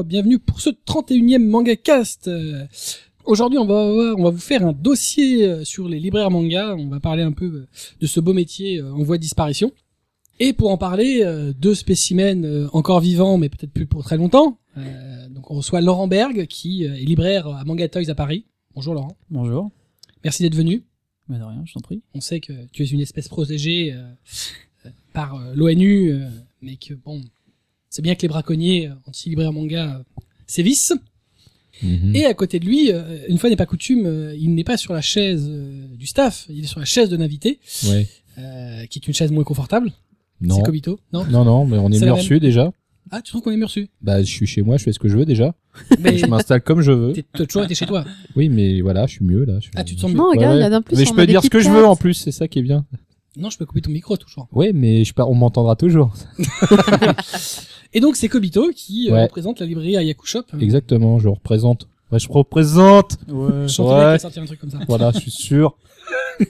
[0.00, 2.28] bonjour, bienvenue pour ce 31e Manga Cast.
[2.28, 2.66] Euh,
[3.26, 3.74] Aujourd'hui, on va
[4.16, 6.74] on va vous faire un dossier euh, sur les libraires manga.
[6.74, 7.68] On va parler un peu euh,
[8.00, 9.72] de ce beau métier en voie de disparition.
[10.38, 11.22] Et pour en parler,
[11.58, 14.58] deux spécimens encore vivants, mais peut-être plus pour très longtemps.
[15.28, 18.46] Donc on reçoit Laurent Berg, qui est libraire à Manga Toys à Paris.
[18.74, 19.18] Bonjour Laurent.
[19.28, 19.70] Bonjour.
[20.24, 20.82] Merci d'être venu.
[21.28, 22.00] Mais de rien, je t'en prie.
[22.14, 23.94] On sait que tu es une espèce protégée
[25.12, 26.18] par l'ONU,
[26.62, 27.20] mais que bon,
[27.90, 30.94] c'est bien que les braconniers euh, anti-libraires manga euh, sévissent.
[31.82, 32.14] Mhm.
[32.14, 34.76] Et à côté de lui, euh, une fois n'est pas coutume, euh, il n'est pas
[34.76, 38.06] sur la chaise euh, du staff, il est sur la chaise de l'invité, Ouais.
[38.38, 39.90] euh, qui est une chaise moins confortable.
[40.42, 40.56] Non.
[40.56, 42.72] C'est Kobito, non Non, non, mais on est mieux reçu déjà.
[43.10, 44.98] Ah, tu trouves qu'on est mieux reçu Bah, je suis chez moi, je fais ce
[44.98, 45.54] que je veux déjà.
[46.00, 47.12] Mais Je m'installe comme je veux.
[47.12, 48.04] t'es- t'as toujours été chez toi.
[48.36, 49.58] Oui, mais voilà, je suis mieux là.
[49.60, 50.66] Je- Ah, tu te sens mieux Non, regarde, Ouais, il y ouais.
[50.66, 50.96] a d'un plus.
[50.96, 52.84] Mais je peux dire ce que je veux en plus, c'est ça qui est bien.
[53.36, 54.48] Non, je peux couper ton micro toujours.
[54.52, 56.12] Oui, mais je par- on m'entendra toujours.
[57.92, 59.22] Et donc c'est Kobito qui euh, Ouais.
[59.24, 60.44] représente la librairie Ayaku Shop.
[60.60, 61.86] Exactement, je représente.
[62.12, 63.18] Ouais, je représente.
[63.28, 63.68] Ouais.
[63.68, 64.18] Je Ouais.
[64.18, 64.78] sortir un truc comme ça.
[64.88, 65.76] Voilà, je suis sûr.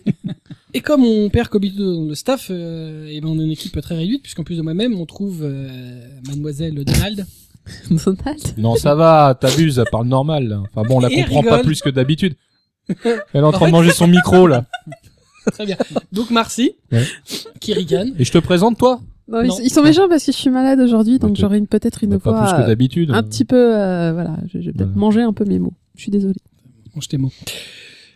[0.73, 3.79] Et comme on perd Kobito dans le staff, euh, et ben on a une équipe
[3.81, 7.27] très réduite puisqu'en plus de moi-même, on trouve euh, Mademoiselle Donald.
[7.91, 8.41] Donald.
[8.57, 10.47] Non, ça va, t'abuses, elle parle normal.
[10.49, 10.63] là.
[10.73, 11.59] Enfin bon, on la Et comprend rigole.
[11.59, 12.35] pas plus que d'habitude.
[12.89, 14.65] Elle est en train de manger son micro là.
[15.53, 15.77] Très bien.
[16.13, 17.05] Donc Marcy, Ouais.
[17.61, 18.15] qui rigane.
[18.19, 19.01] Et je te présente toi.
[19.31, 19.57] Non, Non.
[19.61, 22.11] Ils, ils sont méchants parce que je suis malade aujourd'hui, donc j'aurai une peut-être une
[22.11, 23.11] Bah, pas voix plus que euh, d'habitude.
[23.13, 24.97] un petit peu, euh, voilà, vais peut-être Ouais.
[24.97, 25.75] manger un peu mes mots.
[25.97, 26.41] Je suis désolée.
[26.95, 27.31] Mange tes mots.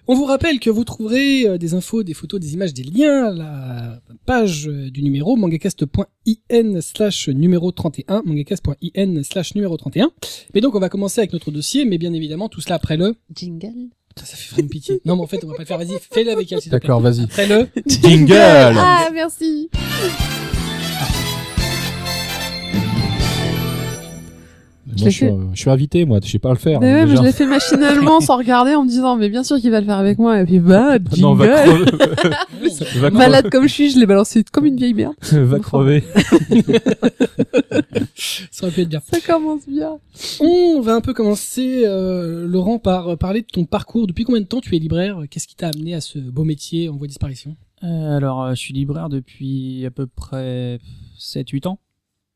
[0.06, 3.28] On vous rappelle que vous trouverez euh, des infos, des photos, des images, des liens
[3.28, 10.10] à la page euh, du numéro mangacast.in slash numéro 31, mangacast.in slash numéro 31.
[10.54, 13.14] Mais donc on va commencer avec notre dossier, mais bien évidemment tout cela après le...
[13.34, 13.88] Jingle.
[14.16, 15.00] Ça, ça fait vraiment pitié.
[15.06, 16.76] Non mais en fait on va pas le faire, vas-y, fais-le avec elle s'il te
[16.76, 16.86] plaît.
[16.86, 17.22] D'accord, vas-y.
[17.24, 17.66] Après le...
[17.86, 18.34] Jingle.
[18.76, 19.70] Ah, merci.
[24.96, 26.80] Je je, je suis invité, moi, je sais pas le faire.
[26.80, 29.42] Mais hein, ouais, mais je l'ai fait machinalement sans regarder en me disant, mais bien
[29.42, 30.40] sûr qu'il va le faire avec moi.
[30.40, 31.20] Et puis, bah, jingle.
[31.24, 31.84] Non, va crever.
[31.90, 33.10] va, crever.
[33.10, 35.14] Malade comme je suis, je l'ai balancé comme une vieille merde.
[35.32, 36.04] va crever.
[38.50, 39.00] Ça aurait pu être bien.
[39.10, 39.98] Ça commence bien.
[40.40, 44.06] On va un peu commencer, euh, Laurent, par euh, parler de ton parcours.
[44.06, 45.22] Depuis combien de temps tu es libraire?
[45.30, 47.56] Qu'est-ce qui t'a amené à ce beau métier en voie de disparition?
[47.84, 50.78] Euh, alors, euh, je suis libraire depuis à peu près
[51.18, 51.78] 7-8 ans.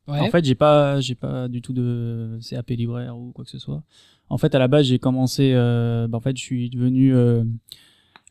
[0.08, 0.20] Ouais.
[0.20, 3.58] En fait, j'ai pas, j'ai pas du tout de CAP libraire ou quoi que ce
[3.58, 3.82] soit.
[4.30, 7.44] En fait, à la base, j'ai commencé, euh, bah, en fait, je suis devenu euh,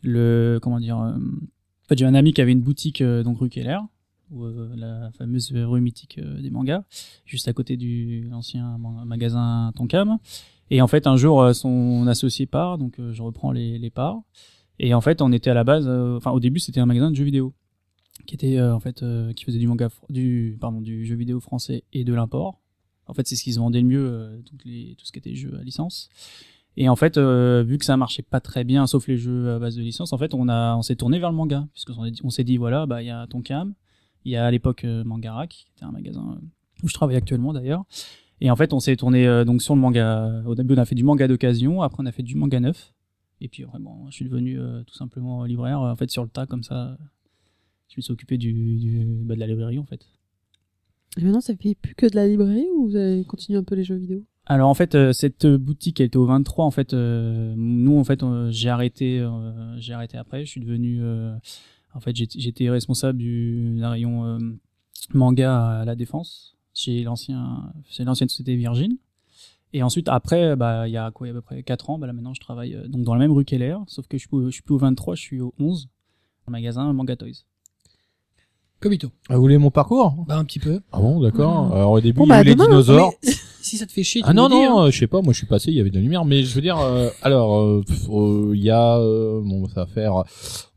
[0.02, 3.40] le, comment dire, euh, en fait, j'ai un ami qui avait une boutique euh, donc
[3.40, 3.78] rue Keller,
[4.32, 6.84] ou euh, la fameuse rue mythique euh, des mangas,
[7.26, 10.18] juste à côté du l'ancien ma- magasin Tonkam.
[10.70, 14.22] Et en fait, un jour, son associé part, donc euh, je reprends les, les parts.
[14.80, 17.10] Et en fait, on était à la base, euh, enfin, au début, c'était un magasin
[17.10, 17.54] de jeux vidéo
[18.26, 21.40] qui était euh, en fait euh, qui faisait du manga du pardon du jeu vidéo
[21.40, 22.60] français et de l'import.
[23.08, 25.20] En fait, c'est ce qui se vendait le mieux euh, toutes les tout ce qui
[25.20, 26.10] était jeux à licence.
[26.80, 29.60] Et en fait, euh, vu que ça marchait pas très bien, sauf les jeux à
[29.60, 31.90] base de licence, en fait, on a on s'est tourné vers le manga puisque
[32.24, 33.74] on s'est dit, voilà, bah il y a Tonkam,
[34.26, 36.40] il y a à l'époque euh, Mangarac, qui était un magasin
[36.84, 37.84] où je travaille actuellement d'ailleurs.
[38.42, 40.44] Et en fait, on s'est tourné euh, donc sur le manga.
[40.46, 42.94] Au début, on a fait du manga d'occasion, après on a fait du manga neuf.
[43.42, 46.64] Et puis vraiment, je suis devenu tout simplement libraire en fait sur le tas comme
[46.64, 46.98] ça.
[47.90, 50.06] Je me suis occupé du, du bah, de la librairie en fait.
[51.18, 53.76] Et maintenant, ça fait plus que de la librairie ou vous avez continué un peu
[53.76, 54.24] les jeux vidéo?
[54.46, 56.94] Alors en fait, euh, cette boutique elle était au 23 en fait.
[56.94, 60.46] euh, nous en fait, euh, j'ai arrêté, euh, j'ai arrêté après.
[60.46, 61.02] Je suis devenu,
[61.94, 64.38] en fait, j'étais- responsable du d'un rayon
[65.14, 68.98] manga à la défense chez l'ancien, c'est l'ancienne société Virgin.
[69.74, 71.90] Et ensuite après, bah il y a quoi, il y a à peu près 4
[71.90, 74.28] ans, bah là maintenant je travaille donc dans la même rue Keller, sauf que je
[74.28, 75.90] suis, je suis plus au 23, je suis au 11, dans
[76.48, 77.44] le magasin Manga Toys.
[78.80, 79.10] Kobito.
[79.30, 80.14] Ah, vous voulez mon parcours?
[80.28, 80.80] Bah un petit peu.
[80.92, 81.74] Ah bon, d'accord.
[81.74, 82.66] Alors au début, Bon, il y a bah, eu les demain.
[82.68, 83.14] dinosaures.
[83.26, 83.32] Mais
[83.62, 85.40] si ça te fait chier, tu Ah non non, euh, je sais pas, moi je
[85.40, 87.84] suis passé, il y avait de la lumière, mais je veux dire, euh, alors euh,
[87.86, 90.24] pff, euh, il y a, euh, bon ça va faire,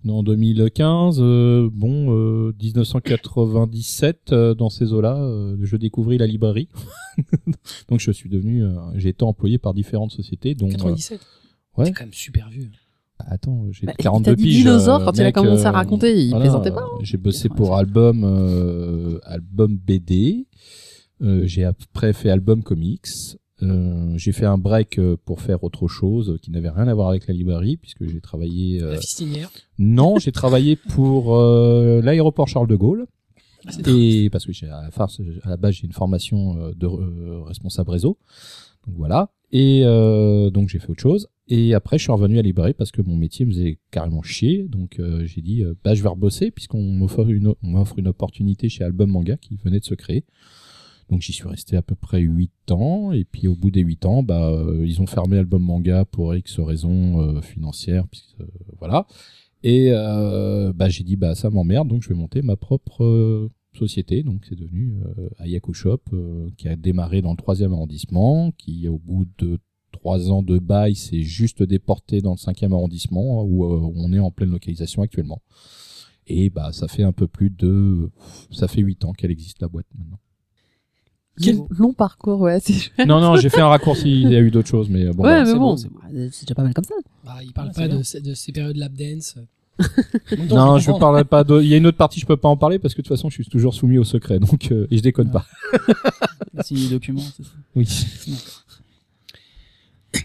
[0.05, 6.19] on est en 2015, euh, bon euh, 1997 euh, dans ces eaux-là, euh, je découvris
[6.19, 6.69] la librairie,
[7.89, 11.21] donc je suis devenu, euh, j'ai été employé par différentes sociétés, dont, euh, 97.
[11.77, 11.85] ouais.
[11.85, 12.71] T'es quand même super vieux.
[13.29, 14.57] Attends, j'ai Bah, 42 il t'a dit piges.
[14.65, 16.99] dinosaure euh, quand il a mec, commencé à euh, raconter, il plaisantait pas, hein.
[17.03, 20.47] J'ai bossé pour album, euh, album BD.
[21.23, 23.05] Euh, j'ai après fait album comics.
[23.63, 26.95] Euh, j'ai fait un break euh, pour faire autre chose euh, qui n'avait rien à
[26.95, 28.83] voir avec la librairie puisque j'ai travaillé.
[28.83, 29.51] euh, La fistinière.
[29.79, 33.07] Non, j'ai travaillé pour euh, l'aéroport Charles de Gaulle.
[33.67, 36.57] Ah, c'est Et parce que j'ai à la, farce- à la base j'ai une formation
[36.57, 38.17] euh, de euh, responsable réseau.
[38.87, 39.29] Donc voilà.
[39.53, 41.29] Et euh, donc j'ai fait autre chose.
[41.51, 44.69] Et après je suis revenu à librairie parce que mon métier me faisait carrément chier.
[44.69, 48.07] Donc euh, j'ai dit euh, bah je vais rebosser puisqu'on m'offre une on m'offre une
[48.07, 50.25] opportunité chez Album Manga qui venait de se créer.
[51.11, 54.07] Donc j'y suis resté à peu près 8 ans et puis au bout des 8
[54.07, 58.47] ans, bah euh, ils ont fermé Album Manga pour X raisons euh, financières, puisque, euh,
[58.79, 59.09] voilà.
[59.65, 64.23] Et bah j'ai dit bah ça m'emmerde, donc je vais monter ma propre société.
[64.23, 68.89] Donc c'est devenu euh, Ayaku Shop, euh, qui a démarré dans le troisième arrondissement, qui
[68.89, 69.59] au bout de
[69.93, 74.19] trois ans de bail s'est juste déporté dans le cinquième arrondissement où euh, on est
[74.21, 75.41] en pleine localisation actuellement.
[76.27, 78.11] Et bah ça fait un peu plus de,
[78.53, 80.19] ça fait huit ans qu'elle existe la boîte maintenant.
[81.43, 82.61] Quel long parcours, ouais.
[82.61, 84.21] c'est- non non, j'ai fait un raccourci.
[84.23, 85.25] Il y a eu d'autres choses, mais bon.
[85.25, 85.77] ouais, mais c'est bon, bon.
[85.77, 85.89] c'est
[86.33, 86.95] c'est déjà pas mal comme ça.
[87.25, 89.37] Bah, il parle Ah, pas c'est de, ces- de ces périodes lap dance.
[90.51, 91.63] Non, je parlerai pas de.
[91.63, 93.17] Il y a une autre partie, je peux pas en parler parce que de toute
[93.17, 95.47] façon, je suis toujours soumis au secret, donc euh, et je déconne pas.
[96.63, 97.51] Signer les documents, c'est ça.
[97.75, 97.89] Oui.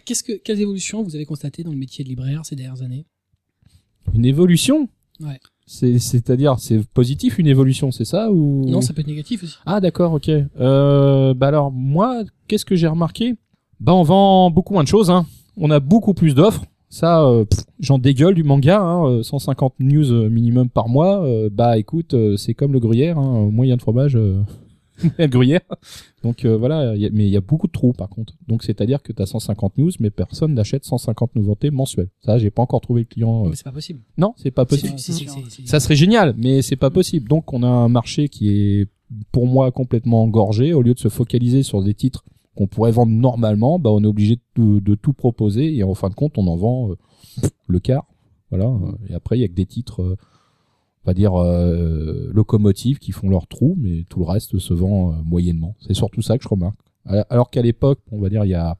[0.06, 3.06] Qu'est-ce que, quelles évolutions vous avez constatées dans le métier de libraire ces dernières années?
[4.14, 4.90] Une évolution?
[5.20, 5.40] Ouais.
[5.66, 8.66] C'est, c'est-à-dire, c'est positif une évolution, c'est ça ou?
[8.70, 9.56] Non, ça peut être négatif aussi.
[9.66, 10.30] Ah d'accord, ok.
[10.30, 13.36] Euh, bah alors moi, qu'est-ce que j'ai remarqué?
[13.80, 15.10] Bah on vend beaucoup moins de choses.
[15.10, 15.26] Hein.
[15.58, 16.66] On a beaucoup plus d'offres.
[16.90, 17.46] Ça, euh,
[17.80, 18.80] j'en dégueule du manga.
[18.80, 21.26] Hein, euh, 150 news euh, minimum par mois.
[21.26, 23.18] Euh, bah écoute, c'est comme le gruyère.
[23.18, 24.18] Hein, moyen de fromage,
[25.19, 25.62] gruyère.
[26.24, 28.33] Donc euh, voilà, y a- mais il y a beaucoup de trous par contre.
[28.47, 32.09] Donc c'est-à-dire que tu as 150 news, mais personne n'achète 150 nouveautés mensuelles.
[32.24, 33.45] Ça, j'ai pas encore trouvé le client.
[33.45, 34.00] euh, Mais c'est pas possible.
[34.18, 34.94] Non, c'est pas possible.
[35.68, 37.27] Ça serait génial, mais c'est pas possible.
[37.27, 38.88] Donc on a un marché qui est
[39.31, 40.74] pour moi complètement engorgé.
[40.74, 42.24] Au lieu de se focaliser sur des titres
[42.56, 46.09] qu'on pourrait vendre normalement, bah on est obligé de, de tout proposer et en fin
[46.09, 46.95] de compte on en vend euh,
[47.68, 48.06] le quart.
[48.50, 48.71] Voilà.
[49.09, 50.15] Et après il y a que des titres, euh,
[51.06, 55.13] on va dire euh, locomotives qui font leur trou, mais tout le reste se vend
[55.13, 55.75] euh, moyennement.
[55.80, 56.78] C'est surtout ça que je remarque.
[57.30, 58.75] Alors qu'à l'époque, on va dire il y a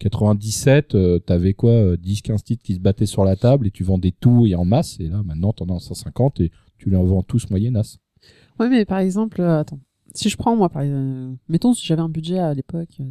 [0.00, 3.84] 97, euh, t'avais quoi, euh, 10-15 titres qui se battaient sur la table et tu
[3.84, 4.98] vendais tout et en masse.
[4.98, 7.98] Et là, maintenant, t'en as 150 et tu les en vends tous moyennas.
[8.58, 9.78] Ouais, mais par exemple, euh, attends.
[10.14, 10.82] Si je prends, moi, par
[11.48, 13.10] mettons, si j'avais un budget à l'époque, euh,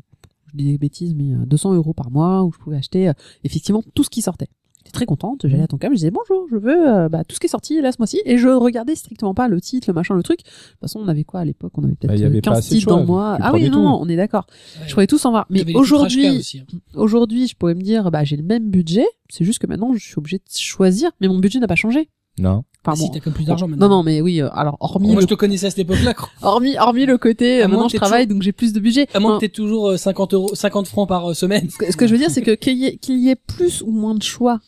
[0.52, 3.14] je dis des bêtises, mais euh, 200 euros par mois, où je pouvais acheter euh,
[3.44, 4.50] effectivement tout ce qui sortait.
[4.90, 7.36] J'étais très contente, j'allais à ton cam, je disais bonjour, je veux euh, bah, tout
[7.36, 9.94] ce qui est sorti là ce mois-ci, et je regardais strictement pas le titre, le
[9.94, 10.40] machin, le truc.
[10.40, 11.74] De toute façon, on avait quoi à l'époque?
[11.78, 13.36] On avait Bah, peut-être avait euh, pas 15 assez de titres dans choix, le mois.
[13.38, 14.48] tu Ah oui, non, on est d'accord.
[14.82, 14.88] Ouais.
[14.88, 15.46] Je pouvais tout s'en voir.
[15.52, 16.26] Mais aujourd'hui,
[16.58, 16.78] hein.
[16.96, 20.00] aujourd'hui, je pourrais me dire, bah, j'ai le même budget, c'est juste que maintenant, je
[20.04, 22.10] suis obligé de choisir, mais mon budget n'a pas changé.
[22.40, 22.64] Non.
[22.86, 23.10] Enfin, Ah, si bon.
[23.14, 23.90] t'as comme plus d'argent maintenant.
[23.90, 26.14] Non, non, mais oui, euh, alors, hormis, Moi, le, je te connaissais à cette époque-là.
[26.42, 29.08] hormis, hormis le côté, euh, maintenant je travaille, donc j'ai plus de budget.
[29.14, 31.70] À moins que t'aies toujours euh, 50 euros, 50 francs par euh, semaine.
[31.70, 33.36] Ce que, ce que je veux dire, c'est que qu'il y, ait- qu'il y ait
[33.36, 34.60] plus ou moins de choix,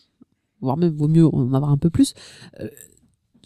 [0.61, 2.13] voire même vaut mieux en avoir un peu plus.
[2.61, 2.67] euh,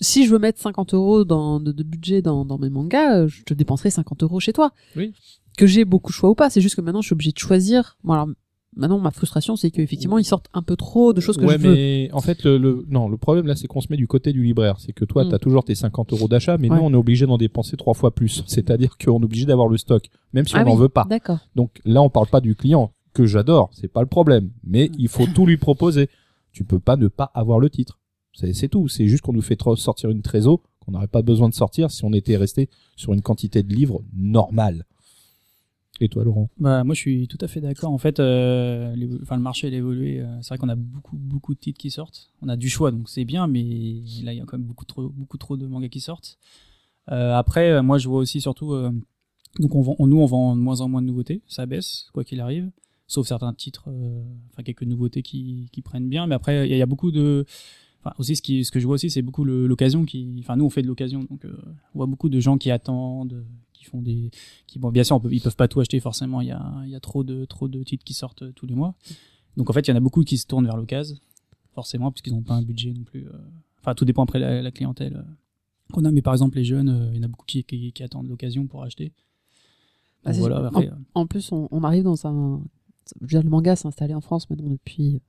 [0.01, 3.27] si je veux mettre 50 euros dans, de, de budget dans, dans mes mangas, euh,
[3.29, 4.71] je te dépenserai 50 euros chez toi.
[4.97, 5.13] Oui.
[5.57, 7.37] Que j'ai beaucoup de choix ou pas, c'est juste que maintenant je suis obligé de
[7.39, 7.95] choisir.
[8.03, 8.27] Bon, alors,
[8.75, 11.65] maintenant ma frustration, c'est qu'effectivement ils sortent un peu trop de choses que ouais, je
[11.65, 11.73] veux.
[11.73, 14.33] mais en fait, le, le- non, le problème là, c'est qu'on se met du côté
[14.33, 14.81] du libraire.
[14.81, 15.29] C'est que toi, Mm.
[15.29, 16.75] t'as toujours tes 50 euros d'achat, mais Ouais.
[16.77, 18.43] nous, on est obligé d'en dépenser trois fois plus.
[18.47, 20.03] C'est-à-dire qu'on est obligé d'avoir le stock,
[20.33, 21.05] même si Ah on n'en oui, veut pas.
[21.09, 21.39] D'accord.
[21.55, 24.49] Donc là, on parle pas du client que j'adore, c'est pas le problème.
[24.65, 26.09] Mais il faut tout lui proposer.
[26.55, 27.99] Tu peux pas ne pas avoir le titre.
[28.33, 28.87] C'est tout.
[28.87, 32.05] C'est juste qu'on nous fait sortir une trésor qu'on n'aurait pas besoin de sortir si
[32.05, 34.85] on était resté sur une quantité de livres normale.
[35.99, 36.49] Et toi, Laurent?
[36.57, 37.91] Bah, moi, je suis tout à fait d'accord.
[37.91, 40.21] En fait, euh, le marché, a évolué.
[40.21, 42.29] Euh, C'est vrai qu'on a beaucoup, beaucoup de titres qui sortent.
[42.41, 43.63] On a du choix, donc c'est bien, mais
[44.23, 46.37] là, il y a quand même beaucoup trop, beaucoup trop de mangas qui sortent.
[47.11, 48.73] Euh, après, moi, je vois aussi surtout,
[49.59, 51.41] donc on- nous, on vend de moins en moins de nouveautés.
[51.47, 52.71] Ça baisse, quoi qu'il arrive.
[53.07, 56.25] Sauf certains titres, euh, enfin, quelques nouveautés qui, qui prennent bien.
[56.27, 57.45] Mais après, il y, a- il y a beaucoup de,
[58.01, 60.65] enfin, aussi, ce qui, ce que je vois aussi, c'est beaucoup l'occasion qui, enfin, nous,
[60.65, 61.55] on fait de l'occasion, donc, euh,
[61.93, 64.31] on voit beaucoup de gens qui attendent, qui font des,
[64.65, 66.41] qui bon bien sûr on peut, ils peuvent pas tout acheter forcément.
[66.41, 68.73] Il y a y a trop de trop de titres qui sortent euh, tous les
[68.73, 68.95] mois.
[69.57, 71.17] Donc en fait il y en a beaucoup qui se tournent vers l'occasion
[71.73, 73.27] forcément puisqu'ils n'ont pas un budget non plus
[73.81, 75.23] enfin tout dépend après la, la clientèle
[75.91, 76.11] qu'on a.
[76.11, 78.65] Mais par exemple les jeunes il y en a beaucoup qui, qui, qui attendent l'occasion
[78.65, 79.11] pour acheter.
[80.23, 82.63] Bah, voilà après, En plus, on, on arrive dans un.
[83.19, 85.21] Je veux dire, le manga s'est installé en France maintenant depuis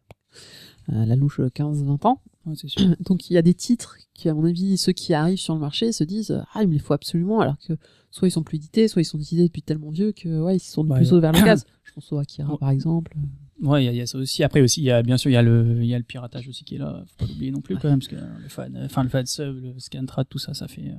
[0.92, 2.20] euh, la louche 15-20 ans.
[2.46, 5.14] ouais, c'est sûr Donc il y a des titres qui, à mon avis, ceux qui
[5.14, 7.74] arrivent sur le marché se disent ah il me les faut absolument, alors que
[8.10, 10.60] soit ils sont plus édités, soit ils sont édités depuis tellement vieux que ouais ils
[10.60, 11.64] se sont Bah, plutôt y a- vers le gaz.
[11.84, 12.58] Je pense au Akira Ouais.
[12.58, 13.16] par exemple.
[13.62, 15.16] ouais il y a, il y a ça aussi après aussi il y a bien
[15.16, 17.24] sûr il y a le il y a le piratage aussi qui est là faut
[17.24, 19.78] pas l'oublier non plus quand même parce que le fan enfin le fan sub le
[19.78, 20.94] scantrad tout ça ça fait euh,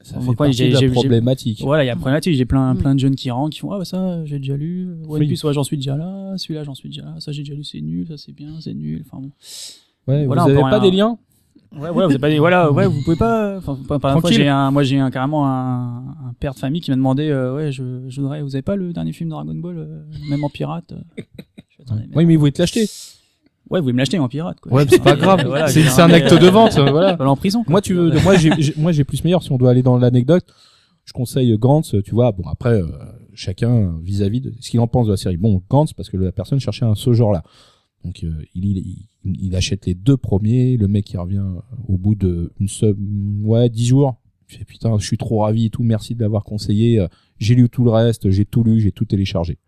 [0.00, 1.60] Ça fait quoi, j'ai- de j'ai- problématique.
[1.62, 2.34] Voilà, il y a problématique.
[2.34, 2.78] J'ai plein, Mm.
[2.78, 4.88] plein de jeunes qui rentrent, qui font, ah, bah, ça, j'ai déjà lu.
[5.08, 5.26] One.
[5.26, 6.34] Piece, ouais, j'en suis déjà là.
[6.36, 7.16] Celui-là, j'en suis déjà là.
[7.18, 8.06] Ça, j'ai déjà lu, c'est nul.
[8.08, 9.02] Ça, c'est bien, c'est nul.
[9.04, 9.30] Enfin, bon.
[10.06, 11.18] Ouais, Voilà, vous on avez peut pas des liens?
[11.76, 14.36] Ouais, vous avez pas dit, voilà, ouais, vous pouvez pas, enfin, par Tranquille.
[14.38, 17.54] j'ai un, moi, j'ai un, carrément un, un père de famille qui m'a demandé, euh,
[17.56, 20.48] ouais, je, je voudrais, vous avez pas le dernier film Dragon Ball, euh, même en
[20.48, 20.92] pirate?
[20.92, 21.22] euh
[21.82, 22.86] Attendez, Oui, mais ils voulaient te l'acheter.
[23.70, 24.72] Ouais, vous voulez me l'acheter en pirate, quoi.
[24.72, 25.40] Ouais, c'est pas grave.
[25.40, 27.16] euh, voilà, C'est un acte euh, de vente, voilà.
[27.16, 27.64] Voilà, en prison.
[27.64, 27.72] quoi.
[27.72, 29.96] Moi, tu veux, moi, j'ai, j'ai- moi, j'ai plus meilleur si on doit aller dans
[29.98, 30.44] l'anecdote.
[31.04, 32.32] je conseille Gantz, tu vois.
[32.32, 32.86] Bon après, euh,
[33.34, 35.36] chacun vis-à-vis de ce qu'il en pense de la série.
[35.36, 37.42] Bon, Gantz parce que la personne cherchait un ce genre-là.
[38.04, 41.42] Donc euh, il, il, il achète les deux premiers, le mec il revient
[41.88, 44.16] au bout de une semaine, ouais, dix jours.
[44.46, 47.00] Je fais putain, je suis trop ravi et tout, merci de l'avoir conseillé.
[47.00, 47.08] Euh,
[47.38, 49.58] J'ai lu tout le reste, j'ai tout lu, j'ai tout téléchargé.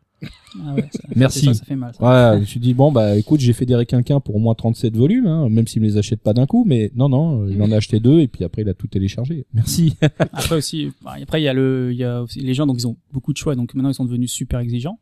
[0.63, 1.45] Ah ouais, ça- Merci.
[1.47, 1.93] Ça, ça fait mal.
[2.01, 4.97] Ouais, je me suis dit bon bah écoute, j'ai fédéré quelqu'un pour au moins 37
[4.97, 7.63] volumes, hein, même s'il me les achète pas d'un coup, mais non non, euh, il
[7.63, 9.47] en a acheté deux et puis après il a tout téléchargé.
[9.55, 9.95] Merci.
[10.19, 12.77] Après aussi, bah, après il y a le, il y a aussi les gens donc
[12.79, 14.99] ils ont beaucoup de choix donc maintenant ils sont devenus super exigeants.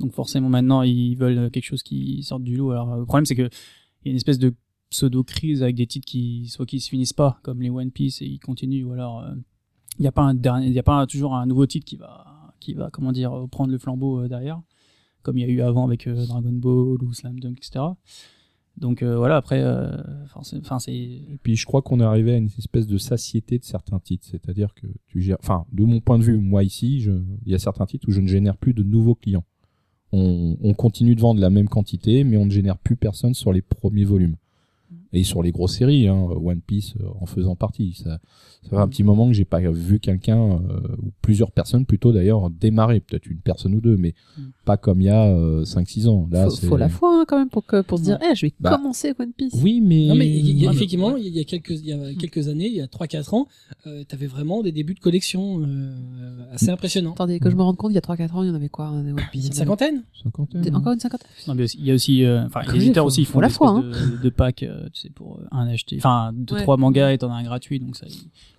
[0.00, 2.72] Donc forcément maintenant ils veulent quelque chose qui sorte du lot.
[2.72, 3.48] Alors le problème c'est que
[4.04, 4.52] il y a une espèce de
[4.90, 8.20] pseudo crise avec des titres qui soit qui se finissent pas comme les One Piece
[8.20, 9.32] et ils continuent ou alors euh,
[9.98, 11.96] il y a pas un dernier, il y a pas toujours un nouveau titre qui
[11.96, 12.26] va
[12.62, 14.60] qui va comment dire euh, prendre le flambeau euh, derrière
[15.22, 17.84] comme il y a eu avant avec euh, Dragon Ball ou Slam Dunk etc.
[18.78, 19.62] Donc voilà après
[20.24, 23.64] enfin c'est Et puis je crois qu'on est arrivé à une espèce de satiété de
[23.64, 27.06] certains titres, c'est-à-dire que tu gères, enfin de mon point de vue, moi ici,
[27.44, 29.44] il y a certains titres où je ne génère plus de nouveaux clients.
[30.10, 33.52] On, on continue de vendre la même quantité, mais on ne génère plus personne sur
[33.52, 34.36] les premiers volumes.
[35.14, 37.94] Et sur les grosses séries, hein, One Piece euh, en faisant partie.
[38.02, 38.18] Ça,
[38.62, 42.12] ça fait un petit moment que j'ai pas vu quelqu'un, euh, ou plusieurs personnes plutôt
[42.12, 44.42] d'ailleurs, démarrer, peut-être une personne ou deux, mais Mm.
[44.64, 45.26] pas comme il y a
[45.64, 46.26] 5-6 ans.
[46.30, 48.46] Là, faut, faut la foi hein, quand même pour que pour se dire, eh, je
[48.46, 48.76] vais Bah.
[48.76, 49.52] commencer One Piece.
[49.62, 50.06] Oui, mais...
[50.06, 52.80] Non y a- effectivement, il y a quelques il y a quelques années, il y
[52.80, 53.48] a 3 4 ans,
[53.86, 57.12] euh, tu avais vraiment des débuts de collection euh, assez impressionnants.
[57.12, 58.68] Attendez, que je me rende compte, il y a 3-4 ans, il y en avait
[58.68, 59.48] quoi un One Piece?
[59.48, 60.60] Une cinquantaine hein.
[60.74, 61.28] Encore une cinquantaine?
[61.48, 63.54] Non, mais il y a aussi, euh, enfin, Faut- les éditeurs aussi font la des
[63.54, 66.62] foi, espèces de, de packs, euh, tu sais, pour euh, un acheter, enfin, deux, Ouais.
[66.62, 68.06] trois mangas et t'en as un gratuit, donc ça,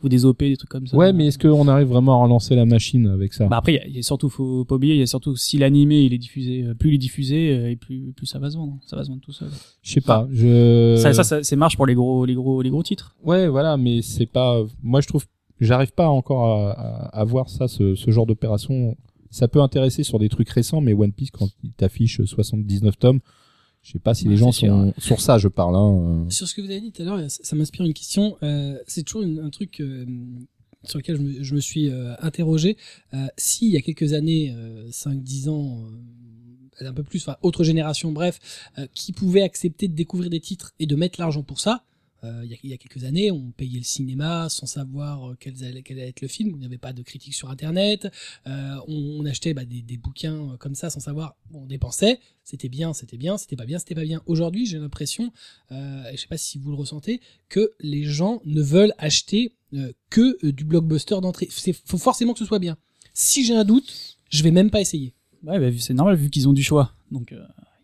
[0.03, 0.95] ou des OP, des trucs comme ça.
[0.97, 3.47] Ouais, mais est-ce qu'on arrive vraiment à relancer la machine avec ça?
[3.47, 5.07] Bah après, il y a- il y, a surtout, faut pas oublier, il y a
[5.07, 8.25] surtout si l'animé il est diffusé, euh, plus il est diffusé, euh, et plus plus
[8.25, 9.49] ça va se vendre, ça va se vendre tout seul.
[9.81, 10.27] Je sais pas.
[10.31, 10.95] Je...
[10.97, 13.15] Ça, ça, ça, c'est marche pour les gros, les gros, les gros titres.
[13.23, 14.61] Ouais, voilà, mais c'est pas.
[14.81, 15.25] Moi, je trouve.
[15.59, 18.97] J'arrive pas encore à, à, à voir ça, ce, ce genre d'opération.
[19.29, 23.19] Ça peut intéresser sur des trucs récents, mais One Piece, quand il t'affiche 79 tomes,
[23.83, 25.37] je sais pas si Ouais, les gens sûr, sont sur ça.
[25.37, 25.75] Je parle.
[25.75, 26.25] Hein.
[26.29, 28.37] Sur ce que vous avez dit tout à l'heure, ça, m'inspire une question.
[28.41, 30.05] Euh, c'est toujours une- un truc euh,
[30.85, 32.77] sur lequel je me, je me suis euh, interrogé.
[33.13, 35.83] Euh, si il y a quelques années, euh, 5-10 ans,
[36.81, 38.39] euh, un peu plus, enfin autre génération, bref,
[38.77, 41.83] euh, qui pouvait accepter de découvrir des titres et de mettre l'argent pour ça.
[42.23, 45.83] Euh, il, y a, quelques années, on payait le cinéma sans savoir euh, quel allait,
[45.87, 46.51] être le film.
[46.51, 48.07] Il n'y avait pas de critiques sur Internet.
[48.47, 51.35] Euh, on, achetait bah, des, bouquins comme ça sans savoir.
[51.53, 52.19] On dépensait.
[52.43, 53.37] C'était bien, c'était bien.
[53.37, 54.21] C'était pas bien, c'était pas bien.
[54.25, 55.31] Aujourd'hui, j'ai l'impression,
[55.71, 59.55] euh, je sais pas si vous le ressentez, que les gens ne veulent acheter
[60.11, 61.47] que du blockbuster d'entrée.
[61.49, 62.77] C'est faut forcément que ce soit bien.
[63.15, 65.13] Si j'ai un doute, je vais même pas essayer.
[65.41, 67.33] Ouais, bah, c'est normal vu qu'ils ont du choix, donc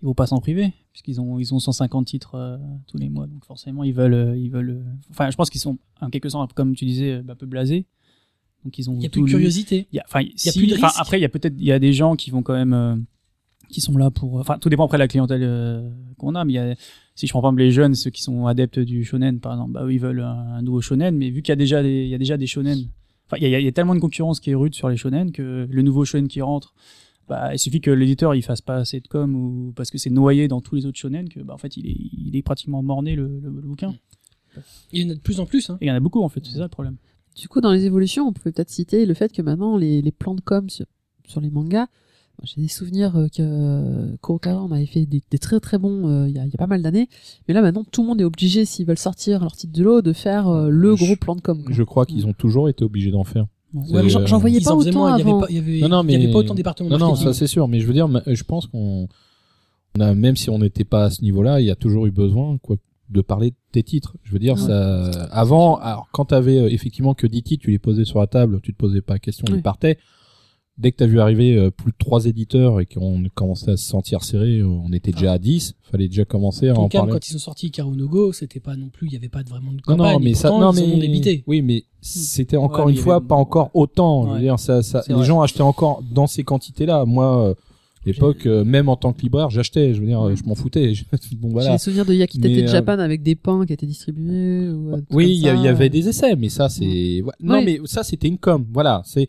[0.01, 3.27] ils vont pas s'en priver puisqu'ils ont, ils ont 150 titres euh, tous les mois,
[3.27, 4.69] donc forcément ils veulent, euh, ils veulent.
[4.71, 7.45] euh, Enfin, je pense qu'ils sont en quelque sorte, comme tu disais, bah, un peu
[7.45, 7.85] blasés.
[8.65, 8.95] Donc ils ont.
[8.97, 9.87] Il y a plus de curiosité.
[9.91, 10.99] Il y a, enfin, y a si- plus de enfin, risque.
[10.99, 12.95] après, il y a peut-être, il y a des gens qui vont quand même, euh,
[13.69, 15.41] qui sont là pour, enfin, tout dépend après de la clientèle
[16.17, 16.75] qu'on a, mais il y a,
[17.15, 19.71] si je prends par exemple les jeunes, ceux qui sont adeptes du shonen, par exemple,
[19.73, 22.03] bah eux, ils veulent un, un nouveau shonen, mais vu qu'il y a déjà des,
[22.03, 22.87] il y a déjà des shonen,
[23.27, 24.97] enfin, il y a, il y a tellement de concurrence qui est rude sur les
[24.97, 26.73] shonen que le nouveau shonen qui rentre,
[27.29, 30.09] bah, il suffit que l'éditeur il fasse pas assez de com ou parce que c'est
[30.09, 32.81] noyé dans tous les autres shonen que, bah, en fait, il est, il est pratiquement
[32.83, 33.93] morné le, le, le bouquin.
[34.91, 35.69] Il y en a de plus en plus.
[35.69, 35.77] Hein.
[35.79, 36.97] Et il y en a beaucoup en fait, c'est ça le problème.
[37.35, 40.11] Du coup, dans les évolutions, on pouvait peut-être citer le fait que maintenant, les, les
[40.11, 40.85] plans de com sur,
[41.27, 41.87] sur les mangas,
[42.43, 46.07] j'ai des souvenirs euh, que euh, Kurokawa on avait fait des, des très très bons
[46.07, 47.07] euh, il y, a, il y a pas mal d'années.
[47.47, 50.01] Mais là, maintenant, tout le monde est obligé, s'ils veulent sortir leur titre de l'eau,
[50.01, 51.61] de faire euh, le Je- gros plan de com.
[51.63, 51.73] quoi.
[51.75, 53.45] Je crois qu'ils ont toujours été obligés d'en faire.
[53.73, 53.91] Ouais.
[53.91, 55.15] Ouais, mais j'en euh, j'en voyais pas autant moins.
[55.15, 55.39] Il y avait avant.
[55.41, 56.97] pas, il y avait, Non, non, il y avait mais- pas autant de départements Non,
[56.97, 57.67] non, ça c'est sûr.
[57.67, 59.07] Mais je veux dire, je pense qu'on,
[59.97, 62.11] on a, même si on n'était pas à ce niveau-là, il y a toujours eu
[62.11, 62.77] besoin, quoi,
[63.09, 64.15] de parler de tes titres.
[64.23, 64.59] Je veux dire, Ouais.
[64.61, 68.27] ça, avant, alors quand t'avais euh, effectivement que 10 titres, tu les posais sur la
[68.27, 69.57] table, tu te posais pas la question, Oui.
[69.57, 69.97] ils partaient.
[70.79, 73.85] Dès que t'as vu arriver euh, plus de trois éditeurs et qu'on commençait à se
[73.85, 77.11] sentir serré, euh, on était déjà à 10, fallait déjà commencer à en Tonkam, parler.
[77.13, 79.43] quand ils ont sorti Ikaru no Go, c'était pas non plus, il y avait pas
[79.43, 80.13] vraiment de Non, campagne.
[80.13, 81.43] non, mais et ça, pourtant, non, mais, débité.
[81.47, 84.27] oui, mais c'était encore une fois avait- pas encore autant.
[84.29, 85.25] Je veux dire, ça, les vrai.
[85.25, 87.03] gens achetaient encore dans ces quantités-là.
[87.03, 87.53] Moi, euh,
[88.05, 89.93] l'époque, euh, même en tant que libraire, j'achetais.
[89.93, 90.93] Je veux dire, je m'en foutais.
[91.33, 91.71] Bon, J'ai voilà.
[91.73, 94.69] des souvenirs de Yakitate euh, Japan avec des pains qui étaient distribués.
[94.69, 97.33] Ou, euh, Oui, il y, avait des essais, mais ça, c'est, ouais.
[97.41, 97.65] non, Oui.
[97.65, 98.65] mais ça, c'était une com.
[98.71, 99.27] Voilà, c'est,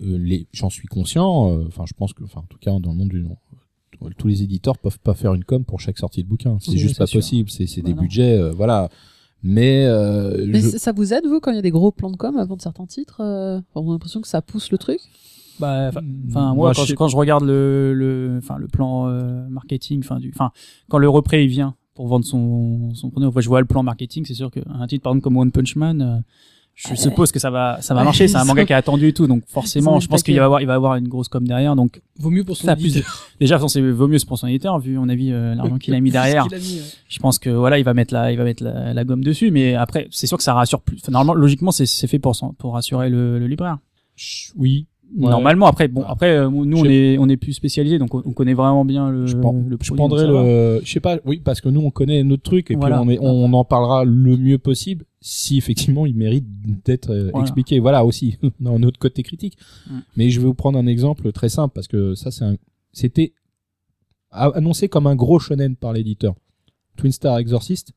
[0.00, 1.50] les, j'en suis conscient.
[1.50, 4.28] euh, Enfin, je pense que, enfin, en tout cas, dans le monde du euh, tous
[4.28, 6.58] les éditeurs peuvent pas faire une com pour chaque sortie de bouquin.
[6.60, 7.18] C'est Oui, juste pas sûr.
[7.20, 7.48] possible.
[7.50, 8.02] C'est, Bah des non.
[8.02, 8.88] budgets, euh, voilà.
[9.42, 11.92] Mais, euh, Mais je- c- ça vous aide, vous, quand il y a des gros
[11.92, 14.78] plans de com avant de certains titres euh, On a l'impression que ça pousse le
[14.78, 14.98] truc?
[15.60, 18.66] Bah, enfin, Mm, moi, moi, quand, je je, sais- quand je regarde le, enfin, le
[18.68, 20.50] plan euh, marketing, enfin, du, enfin,
[20.88, 23.82] quand le repré il vient pour vendre son, son produit, enfin, je vois le plan
[23.84, 26.18] marketing, c'est sûr qu'un titre, par exemple, comme One Punch Man, euh,
[26.74, 28.26] je suppose que ça va ça va Ouais, marcher.
[28.26, 29.26] C'est un manga qui est attendu et tout.
[29.28, 31.76] Donc forcément je pense qu'il va avoir il va avoir une grosse com derrière.
[31.76, 33.02] Donc Vaut mieux pour son ça a plus de...
[33.38, 36.00] déjà c'est vaut mieux pour son éditeur vu on a vu euh, l'argent qu'il a
[36.00, 36.82] mis derrière a mis, ouais.
[37.08, 39.50] je pense que voilà il va mettre la il va mettre la, la gomme dessus.
[39.52, 40.98] Mais après c'est sûr que ça rassure plus.
[41.00, 43.78] Enfin, normalement logiquement c'est c'est fait pour son- pour rassurer le, le libraire.
[44.56, 44.86] Oui.
[45.16, 45.28] Ouais.
[45.30, 46.12] normalement après bon Ah.
[46.12, 49.10] après euh, nous on est on est plus spécialisé donc on, on connaît vraiment bien
[49.10, 52.24] le je, le je prendrais le, je sais pas, oui, parce que nous on connaît
[52.24, 52.96] notre truc et Voilà.
[52.98, 56.44] puis on, est- on en parlera le mieux possible si effectivement il mérite
[56.84, 57.40] d'être euh, Voilà.
[57.46, 57.78] expliqué.
[57.80, 59.56] Voilà aussi dans notre côté critique.
[59.88, 59.98] Mm.
[60.16, 62.56] Mais je vais vous prendre un exemple très simple parce que ça c'est un,
[62.92, 63.32] c'était
[64.30, 66.34] a- annoncé comme un gros shonen par l'éditeur.
[66.98, 67.92] Twin Star Exorcist,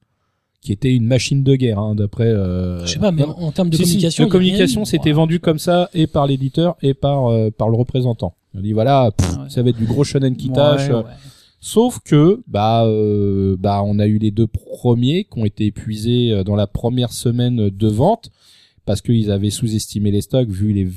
[0.62, 2.27] qui était une machine de guerre hein, d'après.
[2.29, 4.24] Euh, Je sais pas, mais en, en termes de si, si, communication.
[4.24, 7.75] de a communication, c'était vendu comme ça et par l'éditeur et par euh, par le
[7.75, 8.36] représentant.
[8.55, 9.50] On dit voilà, pff, Ouais.
[9.50, 10.89] ça va être du gros shonen qui Ouais, tâche.
[10.89, 11.03] ouais.
[11.59, 16.31] Sauf que bah euh, bah on a eu les deux premiers qui ont été épuisés
[16.31, 18.29] euh, dans la première semaine de vente
[18.88, 20.88] parce qu'ils avaient sous-estimé les stocks vu les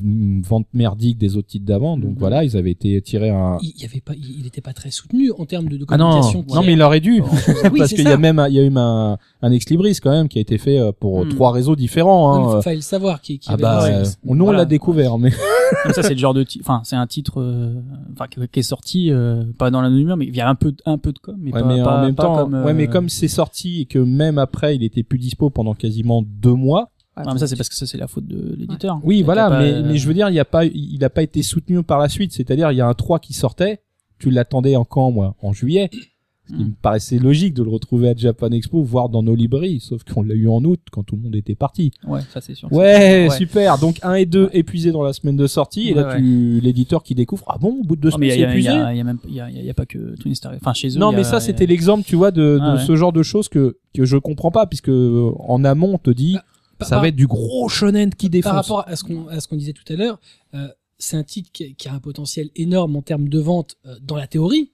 [0.43, 1.99] ventes merdiques des autres titres d'avant.
[1.99, 2.19] Donc Mhm.
[2.19, 3.59] voilà, ils avaient été tirés un.
[3.63, 6.21] Il y avait pas, il était pas très soutenu en termes de, de Ah non,
[6.49, 7.21] non mais il aurait dû
[7.73, 10.11] Oui, parce qu'il y a même il y a eu un, un ex libris quand
[10.13, 11.31] même qui a été fait euh, pour Mhm.
[11.35, 12.35] trois réseaux différents.
[12.39, 12.53] Non, Hein.
[12.57, 14.61] faut- fallait le savoir qui, qui Ah avait bah, euh, nous on Voilà.
[14.61, 15.31] l'a découvert, mais
[15.85, 17.75] Comme ça, c'est le genre de, enfin, c'est un titre, euh,
[18.13, 20.73] enfin, qui qui est sorti, euh, pas dans l'anonymat, mais il y a un peu,
[20.73, 22.55] de- un peu de com, mais Ouais, pas, mais pas- en même pas temps, comme,
[22.55, 25.75] euh, ouais, mais comme c'est sorti et que même après il était plus dispo pendant
[25.75, 26.91] quasiment deux mois.
[27.17, 28.99] Non, mais ça, c'est parce que ça, c'est la faute de l'éditeur.
[29.05, 31.11] Oui, voilà, pas, mais, euh, mais je veux dire, il y a pas, il a
[31.11, 32.33] pas été soutenu par la suite.
[32.33, 33.81] C'est-à-dire, il y a un 3 qui sortait.
[34.19, 35.35] Tu l'attendais en quand, moi?
[35.43, 35.91] En juillet.
[35.93, 36.67] Ce qui Hmm.
[36.69, 39.79] me paraissait logique de le retrouver à Japan Expo, voire dans nos librairies.
[39.79, 41.93] Sauf qu'on l'a eu en août quand tout le monde était parti.
[42.09, 42.73] Ouais, ça, c'est sûr.
[42.73, 43.37] Ouais, Ouais.
[43.37, 43.79] super.
[43.79, 45.91] Donc, 1 et 2 épuisés dans la semaine de sortie.
[45.91, 48.49] Et là, tu, l'éditeur qui découvre, ah bon, au bout de deux semaines, c'est a,
[48.49, 48.69] il y épuisé.
[48.71, 50.53] a, il y a même, il y a, y a- pas que Twin Star.
[50.57, 50.99] Enfin, chez eux.
[50.99, 53.77] Non, mais ça, c'était l'exemple, tu vois, de, de Ah ce genre de choses que,
[53.95, 56.37] que je comprends pas, puisque en amont, on te dit,
[56.83, 58.51] ça va être du gros shonen qui défonce.
[58.53, 60.19] Par rapport à ce qu'on à ce qu'on disait tout à l'heure,
[60.55, 63.97] euh, c'est un titre qui, qui a un potentiel énorme en termes de vente euh,
[64.03, 64.73] dans la théorie,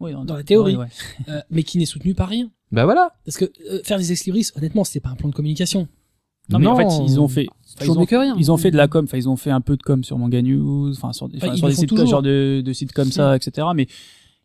[0.00, 0.76] Oui, dans la théorie.
[0.76, 0.88] ouais, ouais.
[1.28, 2.50] euh, mais qui n'est soutenu par rien.
[2.72, 3.12] Bah voilà.
[3.24, 5.88] Parce que euh, faire des ex libris, honnêtement, c'est pas un plan de communication.
[6.50, 7.46] Non, mais en fait, ils ont fait,
[7.80, 8.36] ils ont, mieux que rien.
[8.38, 10.18] ils ont fait de la com, enfin, ils ont fait un peu de com sur
[10.18, 12.06] Manga News, enfin, sur Enfin, sur des font sites, toujours.
[12.06, 13.66] genre de, de sites comme ça, etc.
[13.74, 13.86] Mais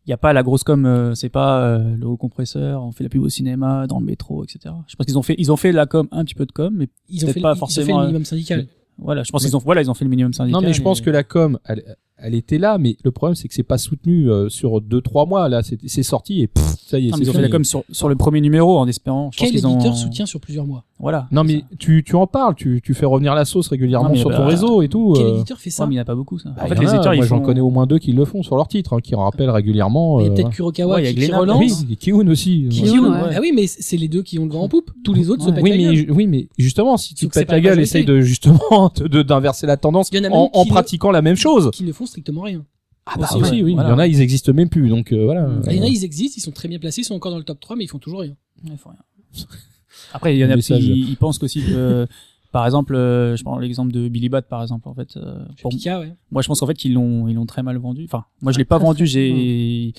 [0.10, 2.91] il y a pas la grosse com, euh, c'est pas euh, le haut compresseur, on
[2.91, 4.74] fait la pub au cinéma, dans le métro, etc.
[4.88, 6.74] Je pense qu'ils ont fait, ils ont fait la com, un petit peu de com,
[6.76, 8.65] mais Ils ont Peut-être fait, pas ils ont fait forcément, le minimum syndical.
[8.98, 10.60] voilà, je pense qu'ils ont, voilà, ils ont fait le minimum syndical.
[10.63, 13.36] Non, mais je pense et- que la com, elle, elle était là, mais le problème,
[13.36, 15.49] c'est que c'est pas soutenu euh, sur deux, trois mois.
[15.49, 17.63] Là, c'est c'est sorti et pff, ça y est, Non, ils ont fait la com
[17.63, 19.29] sur, sur le premier numéro en espérant.
[19.34, 19.73] Je pense Quel ont.
[19.75, 21.27] éditeur soutient sur plusieurs mois Voilà.
[21.32, 21.65] Non, mais ça.
[21.79, 24.45] tu, tu en parles, tu, tu fais revenir la sauce régulièrement Non, sur bah, ton
[24.45, 25.13] réseau et tout.
[25.15, 25.36] Quel euh.
[25.36, 26.49] éditeur fait ça Ouais, mais il n'y en a pas beaucoup, ça.
[26.49, 27.45] Bah, en fait, en les a, éditeurs, moi, ils j'en font...
[27.45, 30.19] connais au moins deux qui le font sur leur titre, hein, qui rappellent régulièrement.
[30.19, 31.60] Il y a euh, peut-être Kurokawa ouais, il y a qui, qui relance.
[31.60, 32.67] Oui, et Kiun aussi.
[32.69, 32.99] Kiun, Ouais.
[32.99, 33.29] Kiun.
[33.36, 34.91] Ah oui, mais c'est les deux qui ont le vent en poupe.
[35.03, 36.05] Tous les autres se pètent Oui, la gueule.
[36.08, 38.91] mais, oui, mais justement, si tu pètes la gueule, essaye de justement
[39.27, 41.69] d'inverser la tendance en en, en pratiquant la même chose.
[41.71, 42.65] qui ne font strictement rien.
[43.06, 43.74] Ah bah Aussi, aussi, ouais, oui.
[43.74, 43.89] voilà.
[43.89, 45.50] Il y en a, ils existent même plus, donc euh, voilà.
[45.67, 47.38] Il y en a, ils existent, ils sont très bien placés, ils sont encore dans
[47.39, 48.36] le top 3, mais ils font toujours rien.
[48.65, 49.00] Ouais, faut rien.
[50.13, 52.06] Après, il y en a qui ils, ils pensent qu'aussi que,
[52.52, 55.17] par exemple, euh, je prends l'exemple de Billy Bat, par exemple, en fait.
[55.17, 56.13] euh, pour- Pika, ouais.
[56.32, 58.04] moi, je pense qu'en fait qu'ils l'ont, ils l'ont très mal vendu.
[58.06, 59.06] Enfin, moi, je l'ai pas vendu.
[59.08, 59.93] J'ai,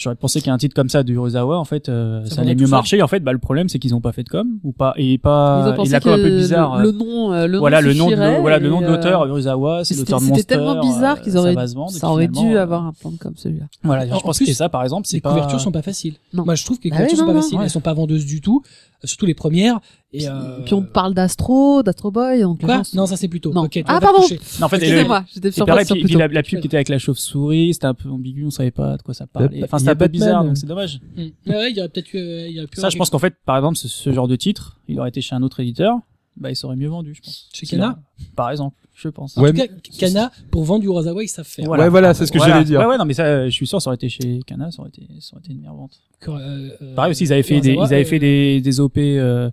[0.00, 3.02] j'aurais pensé qu'un titre comme ça de en fait, euh, Ça allait mieux marcher.
[3.02, 5.12] En fait, bah, le problème, c'est qu'ils ont pas fait de com ou pas, et
[5.12, 6.78] Ils pas, ont pensé et la com que un peu bizarre.
[6.78, 8.86] le, euh, le nom, euh, le voilà, nom le nom de, voilà, le nom de
[8.86, 10.46] euh, l'auteur, Uruzawa, c'est C'était l'auteur de c'était Monster.
[10.46, 13.66] tellement bizarre euh, qu'ils auraient, vendre, ça aurait dû euh, avoir un plan comme celui-là.
[13.82, 15.82] Voilà, En je pense plus, que c'est ça, par exemple, c'est Les couvertures sont pas
[15.82, 16.14] faciles.
[16.32, 16.44] Non.
[16.44, 17.58] Moi, je trouve que les Bah couvertures sont non, pas faciles.
[17.62, 18.68] Elles sont pas vendeuses du tout, euh,
[19.04, 19.80] surtout les premières.
[20.12, 20.60] Et euh...
[20.64, 23.52] Puis on parle d'Astro, d'Astro Boy, donc Quoi gens Non, ça c'est plutôt.
[23.52, 23.68] Non.
[23.86, 24.20] Ah, pardon.
[24.58, 26.88] Non, en fait, Excusez-moi, j'étais sur pareil, puis, puis la, la pub qui était avec
[26.88, 29.62] la chauve-souris, c'était un peu ambigu, on savait pas de quoi ça parlait.
[29.64, 30.10] Enfin, c'était un peu Batman.
[30.12, 31.00] bizarre, donc c'est dommage.
[31.16, 31.20] Hmm.
[31.46, 33.10] Ouais, ouais, il y aurait peut-être eu, euh, il y aurait pu Ça, je pense
[33.10, 35.60] qu'en fait, par exemple, ce, ce genre de titre, il aurait été chez un autre
[35.60, 35.96] éditeur,
[36.36, 37.48] bah, il serait mieux vendu, je pense.
[37.52, 37.98] Chez Kana a-
[38.34, 39.36] Par exemple, je pense.
[39.36, 39.66] En Ouais, tout cas,
[39.98, 41.68] Kana, pour vendre du Urasawa, ils savent faire.
[41.68, 42.54] Ouais, voilà, c'est ce que Voilà.
[42.54, 42.80] j'allais dire.
[42.80, 44.80] Ouais, ouais, non, mais ça, euh, je suis sûr, ça aurait été chez Kana, ça
[44.80, 46.00] aurait été, ça aurait été une meilleure vente.
[46.28, 48.98] Euh, euh, Pareil aussi, ils avaient fait des, ils avaient euh, fait des, des OP,
[48.98, 49.50] euh,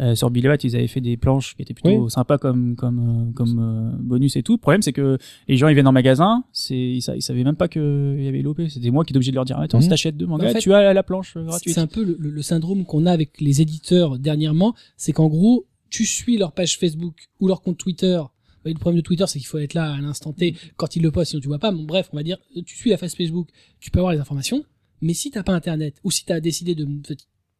[0.00, 2.10] euh, sur Billy ils avaient fait des planches qui étaient plutôt Oui.
[2.10, 4.54] sympas comme comme euh, comme euh, bonus et tout.
[4.54, 7.44] Le problème c'est que les gens ils viennent en magasin, c'est ils, sa- ils savaient
[7.44, 8.60] même pas que il y avait l'OP.
[8.68, 9.82] C'était moi qui étais obligé de leur dire attends Mhm.
[9.84, 11.74] si t'achètes deux mangas, En fait, tu as la planche euh, gratuite.
[11.74, 15.64] C'est un peu le- le syndrome qu'on a avec les éditeurs dernièrement, c'est qu'en gros,
[15.90, 18.20] tu suis leur page Facebook ou leur compte Twitter.
[18.64, 21.10] Le problème de Twitter, c'est qu'il faut être là à l'instant T quand ils le
[21.10, 21.70] postent, sinon tu vois pas.
[21.70, 23.48] Bon, bref, on va dire, tu suis la page Facebook,
[23.80, 24.64] tu peux avoir les informations,
[25.00, 26.86] mais si t'as pas Internet ou si t'as décidé de,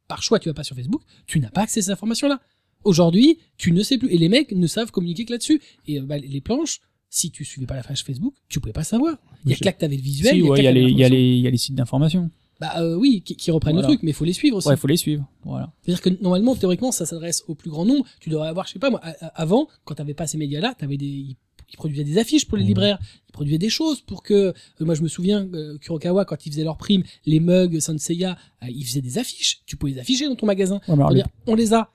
[0.09, 2.41] par choix, tu vas pas sur Facebook, tu n'as pas accès à ces informations-là.
[2.85, 5.61] Aujourd'hui, tu ne sais plus, et les mecs ne savent communiquer que là-dessus.
[5.87, 8.85] Et euh, bah, les planches, si tu suivais pas la page Facebook, tu pouvais pas
[8.85, 9.17] savoir.
[9.45, 10.33] Il y a que là que t'avais le visuel.
[10.33, 12.31] Si, il y ouais, il il il y a les sites d'information.
[12.61, 13.89] Bah euh, oui, qui, qui reprennent Voilà.
[13.89, 14.69] le truc, mais il faut les suivre aussi.
[14.69, 15.27] Ouais, faut les suivre.
[15.45, 15.73] Voilà.
[15.83, 18.05] C'est-à-dire que normalement, théoriquement, ça s'adresse au plus grand nombre.
[18.21, 19.01] Tu devrais avoir, je sais pas moi,
[19.35, 21.37] avant, quand t'avais pas ces médias-là, t'avais des, ils,
[21.73, 22.69] ils produisaient des affiches pour les Mhm.
[22.69, 26.47] libraires, ils produisaient des choses pour que, euh, moi je me souviens, euh, Kurokawa, quand
[26.47, 29.63] ils faisaient leurs primes, les mugs Sanseiya, euh, ils faisaient des affiches.
[29.67, 30.81] Tu pouvais les afficher dans ton magasin.
[30.87, 31.13] Ouais, alors,
[31.49, 31.91] on les a.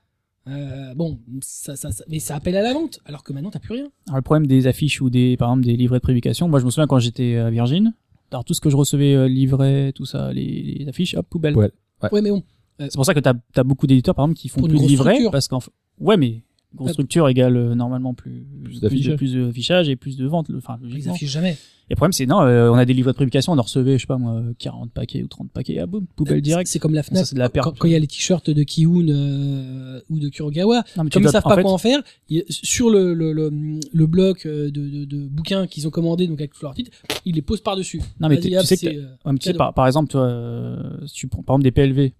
[0.47, 3.59] Euh, bon, ça, ça, ça- mais ça appelle à la vente, alors que maintenant t'as
[3.59, 3.87] plus rien.
[4.07, 6.65] Alors, le problème des affiches ou des, par exemple, des livrets de prédication, moi je
[6.65, 7.93] me souviens quand j'étais à Virgin,
[8.31, 11.55] alors tout ce que je recevais, euh, tout ça, les, les affiches, hop, poubelle.
[11.55, 11.71] Ouais.
[12.03, 12.09] Ouais.
[12.11, 12.43] Ouais, mais bon.
[12.79, 15.31] C'est pour ça que t'as as beaucoup d'éditeurs, par exemple, qui font plus de structure.
[15.31, 16.43] parce qu'en fait, ouais, mais
[16.75, 16.93] grosse Ouais.
[16.93, 19.15] structure égale euh, normalement plus, plus, de, d'affichage.
[19.15, 21.57] plus de affichage et plus de ventes, le- enfin, Ils affichent jamais.
[21.91, 23.93] Et le problème, c'est non, euh, on a des livrets de prédication, on en recevait,
[23.97, 26.69] je sais pas moi, 40 paquets ou 30 paquets, ah boum, poubelle direct.
[26.69, 27.17] C'est comme la Fnac.
[27.21, 27.75] Ça, c'est de la perte.
[27.79, 31.13] quand il y a les t-shirts de Kiun euh, ou de Kurokawa, Non, mais tu
[31.15, 32.03] comme ils dois- savent en pas fait, quoi en faire,
[32.49, 33.49] sur le, le, le,
[33.91, 36.91] le bloc euh, de, de, de bouquins qu'ils ont commandé, donc avec tous leurs titres,
[37.25, 37.99] ils les posent par-dessus.
[38.19, 40.21] Non, mais t'es- tu sais que euh, Ouais, mais tu sais, par, par exemple, toi,
[40.27, 42.11] euh, si tu prends par exemple des PLV,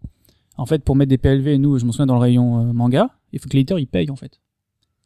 [0.60, 3.10] en fait, pour mettre des PLV, nous, je me souviens dans le rayon euh, manga,
[3.34, 4.39] il faut que l'éditeur il paye en fait.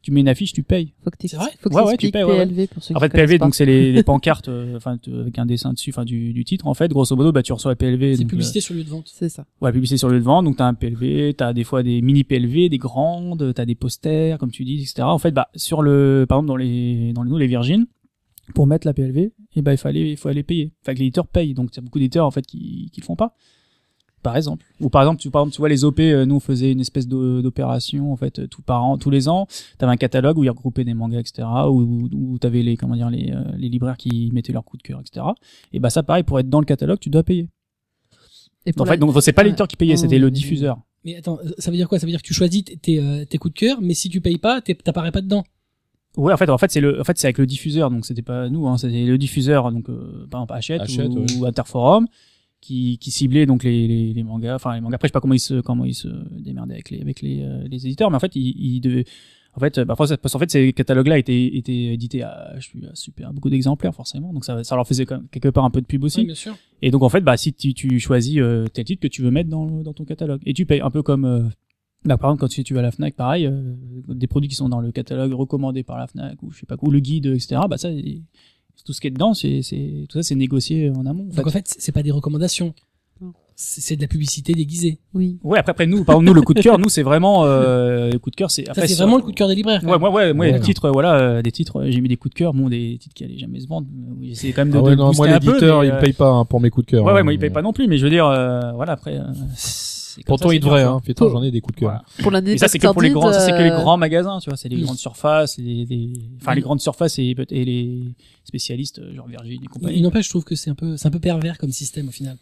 [0.01, 0.93] Tu mets une affiche, tu payes.
[1.01, 2.45] Faut que C'est vrai Faut que Ouais, ouais, tu payes, ouais, ouais.
[2.45, 5.39] PLV pour ceux En qui fait, PLV, donc c'est les, les pancartes, euh, enfin, avec
[5.39, 6.67] un dessin dessus, enfin, du, du titre.
[6.67, 8.15] En fait, grosso modo, bah, tu reçois la PLV.
[8.15, 9.09] c'est donc, publicité sur le lieu de vente.
[9.13, 9.43] C'est ça.
[9.43, 10.43] euh, ouais, publicité sur le lieu de vente.
[10.43, 14.37] Donc, t'as un PLV, t'as des fois des mini PLV, des grandes, t'as des posters,
[14.39, 15.03] comme tu dis, etc.
[15.03, 17.85] En fait, bah, sur le, par exemple, dans les, dans les, nous, les Virgin,
[18.55, 20.73] pour mettre la PLV, et ben, il fallait, il faut aller payer.
[20.81, 21.53] Enfin, que l'éditeur paye.
[21.53, 23.37] Donc, il y a beaucoup d'éditeurs, en fait, qui, qui le font pas.
[24.23, 24.65] Par exemple.
[24.79, 26.79] Ou par exemple, tu, par exemple, tu vois, les OP, euh, nous, on faisait une
[26.79, 29.47] espèce d'o- d'opération, en fait, euh, tout par an, tous les ans.
[29.77, 31.47] T'avais un catalogue où ils regroupaient des mangas, etc.
[31.69, 34.81] Où, où t'avais les, comment dire, les, euh, les libraires qui mettaient leur coup de
[34.81, 35.25] cœur, etc.
[35.73, 37.49] Et bah, ça, pareil, pour être dans le catalogue, tu dois payer.
[38.65, 40.79] Et En fait, la- donc, c'est pas l'éditeur qui payait, c'était le diffuseur.
[41.03, 41.99] Mais attends, ça veut dire quoi?
[41.99, 44.07] Ça veut dire que tu choisis tes, tes, euh, tes coups de cœur, mais si
[44.07, 45.43] tu payes pas, t'apparais pas dedans.
[46.15, 48.21] Ouais, en fait, en fait, c'est le, en fait, c'est avec le diffuseur, donc c'était
[48.21, 51.37] pas nous, hein, c'était le diffuseur, donc euh, par exemple Hachette, Hachette, ou, ouais.
[51.39, 52.07] ou Interforum,
[52.63, 54.95] qui, qui ciblait donc les, les, les mangas, enfin les mangas.
[54.95, 56.07] Après, je sais pas comment ils se, comment ils se
[56.39, 59.05] démerdaient avec les, avec les, euh, les éditeurs, mais en fait, ils, ils devaient,
[59.55, 62.95] en fait, bah, parce qu'en fait, ces catalogues-là étaient, étaient édités à, je suis à
[62.95, 65.81] super beaucoup d'exemplaires forcément, donc ça, ça leur faisait quand même quelque part un peu
[65.81, 66.21] de pub aussi.
[66.21, 66.55] Oui, bien sûr.
[66.81, 69.31] Et donc en fait, bah si tu, tu choisis euh, tel titre que tu veux
[69.31, 71.43] mettre dans, dans ton catalogue et tu payes un peu comme euh,
[72.05, 73.75] bah, par exemple quand tu, tu vas à la Fnac, pareil, euh,
[74.07, 76.77] des produits qui sont dans le catalogue recommandé par la Fnac ou je sais pas
[76.77, 77.61] quoi, ou le guide, etc.
[77.69, 77.89] Bah ça,
[78.85, 81.27] tout ce qui est dedans, c'est c'est tout ça, c'est négocié en amont.
[81.31, 81.67] en Donc en fait.
[81.69, 82.73] fait, c'est pas des recommandations.
[83.55, 84.97] C'est c'est de la publicité déguisée.
[85.13, 85.37] Oui.
[85.43, 88.09] Ouais, après, après nous, par exemple nous le coup de cœur, nous c'est vraiment euh,
[88.11, 89.83] le coup de cœur, c'est c'est vraiment le coup de cœur des libraires.
[89.83, 90.53] Ouais, ouais, ouais, moi, Ouais.
[90.53, 92.67] des titres, euh, voilà, euh, des titres, euh, j'ai mis des coups de cœur, bon,
[92.67, 93.85] des titres qui allaient jamais se vendre.
[93.87, 95.83] euh, J'essaie quand même de, Ah de ouais, le non, booster moi un peu, l'éditeur,
[95.85, 97.03] il euh, me paye pas hein, pour mes coups de cœur.
[97.05, 97.23] Ouais, ouais, hein.
[97.23, 99.19] moi il paye pas non plus, mais je veux dire, euh, voilà, après.
[100.25, 100.99] Pourtant, il devrait, hein.
[101.03, 101.89] Putain, j'en ai des coups de cœur.
[101.89, 102.05] Voilà.
[102.21, 104.39] Pour l'année ça, c'est que pour les grands, ça, c'est que les euh, grands magasins,
[104.39, 104.83] tu vois, c'est les Oui.
[104.83, 106.55] grandes surfaces, les, les- enfin, Oui.
[106.57, 108.03] les grandes surfaces et, les
[108.43, 110.01] spécialistes, euh, genre Virgin et Il compagnie.
[110.01, 112.37] n'empêche, je trouve que c'est un peu, c'est un peu pervers comme système au final.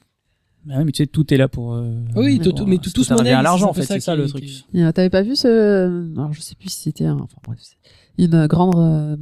[0.66, 2.92] Bah ouais, mais tu sais, tout est là pour, euh, Oui, pour, tout- mais tout-
[2.92, 4.44] tout se monnaie, à l'argent, en fait, ça c'est ça le truc.
[4.76, 8.24] euh, T'avais pas vu ce, alors je sais plus si c'était, un- enfin bref, c'est
[8.24, 9.18] une grande, euh,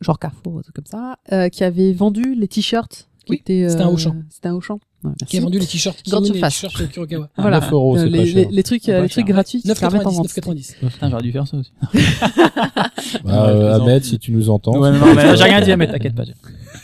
[0.00, 3.08] genre Carrefour, un truc comme ça, euh, qui avait vendu les t-shirts.
[3.24, 4.16] qui Oui, étaient, c'était un Auchan.
[4.28, 4.78] C'était un Auchan.
[5.04, 5.24] Ouais, merci.
[5.26, 7.28] Qui a vendu les t-shirts qui Grande les t-shirts de Kurokawa.
[7.36, 7.60] Voilà.
[7.60, 8.48] 9 euros, Euh, c'est les, pas les, cher.
[8.50, 10.26] les trucs, Pas euh, les trucs gratuits qui se permettent en 9,90, vente.
[10.28, 10.74] 9,90.
[10.90, 11.72] Putain, j'aurais dû faire ça aussi.
[13.24, 14.78] Bah, euh, Ahmed, si tu nous entends.
[14.78, 16.24] Ouais, non, non, mais j'ai rien dit, mais t'inquiète pas.
[16.24, 16.34] J'ai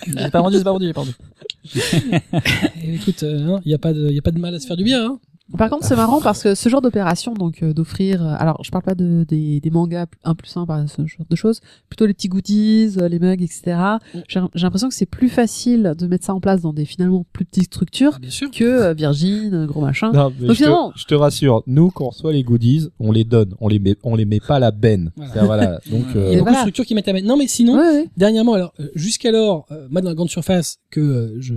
[0.07, 1.15] j'ai pas vendu, c'est pas vendu, j'ai pas vendu.
[2.83, 4.77] Eh, écoute, il y a pas de, y a pas de mal à se faire
[4.77, 5.05] du bien.
[5.05, 5.19] Hein.
[5.59, 8.71] Par contre, c'est marrant parce que ce genre d'opération, donc euh, d'offrir, euh, alors je
[8.71, 12.07] parle pas de, des, des mangas 1 plus 1 par ce genre de choses, plutôt
[12.07, 13.77] les petits goodies, euh, les mugs, etc.
[14.29, 17.25] J'ai j'ai l'impression que c'est plus facile de mettre ça en place dans des finalement
[17.33, 18.51] plus petites structures Ah, bien sûr.
[18.51, 20.13] que euh, Virgin, euh, gros machin.
[20.13, 23.11] Non, mais Donc je, te, je te rassure, nous, quand on reçoit les goodies, on
[23.13, 25.11] les donne, on les met, on les met pas à la benne.
[25.17, 25.33] Voilà.
[25.33, 25.81] C'est-à-dire, voilà.
[25.91, 26.57] Donc, Il y a euh, Et beaucoup voilà.
[26.59, 27.27] de structures qui mettent à mettre.
[27.27, 28.09] Non, mais sinon, Ouais, ouais.
[28.17, 31.55] dernièrement, alors euh, jusqu'alors, euh, moi dans la grande surface que euh, je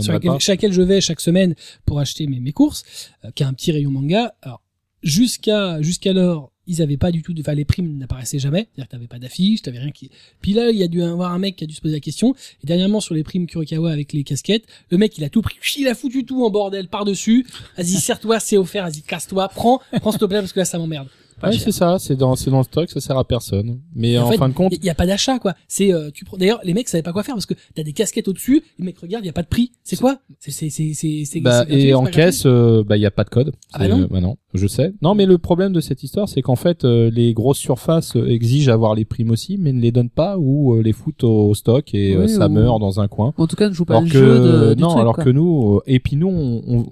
[0.00, 2.84] sur laquelle, chez laquelle je vais chaque semaine pour acheter mes, mes courses,
[3.24, 4.34] euh, qui a un petit rayon manga.
[4.42, 4.62] Alors
[5.02, 8.90] jusqu'à jusqu'alors, ils avaient pas du tout, de, enfin les primes n'apparaissaient jamais, c'est-à-dire que
[8.90, 10.10] t'avais pas d'affiche, t'avais rien qui.
[10.40, 12.00] Puis là, il y a dû avoir un mec qui a dû se poser la
[12.00, 12.34] question.
[12.62, 15.56] Et dernièrement sur les primes Kurokawa avec les casquettes, le mec il a tout pris,
[15.78, 17.46] il a foutu tout en bordel par dessus.
[17.76, 20.78] Vas-y, serre-toi, c'est offert, vas-y, casse-toi, prends, prends s'il te plaît parce que là ça
[20.78, 21.08] m'emmerde.
[21.40, 23.80] Pas ouais, c'est ça, c'est dans, c'est dans le stock, ça sert à personne.
[23.94, 25.54] Mais En en, fait, fin de compte, Il y a pas d'achat quoi.
[25.68, 27.92] C'est euh, tu prends d'ailleurs les mecs savaient pas quoi faire parce que t'as des
[27.92, 29.72] casquettes au-dessus, les mecs regardent, il y a pas de prix.
[29.84, 30.18] C'est quoi?
[30.40, 33.10] C'est c'est c'est c'est c'est bah, et c'est en caisse, euh, bah, il y a
[33.10, 33.52] pas de code.
[33.72, 34.00] Ah bah C'est- non.
[34.02, 34.94] euh, bah non, je sais.
[35.02, 38.28] Non, mais le problème de cette histoire, c'est qu'en fait, euh, les grosses surfaces euh,
[38.30, 41.52] exigent avoir les primes aussi, mais ne les donnent pas ou euh, les foutent au
[41.54, 43.34] stock et euh, Oui, ça ou- meurt dans un coin.
[43.36, 45.14] En tout cas, ne joue pas Alors le que jeu de, du non, truc, alors
[45.16, 45.24] quoi.
[45.24, 46.86] que nous, euh, et puis nous, on, on-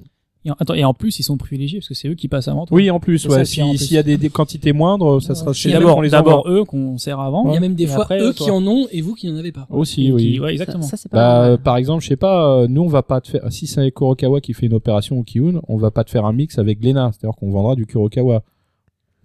[0.47, 2.49] Et en, attends, et en plus, ils sont privilégiés parce que c'est eux qui passent
[2.49, 2.77] avant toi.
[2.77, 3.35] Oui, en plus, ouais.
[3.35, 3.79] ça, Si- puis en plus.
[3.79, 5.55] S'il y a des, des quantités moindres, ça sera Ouais.
[5.55, 7.49] chez d'abord, qu'on les d'abord eux qu'on sert avant.
[7.51, 9.31] Il y a même des Et fois après, eux qui en ont et vous qui
[9.31, 9.67] n'en avez pas.
[9.71, 10.41] Aussi, Qui- oui.
[10.41, 10.83] ouais, exactement.
[10.83, 13.21] ça, c'est pas Bah, euh, par exemple, je sais pas, euh, nous on va pas
[13.23, 16.11] te faire, si c'est Kurokawa qui fait une opération au Kiun, on va pas te
[16.11, 18.43] faire un mix avec Glénat, c'est-à-dire qu'on vendra du Kurokawa.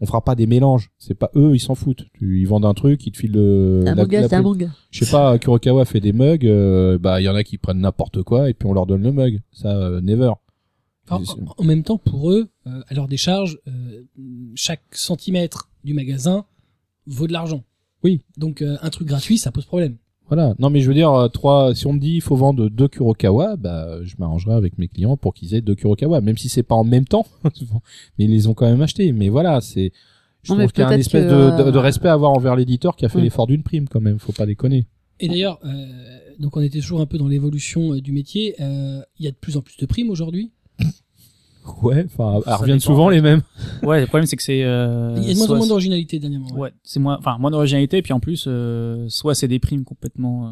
[0.02, 2.06] On fera pas des mélanges, c'est pas eux, ils s'en foutent.
[2.14, 4.36] Tu, ils vendent un truc, ils te filent le, C'est un la- manga, la c'est
[4.38, 4.70] un manga.
[4.92, 7.82] Je sais pas, Kurokawa fait des mugs, euh, bah il y en a qui prennent
[7.82, 9.42] n'importe quoi et puis on leur donne le mug.
[9.52, 10.32] Ça, euh, never.
[11.10, 11.22] En,
[11.58, 14.04] en même temps, pour eux, euh, à leur décharge, euh,
[14.56, 16.46] chaque centimètre du magasin
[17.08, 17.64] vaut de l'argent.
[18.04, 18.22] Oui.
[18.38, 19.98] Donc euh, un truc gratuit, ça pose problème.
[20.28, 20.54] Voilà.
[20.60, 23.56] Non, mais je veux dire, trois, si on me dit il faut vendre deux Kurokawa,
[23.56, 26.76] bah, je m'arrangerai avec mes clients pour qu'ils aient deux Kurokawa, même si c'est pas
[26.76, 27.26] en même temps.
[27.44, 29.12] mais ils les ont quand même achetés.
[29.12, 29.92] Mais voilà, c'est,
[30.44, 32.32] je Non, trouve qu'il y a un espèce que, de, de, de respect à avoir
[32.32, 34.20] envers l'éditeur qui a fait l'effort d'une prime quand même.
[34.20, 34.86] Faut pas déconner.
[35.20, 35.86] Et d'ailleurs, euh,
[36.40, 38.56] donc on était toujours un peu dans l'évolution euh, du métier.
[38.62, 40.52] Euh, Il y a de plus en plus de primes aujourd'hui.
[41.84, 42.06] Ouais.
[42.06, 43.16] Enfin, elles reviennent souvent en fait.
[43.16, 43.42] les mêmes.
[43.84, 44.64] Ouais, le problème c'est que c'est.
[44.64, 46.52] Euh, Il y a de moins moins d'originalité dernièrement.
[46.54, 46.60] ouais.
[46.60, 49.84] Ouais, c'est moins, enfin moins d'originalité, et puis en plus, euh, soit c'est des primes
[49.84, 50.52] complètement euh,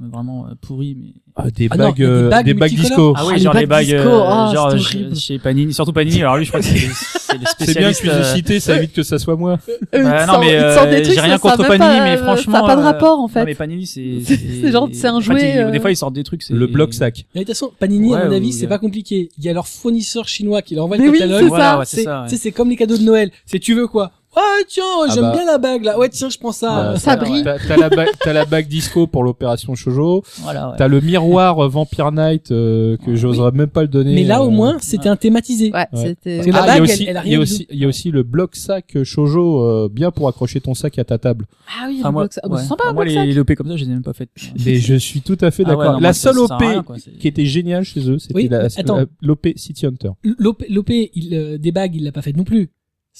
[0.00, 3.12] vraiment euh, pourries, mais des Ah bagues, des euh, bagues des bagues disco.
[3.16, 5.72] ah Ah, oui, les genre les bagues bagues, disco, euh, ah, genre c'est chez, Panini,
[5.74, 6.20] surtout Panini.
[6.20, 8.00] Alors lui, je crois que c'est c'est le C'est bien que spécialiste.
[8.02, 9.58] tu euh, cités, ça évite que ça soit moi.
[9.92, 12.76] Bah, non, mais, euh, j'ai rien contre Panini, pas, mais euh, franchement, Ça n'a pas
[12.76, 13.40] de euh, rapport, en fait.
[13.40, 16.24] Non mais Panini, c'est C'est- genre- c'est un jouet, euh, Des fois, ils sortent des
[16.24, 16.42] trucs.
[16.48, 17.24] Le bloc sac.
[17.34, 19.28] Mais de toute façon, Panini, à mon avis, c'est pas compliqué.
[19.38, 21.42] Il y a leur fournisseur chinois qui leur envoie Mais le oui, catalogue.
[21.42, 21.78] c'est Voilà, ça.
[21.78, 22.16] ouais, c'est C'est ça.
[22.18, 22.28] tu ouais.
[22.30, 23.30] sais, c'est comme les cadeaux de Noël.
[23.46, 25.32] C'est tu veux quoi Ouais, tiens, Ah j'aime bah.
[25.32, 25.98] bien la bague là.
[25.98, 26.92] Ouais, tiens, je prends ça.
[26.92, 27.42] Bah, ça brille.
[27.42, 30.22] T'as la bague, t'as la bague disco pour l'opération Shoujo.
[30.42, 30.74] Voilà, ouais.
[30.78, 34.14] T'as le miroir euh, Vampire Night euh, que j'oserais même pas le donner.
[34.14, 35.72] Mais là, au euh, moins, c'était un thématisé.
[35.72, 36.06] Ouais, Ouais.
[36.22, 36.42] c'était.
[36.52, 37.66] La Ah, il y a bague, aussi, elle- elle a il y rien a aussi,
[37.70, 41.04] il y a aussi le bloc sac Shoujo euh, bien pour accrocher ton sac à
[41.04, 41.46] ta table.
[41.66, 42.44] Ah oui, Ah, le moi, bloc sac.
[42.44, 42.62] Ah, bah, ouais.
[42.62, 43.26] c'est sympa, Ah, un moi, bloc les, sac.
[43.28, 44.30] les OP comme ça, je les ai même pas faites.
[44.66, 46.00] Mais je suis tout à fait Ah ouais, d'accord.
[46.00, 49.48] la seule OP rien, quoi, qui était géniale chez eux, c'était Oui, la, la- l'OP
[49.56, 50.10] City Hunter.
[50.38, 52.70] L'OP, l'OP, il, des bagues, il l'a pas fait non plus.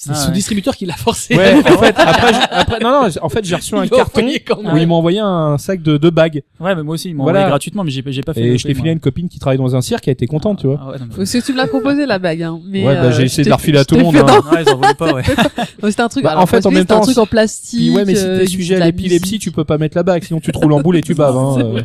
[0.01, 0.33] C'est Ah, son ouais.
[0.33, 1.35] distributeur qui l'a forcé.
[1.35, 1.93] Ouais, en fait,
[2.51, 4.73] après, non, non, en fait, j'ai reçu un Il carton envoyé quand même.
[4.73, 6.41] où ils m'ont envoyé un sac de deux bagues.
[6.57, 7.39] Ouais, mais moi aussi, ils m'ont Voilà.
[7.39, 8.41] envoyé gratuitement, mais j'ai j'ai pas fait.
[8.41, 10.25] Et je l'ai filé à une copine qui travaille dans un cirque qui a été
[10.25, 10.79] contente, tu vois.
[10.81, 12.61] Ah ouais, non, mais- Parce que tu me l'as proposé la bague, hein.
[12.65, 14.25] Mais Ouais, bah, euh, j'ai essayé de la refiler à tout le monde, hein.
[14.25, 15.23] non, Ouais, ils en voulaient pas, ouais.
[15.89, 16.23] C'était un truc.
[16.23, 17.93] Bah, alors, en fait, en parce que même c'était un temps, truc en plastique.
[17.93, 20.03] Ouais, mais si euh, t'es qui sujet à de l'épilepsie, tu peux pas mettre la
[20.03, 21.35] bague, sinon tu te roules en boule et tu baves.
[21.35, 21.57] Hein.
[21.59, 21.81] Euh.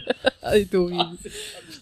[0.47, 1.01] Ah, c'est horrible.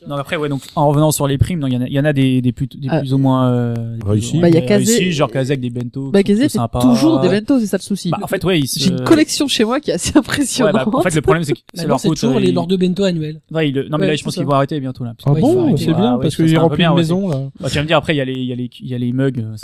[0.09, 2.01] Non, après, ouais, donc, en revenant sur les primes, il y en a, il y
[2.01, 2.99] en a des, des plus, des Ah.
[3.01, 4.39] plus ou moins, euh, Réussis.
[4.41, 6.11] Bah, il y a réussis, Kazé- genre Kazé avec des bento.
[6.11, 6.81] Bah, Kazé sympas.
[6.81, 8.11] toujours des bentos, c'est ça le souci.
[8.11, 8.79] Bah, en fait, ouais, ils se...
[8.81, 10.73] J'ai une collection chez moi qui est assez Ouais, impressionnante.
[10.75, 12.19] bah, en fait, le problème, c'est que c'est leur c'est coûte.
[12.21, 13.41] toujours euh, les ils- lors de bento annuels.
[13.53, 15.15] Ouais, le- non, mais Ouais, là, je c'est pense qu'ils vont arrêter bientôt, là.
[15.17, 16.61] parce Ah Ouais, il bon, c'est Ah bien ouais, parce ça que j'ai serait un
[16.61, 17.37] peu rempli bien, une ouais, maison là.
[17.61, 18.89] Bah, tu vas me dire, après, il y a les, il y a les, il
[18.89, 19.55] y a les mugs, euh,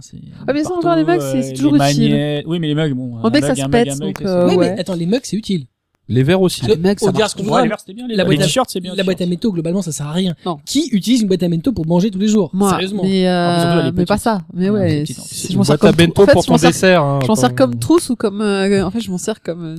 [0.00, 0.16] c'est.
[0.46, 2.42] Ah, mais ça, encore, les mugs, c'est- c'est euh, toujours utile.
[2.46, 3.16] Oui, mais les mugs, bon.
[3.22, 4.70] Que mug, ça se pète, c'est- euh, ouais, ouais.
[4.74, 5.66] mais attends, les mugs, c'est utile.
[6.08, 6.64] Les verres aussi.
[6.66, 7.62] Les mecs, ça marche voudra.
[7.62, 8.06] les verres, c'était bien.
[8.06, 8.94] Les La boîte t-shirts, c'est bien.
[8.94, 10.34] La boîte à métaux, globalement, ça sert à rien.
[10.44, 10.58] Non.
[10.66, 12.50] Qui utilise une boîte à métaux pour manger tous les jours?
[12.52, 13.02] Moi, Sérieusement.
[13.04, 14.42] mais, Ah, euh, est mais pas ça.
[14.52, 17.02] Mais Ouais, je m'en sers boîte à comme bento en fait, pour ton dessert.
[17.02, 19.64] hein, Je m'en sers comme trousse ou comme euh, en fait je m'en sers comme
[19.64, 19.76] euh,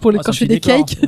[0.00, 0.98] pour les Ah, quand je fais des décor, cakes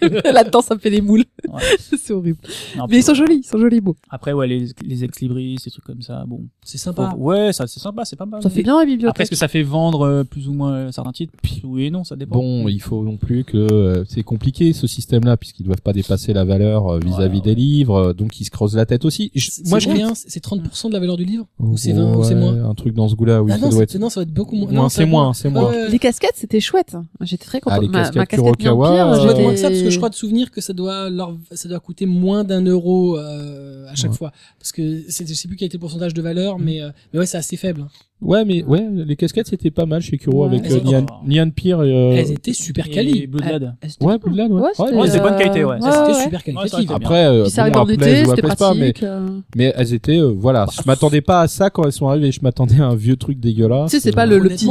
[0.32, 1.62] là-dedans ça me fait des moules Ouais.
[1.98, 2.38] c'est horrible
[2.76, 5.70] Non, mais ils sont jolis ils sont jolis beaux Après, ouais, les, les ex-libris, ces
[5.70, 6.40] trucs comme ça, bon.
[6.64, 7.14] C'est sympa.
[7.16, 8.42] Ouais, ça, c'est sympa, c'est pas mal.
[8.42, 10.72] ça fait bien la Après, bibliothèque est-ce que ça fait vendre euh, plus ou moins
[10.74, 11.32] euh, certains titres?
[11.64, 12.36] Oui et non, ça dépend.
[12.36, 16.32] Bon, il faut non plus que euh, c'est compliqué ce système-là puisqu'ils doivent pas dépasser
[16.32, 17.54] la valeur euh, vis-à-vis Ouais, des ouais.
[17.56, 19.30] livres, euh, donc ils se creusent la tête aussi.
[19.34, 22.14] Je- C'est moi, je combien C'est 30% de la valeur du livre Ou c'est 20
[22.14, 23.94] ou Ouais, c'est moins Un truc dans ce goût-là, oui, Ah ça non, doit c'est-
[23.94, 23.98] être.
[24.00, 24.70] non, ça va être beaucoup moins.
[24.70, 25.70] Moins, Non, c'est ça moins, c'est moins.
[25.70, 25.88] ouais.
[25.90, 28.96] les casquettes c'était chouette j'étais très contente Ah, les ma, casquettes ma casquette Kurokawa, euh,
[28.96, 30.72] Ça doit être j'étais- moins que ça parce que je crois de souvenir que ça
[30.72, 34.16] doit leur ça doit coûter moins d'un euro euh, à chaque Ouais.
[34.16, 36.90] fois parce que c'est je sais plus quel était le pourcentage de valeur mais euh,
[37.12, 37.86] mais ouais c'est assez faible.
[38.22, 40.56] Ouais, mais ouais, les casquettes c'était pas mal chez Kuro Ouais.
[40.56, 41.92] avec euh, Nian, Nian Peer et.
[41.94, 43.26] euh, Elles étaient super Et quali.
[43.26, 43.74] Bloodlad.
[43.82, 44.32] Ah, c'était Ouais, cool.
[44.32, 44.60] Bloodlad, ouais.
[44.60, 45.76] ouais Ouais, c'était ouais, c'est bonne qualité, ouais.
[45.76, 46.22] euh, Ça c'était ouais.
[46.24, 46.90] super Ouais, qualitatif.
[46.92, 49.26] Après, euh, ça bon, en été c'était pas, mais pratique euh.
[49.54, 50.66] mais elles étaient euh, voilà.
[50.72, 52.32] Je m'attendais pas à ça quand elles sont arrivées.
[52.32, 53.90] Je m'attendais à un vieux truc dégueulasse.
[53.90, 54.66] tu sais c'est pas le, le petit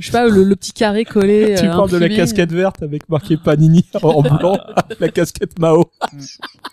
[0.00, 2.82] je sais pas le, le petit carré collé Tu euh, parles de la casquette verte
[2.82, 4.58] avec marqué Panini en blanc,
[4.98, 5.84] la casquette Mao.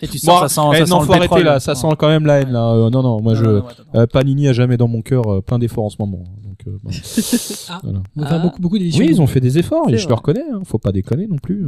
[0.02, 1.44] Et tu sens, ça sent, eh, ça non, sent faut le arrêter pétrole.
[1.44, 2.72] là, ça sent quand même la haine là.
[2.74, 3.62] Euh, non, non, moi je
[3.96, 6.24] euh, Panini a jamais dans mon cœur euh, plein d'efforts en ce moment.
[6.44, 6.90] Donc, euh, bon.
[7.70, 7.80] Ah.
[7.84, 8.02] Voilà.
[8.16, 8.44] On va faire Ah.
[8.44, 9.04] beaucoup beaucoup d'éditions.
[9.06, 10.44] Oui, ils ont fait des efforts et je le reconnais.
[10.52, 11.66] Hein, faut pas déconner non plus.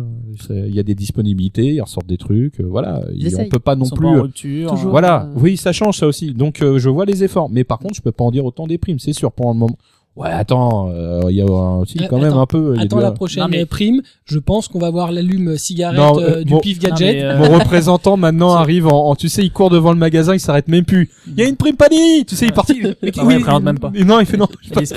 [0.48, 2.60] c'est- Il y a des disponibilités, ils ressortent des trucs.
[2.60, 4.02] euh, voilà, Ils on peut pas non plus.
[4.04, 4.70] pas en euh, rupture.
[4.72, 4.92] toujours.
[4.92, 6.34] Voilà, Euh, oui, ça change ça aussi.
[6.34, 8.68] Donc euh, je vois les efforts, mais par contre, je peux pas en dire autant
[8.68, 9.32] des primes, c'est sûr.
[9.32, 9.76] Pour le moment,
[10.18, 12.74] Ouais, attends, euh, il y a un- aussi Euh, quand même un peu.
[12.76, 16.20] il Attends la prochaine Non, mais- prime, je pense qu'on va voir l'allume cigarette Non,
[16.20, 17.16] euh, du pif Non, gadget.
[17.16, 20.34] mais, euh, Mon représentant maintenant arrive en, en- tu sais, il court devant le magasin,
[20.34, 21.10] il s'arrête même plus.
[21.28, 22.74] Il y a une prime Panini, tu sais, il est parti.
[23.02, 23.90] Mais Ah ouais, il présente même pas.
[24.06, 24.88] Non, il fait non, Il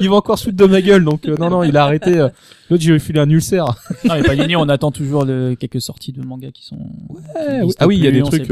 [0.00, 2.16] il va encore se foutre de ma gueule, donc euh, non, non, il a arrêté.
[2.18, 2.28] euh.
[2.70, 3.66] L'autre, j'ai filé un ulcère.
[4.06, 6.76] Non, mais Panini, on attend toujours le, quelques sorties de manga qui sont.
[6.76, 7.54] qui oui.
[7.56, 8.48] existent Ah oui, il y a des trucs,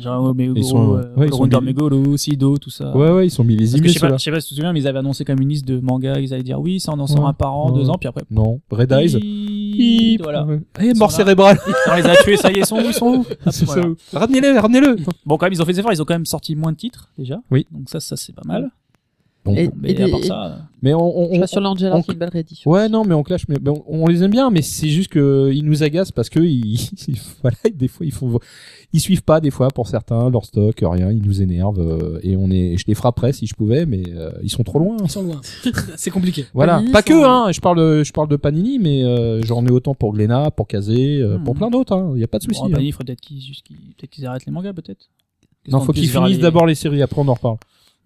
[0.00, 2.96] genre Omegoro, ils sont- ouais, ils sont Wonder mis- Megoro, Sido, tout ça.
[2.96, 4.16] Ouais, ouais, ils sont mis les Parce que je imés, sais pas, ceux-là.
[4.18, 5.80] je sais pas si tu te souviens, mais ils avaient annoncé comme une liste de
[5.80, 7.28] mangas, ils allaient dire oui, ça en en sort Ouais.
[7.30, 7.80] un par an, Ouais.
[7.80, 8.22] deux ans, puis après.
[8.30, 10.18] Non, Red Eyes.
[10.22, 10.46] Voilà.
[10.80, 11.58] Ils mort cérébrale.
[11.90, 13.26] On les a tués, ça y est, ils sont où, ils sont où
[13.64, 13.86] voilà.
[14.12, 14.96] Ramenez-le, ramenez-le.
[15.26, 16.76] Bon, quand même, ils ont fait des efforts, ils ont quand même sorti moins de
[16.76, 17.40] titres, déjà.
[17.50, 17.66] Oui.
[17.72, 18.70] Donc ça, ça, c'est pas mal.
[19.44, 19.54] Bon.
[19.54, 21.60] Et- Mais des- à part et- ça, euh, Mais on, on, Je on- vois sur
[21.60, 22.70] l'Angela qui est une belle réédition.
[22.70, 25.50] Ouais, non, mais on clash, mais, on, on les aime bien, mais c'est juste que
[25.52, 26.74] ils nous agacent parce que ils,
[27.08, 28.38] ils- voilà, des fois ils font,
[28.94, 32.36] ils suivent pas des fois pour certains leur stock, rien, ils nous énervent euh, et
[32.36, 34.96] on est, je les frapperais si je pouvais, mais euh, ils sont trop loin.
[35.02, 35.40] Ils sont loin.
[35.96, 36.46] c'est compliqué.
[36.54, 37.52] Voilà, Panini pas sont- que, hein.
[37.52, 40.66] Je parle de, je parle de Panini, mais euh, j'en ai autant pour Glénat, pour
[40.66, 41.94] Kazé, euh, pour plein d'autres.
[41.94, 42.14] Hein.
[42.16, 42.60] Y a pas de souci.
[42.60, 42.70] bon, hein.
[42.72, 45.08] Panini, il faudrait peut-être qu'ils qu'ils- peut-être qu'ils arrêtent les mangas, peut-être.
[45.68, 47.56] Non, faut qu'ils finissent d'abord les séries, après on en reparle.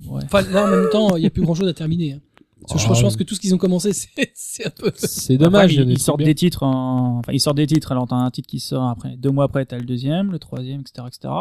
[0.07, 0.23] Ouais.
[0.25, 2.13] Enfin, là, en même temps, il y a plus grand chose à terminer.
[2.15, 2.21] hein.
[2.63, 4.71] Parce que je, Ah, je pense que tout ce qu'ils ont commencé, c'est c'est un
[4.71, 4.93] peu.
[4.97, 5.73] C'est dommage.
[5.73, 6.27] Après, ils, des ils sortent bien.
[6.27, 7.19] des titres en...
[7.19, 9.65] enfin, ils sortent des titres, alors t'as un titre qui sort après, deux mois après
[9.65, 11.33] t'as le deuxième, le troisième, etc., etc.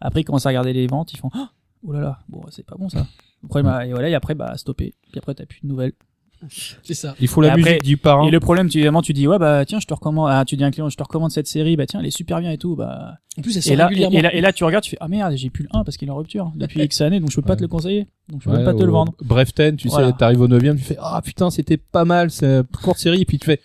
[0.00, 1.50] Après, ils commencent à regarder les ventes, ils font, ah,
[1.86, 3.06] oh là là, bon, c'est pas bon ça.
[3.44, 4.94] Après, bah, et voilà, et après, bah, stopper.
[5.10, 5.92] Puis après, t'as plus de nouvelles.
[6.82, 7.14] C'est ça.
[7.20, 8.26] Il faut la Et après- musique du parrain.
[8.26, 10.56] Et le problème, tu, évidemment, tu dis, ouais, bah, tiens, je te recommande, ah, tu
[10.56, 12.50] dis à un client, je te recommande cette série, bah, tiens, elle est super bien
[12.50, 14.18] et tout, bah, En plus, elle et là, et, régulièrement.
[14.18, 15.96] et là, et là, tu regardes, tu fais, ah merde, j'ai plus le 1 parce
[15.96, 17.56] qu'il est en rupture depuis X années, donc je peux pas Ouais.
[17.56, 18.06] te le conseiller.
[18.30, 19.12] Donc je peux Ouais, même pas te le vendre.
[19.22, 20.08] Bref, ten, tu Voilà.
[20.08, 23.20] sais, t'arrives au 9 tu fais ah putain c'était pas mal, c'est une courte série,
[23.22, 23.60] et puis tu fais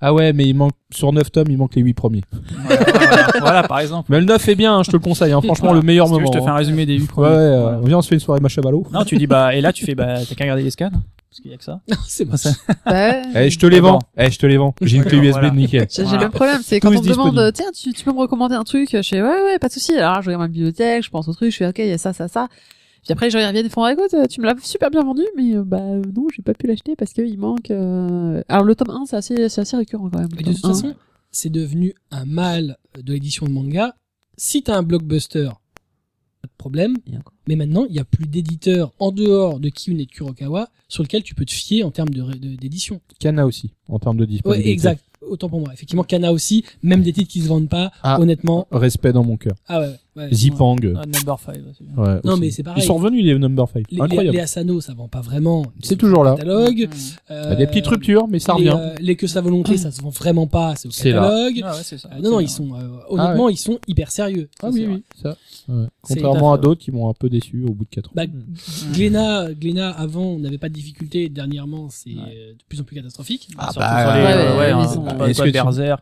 [0.00, 2.20] ah ouais mais il manque sur 9 tomes il manque les 8 premiers.
[2.66, 4.10] Voilà, voilà, voilà, par exemple.
[4.12, 5.80] Mais le 9 est bien, hein, je te le conseille, hein, franchement Voilà.
[5.80, 6.32] le meilleur Si tu veux, moment.
[6.34, 6.56] je te fais un hein.
[6.58, 7.28] résumé des 8 Ouais, premiers.
[7.28, 7.78] ouais, euh, Voilà.
[7.86, 8.86] viens on se fait une soirée machabalo.
[8.92, 10.90] Non, tu dis, bah, et là, tu fais, bah, t'as qu'à regarder les scans.
[11.34, 11.80] Parce qu'il y a que ça.
[12.06, 12.36] c'est bon.
[12.36, 12.52] Ça-
[12.86, 13.22] Ouais.
[13.34, 13.98] Eh je te les Mais vends.
[14.16, 14.72] Eh je te les vends.
[14.80, 15.50] J'ai une clé USB Voilà.
[15.50, 15.88] de nickel.
[15.90, 18.54] J'ai le même problème, c'est quand on me demande, tiens, tu, tu peux me recommander
[18.54, 19.96] un truc, je fais, ouais, ouais, pas de souci.
[19.96, 21.98] Alors, je regarde ma bibliothèque, je pense au truc, je fais, ok, il y a
[21.98, 22.46] ça, ça, ça.
[23.02, 25.64] Puis après, je reviens, ils font, écoute, tu me l'as super bien vendu, mais, euh,
[25.64, 28.42] bah, non, j'ai pas pu l'acheter parce qu'il manque, euh...
[28.48, 30.28] alors le tome 1, c'est assez, c'est assez récurrent quand même.
[30.38, 30.74] Et de toute tome 1.
[30.74, 30.94] façon,
[31.32, 33.96] c'est devenu un mal de l'édition de manga.
[34.36, 35.48] Si t'as un blockbuster,
[36.42, 36.96] pas de problème.
[37.12, 37.33] Et encore.
[37.46, 41.02] Mais maintenant, il y a plus d'éditeurs en dehors de Kiyun et de Kurokawa sur
[41.02, 43.00] lequel tu peux te fier en termes de ré- de- d'édition.
[43.18, 44.70] Kana aussi en termes de Ouais, disponibilité.
[44.70, 45.04] exact.
[45.22, 45.70] Autant pour moi.
[45.72, 48.20] Effectivement, Kana aussi, même des titres qui se vendent pas, Ah.
[48.20, 48.66] honnêtement.
[48.70, 49.56] Respect dans mon cœur.
[49.68, 49.96] Ah ouais, ouais.
[50.32, 50.76] Zipang.
[50.96, 51.96] Ah, number 5, c'est bien.
[52.04, 52.40] Ouais, Non, aussi.
[52.40, 52.82] mais c'est pareil.
[52.82, 53.84] Ils sont revenus les number 5.
[53.90, 54.36] Les, les, Incroyable.
[54.36, 55.64] les Asano, ça vend pas vraiment.
[55.82, 56.34] C'est toujours là.
[56.36, 56.88] Catalogue.
[56.88, 57.30] Mmh.
[57.30, 58.80] Il y a des petites ruptures mais ça les, revient.
[58.82, 61.22] euh, les que sa volonté, ça se vend vraiment pas, c'est au C'est là.
[61.22, 61.60] catalogue.
[61.64, 62.08] Ah ouais, c'est ça.
[62.12, 64.48] Euh, non, non, ils sont, euh, honnêtement, ils sont hyper sérieux.
[64.62, 65.36] Ah Ça, oui oui, ça.
[65.68, 65.86] Ouais.
[66.02, 68.12] Contrairement à d'autres qui m'ont un peu déçu au bout de 4 ans.
[68.14, 68.24] Bah.
[68.92, 71.28] Glénat, Glénat, avant, on n'avait pas de difficultés.
[71.28, 72.16] Dernièrement, c'est Ouais.
[72.36, 73.48] euh, de plus en plus catastrophique.
[73.58, 74.74] Ah bah, les, ouais, euh, ouais, ouais,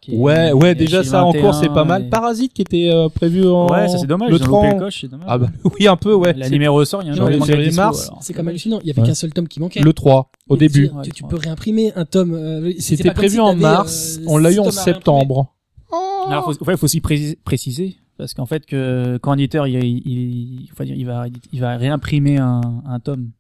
[0.09, 2.09] Ouais, ouais, déjà ça en 21, cours c'est pas mal.
[2.09, 4.75] Parasite qui était euh, prévu en Ouais, ça c'est dommage, le ils ont loupé 30.
[4.75, 5.27] le coche, c'est dommage.
[5.31, 5.47] Ah bah
[5.79, 6.33] oui, un peu ouais.
[6.35, 8.11] L'animé ressort, il y a un Non, séries dispo, mars.
[8.21, 8.79] C'est comme hallucinant.
[8.83, 9.07] Il y avait Ouais.
[9.09, 9.81] qu'un seul tome qui manquait.
[9.81, 10.89] Le 3 au Et début.
[10.89, 12.35] tu- Ouais, tu, peux réimprimer un tome.
[12.35, 15.55] euh, c'était prévu si en mars, euh, on l'a eu en septembre.
[16.29, 19.75] Alors, faut, ouais, faut aussi préciser, préciser, parce qu'en fait, que quand un éditeur, il,
[19.83, 23.31] il, il, faut dire, il va, il va réimprimer un, un tome,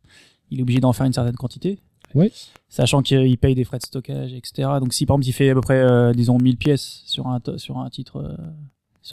[0.51, 1.79] il est obligé d'en faire une certaine quantité.
[2.14, 2.31] Oui.
[2.68, 4.68] Sachant qu'il paye des frais de stockage, etc.
[4.81, 7.38] Donc, si par exemple, il fait à peu près, euh, disons, 1000 pièces sur un,
[7.57, 8.37] sur un titre, euh,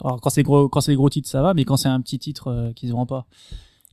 [0.04, 2.00] alors, quand c'est gros, quand c'est des gros titres, ça va, mais quand c'est un
[2.00, 3.26] petit titre euh, qui se vend pas,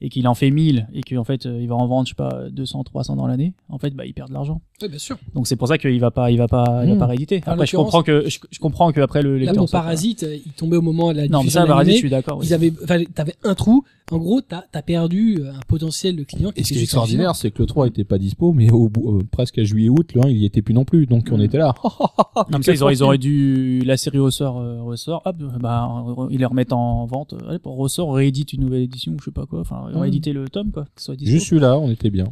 [0.01, 2.15] et qu'il en fait 1000, et qu'en fait, euh, il va en vendre, je sais
[2.15, 4.61] pas, 200, 300 dans l'année, en fait, bah, il perd de l'argent.
[4.81, 5.17] Oui, bien sûr.
[5.33, 6.99] Donc, c'est pour ça qu'il va pas, il va pas, il va Mmh.
[6.99, 7.41] pas rééditer.
[7.47, 10.35] Après, je comprends que, je, je comprends que après le Là, lecteur pas- Parasite, euh,
[10.45, 12.37] il tombait au moment de la non, mais ça, Parasite, je suis d'accord.
[12.37, 12.45] oui.
[12.47, 13.83] Ils avaient, enfin, t'avais un trou.
[14.09, 17.35] En gros, t'as, t'as perdu euh, un potentiel de client Et ce qui est extraordinaire,
[17.35, 20.21] c'est que le 3 était pas dispo, mais au bout, euh, presque à juillet-aut, le
[20.21, 21.41] 1 il y était plus non plus, donc on Mm.
[21.41, 21.73] était là.
[22.51, 25.89] Non, mais ça, ils auraient, ils auraient dû, la série ressort, euh, ressort, hop, bah,
[26.29, 29.31] ils les remettent en vente, allez, pour ressort, réédite une nouvelle édition, ou je sais
[29.31, 29.97] pas quoi, enfin, Mm.
[29.97, 31.31] rééditer le tome, quoi, que ce soit dispo.
[31.31, 32.25] Juste celui-là, on était bien.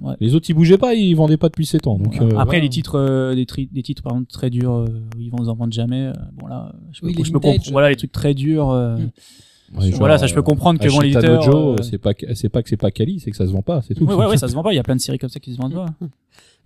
[0.00, 0.14] Ouais.
[0.20, 1.98] Les autres ils bougeaient pas, ils vendaient pas depuis 7 ans.
[1.98, 2.34] Donc Voilà.
[2.34, 4.86] euh, Après, les titres, euh, des, tri- des titres, par exemple, très durs, euh,
[5.18, 7.96] ils vont en vendre jamais, euh, bon, là, je peux, Oui, je comprendre, voilà, les
[7.96, 9.10] trucs très durs, euh, Mm.
[9.78, 12.12] Ouais, voilà, ça, je peux euh, comprendre que bon, Ashita l'éditeur, Dojo, euh, c'est pas
[12.12, 14.02] que- c'est pas que c'est pas quali, c'est que ça se vend pas, c'est tout.
[14.04, 15.38] ouais, ouais, ouais, ça se vend pas, il y a plein de séries comme ça
[15.38, 15.86] qui se vendent pas.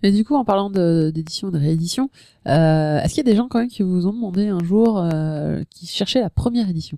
[0.01, 2.09] Et du coup, en parlant de- d'édition et de réédition,
[2.47, 4.97] euh, est-ce qu'il y a des gens quand même qui vous ont demandé un jour,
[4.99, 6.97] euh, qui cherchaient la première édition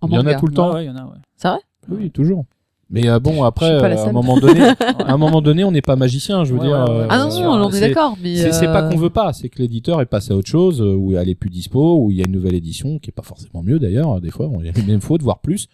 [0.00, 0.68] en Il y en a tout le temps.
[0.70, 1.18] Ouais, ouais, il y en a, ouais.
[1.36, 1.58] C'est vrai?
[1.90, 2.46] Oui, toujours.
[2.92, 4.60] Mais euh, bon, après, euh, à un moment donné,
[4.98, 6.76] à un moment donné, on n'est pas magicien, je veux Ouais, dire.
[6.76, 7.00] ouais, ouais.
[7.04, 9.32] euh, Ah non, non, on c'est- est d'accord, mais C'est pas euh, qu'on veut pas,
[9.32, 12.18] c'est que l'éditeur est passé à autre chose, où elle est plus dispo, où il
[12.18, 14.20] y a une nouvelle édition qui est pas forcément mieux d'ailleurs.
[14.20, 15.68] Des fois, il y a même faute, voire plus.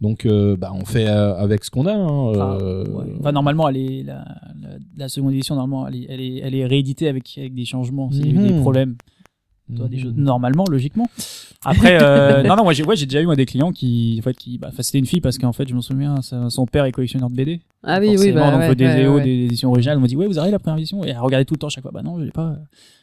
[0.00, 1.92] Donc, euh, bah, on fait avec ce qu'on a.
[1.94, 3.04] Hein, Enfin, ouais.
[3.20, 4.24] Enfin, normalement, elle est, la,
[4.60, 7.64] la, la seconde édition, normalement, elle est, elle est, elle est rééditée avec, avec des
[7.64, 8.10] changements.
[8.10, 8.60] S'il y a eu des Mhm.
[8.60, 8.94] problèmes,
[9.76, 11.08] toi, des choses, normalement, logiquement.
[11.64, 14.22] Après, euh, non, non, moi, j'ai, ouais, j'ai déjà eu moi, des clients qui, en
[14.22, 16.84] fait, qui, bah, c'était une fille parce qu'en fait, je me souviens, sa- son père
[16.84, 17.60] est collectionneur de BD.
[17.84, 19.22] Ah oui, oui, Forcément, bah, donc, ouais, des ouais, EO, ouais.
[19.24, 19.98] des éditions originales.
[19.98, 21.04] On m'a dit, ouais, vous avez la première édition?
[21.04, 21.90] Et elle regardait tout le temps chaque fois.
[21.94, 22.56] Bah non, je l'ai pas.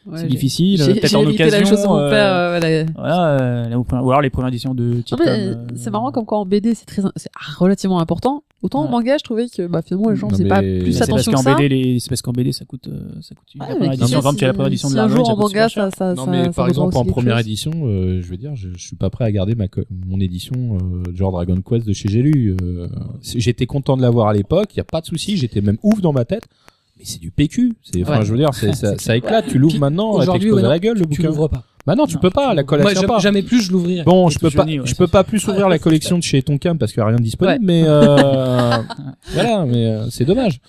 [0.06, 0.82] Ouais, c'est j'ai- difficile.
[0.82, 1.58] J'ai Peut-être j'ai en hérité occasion.
[1.58, 2.32] la même chose de mon euh, père.
[2.34, 2.84] euh, voilà.
[2.94, 6.12] Voilà, euh, la- ou alors les premières éditions de Non, mais, euh, euh, c'est marrant
[6.12, 8.42] comme quand en BD c'est très c'est relativement important.
[8.62, 8.90] Autant en Ouais.
[8.90, 11.32] manga, je trouvais que bah, finalement les gens faisaient pas Mais plus c'est parce attention
[11.32, 11.54] que ça.
[11.54, 11.98] BD, les...
[11.98, 13.46] c'est parce qu'en BD, ça coûte, euh, ça coûte.
[13.54, 15.04] la Ouais, première édition, par exemple, tu as la si- première édition de si la
[15.04, 17.46] un jour en manga, ça, ça, Non ça, mais ça par exemple en première chose.
[17.46, 19.64] édition, euh, je veux dire, je, je suis pas prêt à garder ma
[20.06, 22.54] mon édition euh, genre Dragon Quest de chez J'ai lu.
[22.62, 22.86] euh,
[23.22, 26.02] j'étais content de l'avoir à l'époque, il y a pas de souci, j'étais même ouf
[26.02, 26.44] dans ma tête.
[26.98, 28.24] Mais c'est du PQ, c'est enfin Ouais.
[28.26, 30.78] je veux dire, ça, ça éclate, tu l'ouvres maintenant, elle aujourd'hui, t'explose ouais, à la
[30.78, 31.28] gueule le tu bouquin.
[31.28, 31.64] l'ouvres pas.
[31.90, 33.18] Bah non, tu Non, peux pas, la Moi, collection jamais, pas.
[33.18, 34.04] jamais plus je l'ouvrirai.
[34.04, 36.40] Bon, je peux pas, génie, ouais, je peux pas plus ouvrir la collection de chez
[36.40, 38.16] Tonkam parce qu'il y a rien de disponible, mais euh,
[39.32, 40.60] voilà, mais euh, c'est dommage.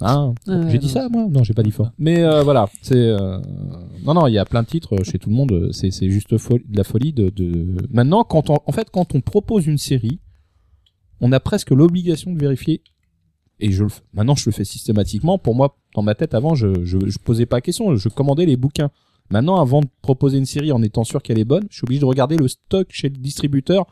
[0.00, 0.92] Hein, Ouais, j'ai dit non.
[0.92, 1.26] ça moi?
[1.30, 1.90] Non, j'ai pas dit fort.
[1.98, 3.38] Mais euh, voilà, c'est euh,
[4.06, 5.68] non non, il y a plein de titres chez tout le monde.
[5.72, 6.38] C'est c'est juste de
[6.74, 7.76] la folie de, de...
[7.90, 10.18] Maintenant, quand on en fait quand on propose une série,
[11.20, 12.80] on a presque l'obligation de vérifier.
[13.60, 15.36] Et je le fais- maintenant je le fais systématiquement.
[15.36, 18.56] Pour moi, dans ma tête avant, je je, je posais pas question, je commandais les
[18.56, 18.90] bouquins.
[19.30, 22.00] Maintenant, avant de proposer une série en étant sûr qu'elle est bonne, je suis obligé
[22.00, 23.86] de regarder le stock chez le distributeur.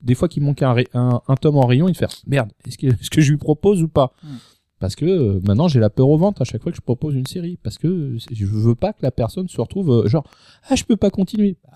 [0.00, 2.50] Des fois qu'il manque un, ray- un, un tome en rayon, et de faire merde,
[2.66, 2.76] est-ce
[3.10, 4.36] que, je lui propose ou pas Hmm.
[4.80, 7.16] Parce que euh, maintenant j'ai la peur au ventre à chaque fois que je propose
[7.16, 10.24] une série, parce que je veux pas que la personne se retrouve euh, genre
[10.68, 11.56] ah je peux pas continuer.
[11.64, 11.72] Bah,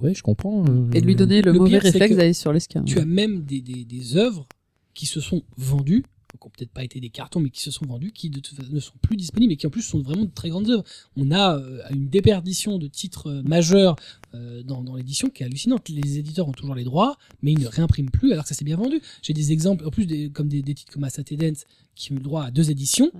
[0.00, 0.64] ouais, je comprends.
[0.66, 2.86] euh, Et de lui donner le, Le mauvais pire, réflexe d'aller sur l'escalier.
[2.86, 4.46] Tu as même des, des, des œuvres
[4.94, 6.02] qui se sont vendues,
[6.36, 8.56] qui ont peut-être pas été des cartons, mais qui se sont vendues, qui de toute
[8.56, 10.84] façon ne sont plus disponibles et qui en plus sont vraiment de très grandes œuvres.
[11.16, 13.96] On a euh, une déperdition de titres euh, majeurs
[14.34, 15.88] euh, dans, dans l'édition qui est hallucinante.
[15.88, 18.64] Les éditeurs ont toujours les droits, mais ils ne réimpriment plus alors que ça s'est
[18.64, 19.00] bien vendu.
[19.22, 21.64] J'ai des exemples, en plus des, comme des, des titres comme Asate Dance
[21.94, 23.10] qui ont le droit à deux éditions.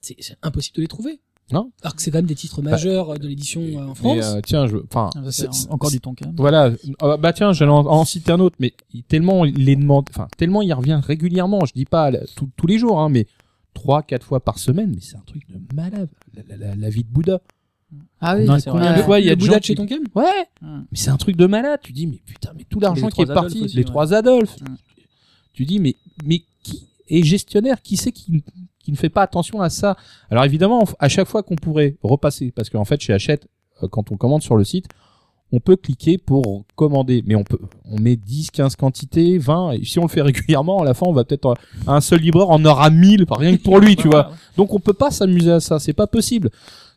[0.00, 1.20] C'est impossible de les trouver.
[1.52, 1.70] Non.
[1.82, 4.24] Alors que c'est quand même des titres majeurs euh, de l'édition euh, en mais, France.
[4.36, 5.20] euh, tiens, je, enfin, Ah,
[5.68, 6.34] encore du ton quand même.
[6.36, 6.72] Voilà.
[7.00, 8.72] Ah, bah tiens, j'allais en, en citer un autre, mais
[9.08, 11.64] tellement il les demande, enfin tellement il revient régulièrement.
[11.66, 13.26] Je dis pas tous- tous les jours, hein, mais
[13.74, 14.92] trois, quatre fois par semaine.
[14.94, 16.08] Mais c'est un truc de malade.
[16.34, 17.40] La, la- la- la vie de Bouddha.
[18.20, 18.46] Ah oui.
[18.46, 18.98] Non, c'est Combien vrai.
[18.98, 20.24] de fois il y a de Bouddha gens chez Tonkam Ouais.
[20.62, 20.86] Hum.
[20.90, 21.78] Mais c'est un truc de malade.
[21.82, 23.84] Tu dis mais putain, mais tout l'argent qui est parti, Adolphe aussi, les ouais.
[23.84, 24.56] trois Adolphes.
[24.62, 24.76] Mm.
[25.52, 28.42] Tu dis mais mais qui est gestionnaire Qui c'est qui
[28.84, 29.96] qui ne fait pas attention à ça
[30.30, 33.48] Alors évidemment, à chaque fois qu'on pourrait repasser, parce qu'en fait chez Hachette,
[33.82, 34.86] euh, quand on commande sur le site,
[35.52, 39.84] on peut cliquer pour commander, mais on peut, on met 10, 15 quantités, 20, et
[39.84, 41.54] si on le fait régulièrement, à la fin, on va peut-être,
[41.86, 44.30] un seul libraire en aura 1000, rien que pour lui, tu vois.
[44.56, 46.50] Donc on peut pas s'amuser à ça, c'est pas possible.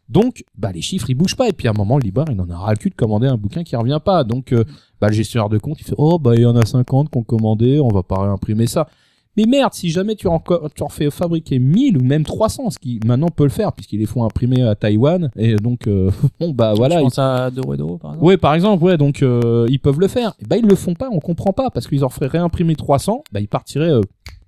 [0.09, 2.39] Donc, bah les chiffres ils bougent pas et puis à un moment le libraire il
[2.39, 4.23] en a ras le cul de commander un bouquin qui revient pas.
[4.23, 4.63] Donc euh,
[5.01, 7.23] bah le gestionnaire de compte il fait oh bah il y en a 50 qu'on
[7.23, 8.87] commandé, on va pas réimprimer ça.
[9.37, 12.99] Mais merde, si jamais tu en, tu fais fabriquer 1000 ou même 300, ce qui
[13.05, 16.09] maintenant peut le faire puisqu'ils les font imprimer à Taïwan et donc euh,
[16.39, 18.25] bon bah voilà, Je ils- pense à 2 euros par exemple?
[18.25, 20.33] Ouais, par exemple, ouais, donc euh, ils peuvent le faire.
[20.41, 23.23] Et bah ils le font pas, on comprend pas parce qu'ils en feraient réimprimer 300,
[23.31, 24.01] bah ils partiraient euh,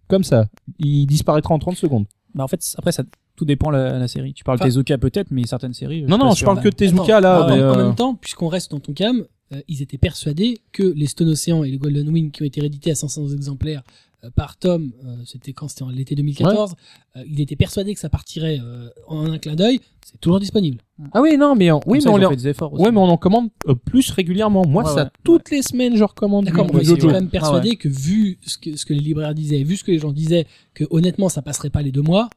[0.08, 0.48] comme ça.
[0.80, 2.06] Ils disparaîtraient en 30 secondes.
[2.34, 3.04] Bah en fait, après ça
[3.36, 4.34] tout dépend la, la série.
[4.34, 6.04] Tu parles Enfin- Tezuka peut-être, mais certaines séries.
[6.04, 7.96] euh, Non suis non, je parle que de Tezuka là, mais, en, en euh, même
[7.96, 9.24] temps, puisqu'on reste dans ton cam,
[9.54, 12.60] euh, ils étaient persuadés que les Stone Ocean et les Golden Wing qui ont été
[12.60, 15.68] réédités à 500 exemplaires euh, par tome, euh, c'était quand?
[15.68, 16.76] C'était en l'été 2014,
[17.16, 20.80] euh, il était persuadé que ça partirait euh, en un clin d'œil, c'est toujours disponible.
[21.14, 22.74] Ah oui, non, mais en- oui, ça, mais on les- fait des efforts.
[22.74, 22.84] aussi.
[22.84, 24.64] Ouais, mais on en commande euh, plus régulièrement.
[24.68, 25.10] Moi, Ouais, ça, ouais.
[25.24, 27.08] toutes les semaines, je recommande D'accord, mais ils étaient Jojo.
[27.08, 29.92] quand même persuadés que vu ce que, ce que les libraires disaient, vu ce que
[29.92, 32.30] les gens disaient, que honnêtement ça passerait pas les deux mois.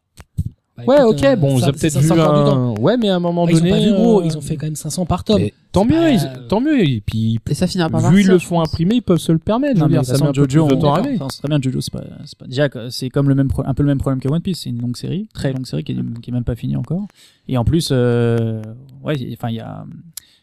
[0.76, 2.74] Bah, Ouais, écoute, ok, euh, bon, ça- ils ont peut-être vu un...
[2.80, 3.70] Ouais, mais à un moment Bah, ils ont donné...
[3.70, 5.40] pas vu gros, euh, ils ont fait quand même 500 par tome.
[5.42, 6.80] mais tant mieux, pas- ils- tant mieux.
[6.82, 9.32] Et puis, Et ça finira par vu ils le je font imprimer, ils peuvent se
[9.32, 9.74] le permettre.
[9.76, 10.94] Je Non, veux mais dire, ça met un façon, peu plus Jojo, de on- temps
[10.94, 11.00] à.
[11.00, 11.58] Enfin, c'est très bien.
[11.60, 13.98] Jojo, c'est pas, c'est pas déjà c'est comme le même, pro- un peu le même
[13.98, 14.60] problème que One Piece.
[14.62, 17.06] C'est une longue série, très longue série qui est, qui est même pas finie encore.
[17.48, 18.62] Et en plus, euh,
[19.04, 19.84] ouais, enfin il y a,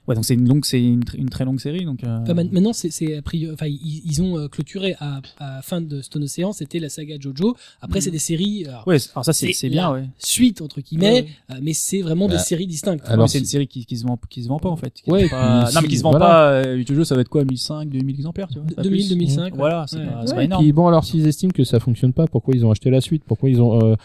[0.09, 2.03] ouais, donc c'est une longue, c'est une, tr- une très longue série, donc.
[2.03, 6.01] euh, Enfin, maintenant, c'est, c'est enfin, ils, ils ont euh, clôturé à, à fin de
[6.01, 7.55] Stone Ocean, c'était la saga Jojo.
[7.81, 8.03] Après, Mhm.
[8.03, 10.05] c'est des séries alors, Ouais, alors ça c'est bien, la- ouais.
[10.17, 13.03] suite entre guillemets, Ouais, euh, mais c'est vraiment Bah, des séries distinctes.
[13.07, 14.93] alors, Ouais, c'est une série qui, qui se vend, qui se vend pas en fait.
[15.03, 16.25] Qui Ouais, pas- non, mais qui se vend voilà.
[16.25, 16.51] pas.
[16.51, 18.67] euh, Jojo, ça va être quoi, 1005, 2000 exemplaires, tu vois.
[18.75, 19.09] pas 2000, plus.
[19.09, 19.55] 2005.
[19.55, 20.05] Voilà, c'est Ouais.
[20.07, 20.63] pas, c'est énorme.
[20.63, 23.23] puis bon, alors s'ils estiment que ça fonctionne pas, pourquoi ils ont acheté la suite?
[23.27, 23.95] Pourquoi ils ont euh,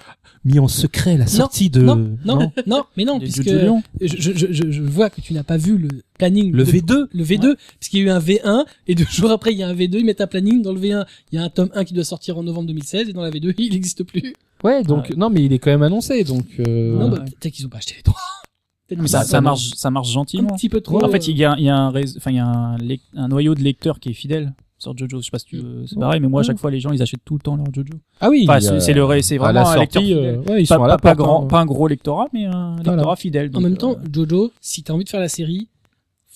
[0.45, 3.83] mis en secret la sortie de Non, non, non, mais non, puisque Jojo Lion.
[4.01, 5.89] je, je, je, je vois que tu n'as pas vu le,
[6.19, 6.53] planning.
[6.53, 9.31] Le de- V2 Le V2, parce qu'il y a eu un V1, et deux jours
[9.31, 10.63] après, il y a un V2, ils mettent un planning.
[10.63, 13.09] Dans le V1, il y a un tome 1 qui doit sortir en novembre 2016,
[13.09, 14.35] et dans la V2, il n'existe plus.
[14.63, 16.47] Ouais, donc non, mais il est quand même annoncé, donc.
[16.67, 16.99] Euh...
[16.99, 18.17] Non, bah, peut-être qu'ils ont pas acheté les droits.
[18.87, 20.55] Peut-être Mais ça, un- marche, ça marche un gentiment.
[20.57, 21.03] petit peu trop.
[21.03, 22.77] En fait, il y a, il y a un, enfin, il y a un,
[23.17, 25.21] un noyau de lecteurs qui est fidèle sur Jojo.
[25.21, 26.93] Je sais pas si tu veux, c'est pareil, mais moi, à chaque fois, les gens,
[26.93, 27.95] ils achètent tout le temps leur Jojo.
[28.21, 28.45] Ah oui.
[28.47, 30.35] Enfin, c'est le, c'est à la vraiment un lecteur sortie, fidèle.
[30.47, 31.47] euh, ouais, ils pas, sont à la pas- pas porte, grand, hein.
[31.47, 33.17] pas un gros lectorat, mais un lectorat Voilà.
[33.17, 33.51] fidèle.
[33.55, 35.69] En même euh, temps, Jojo, si t'as envie de faire la série,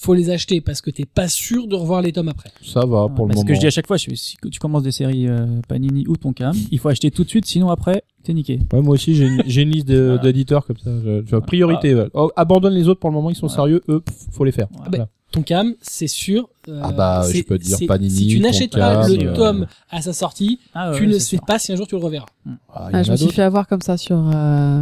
[0.01, 2.51] faut les acheter parce que t'es pas sûr de revoir les tomes après.
[2.65, 3.43] Ça va pour le Parce moment.
[3.45, 6.17] que je dis à chaque fois, je si tu commences des séries euh, Panini ou
[6.17, 8.61] Tonkam, il faut acheter tout de suite, sinon après, t'es niqué.
[8.73, 10.19] Ouais, moi aussi, j'ai une, j'ai une liste Voilà.
[10.19, 10.91] d'éditeurs comme ça.
[11.05, 11.95] Je, je- priorité.
[11.97, 12.09] ouais.
[12.15, 13.83] Oh, abandonne les autres pour le moment, ils sont sérieux.
[13.89, 14.69] Eux, faut les faire.
[14.73, 14.87] Ouais.
[14.89, 15.09] Voilà.
[15.33, 16.49] Ton cam, c'est sûr.
[16.69, 19.35] euh, Ah bah, je peux te dire Panini, Si tu n'achètes pas Tonkam, le euh,
[19.37, 21.45] tome à sa sortie, Ah, tu ouais, ne sais sûr.
[21.45, 22.25] pas si un jour tu le reverras.
[22.73, 24.81] Ah, y Ah, je me suis fait avoir comme ça sur euh,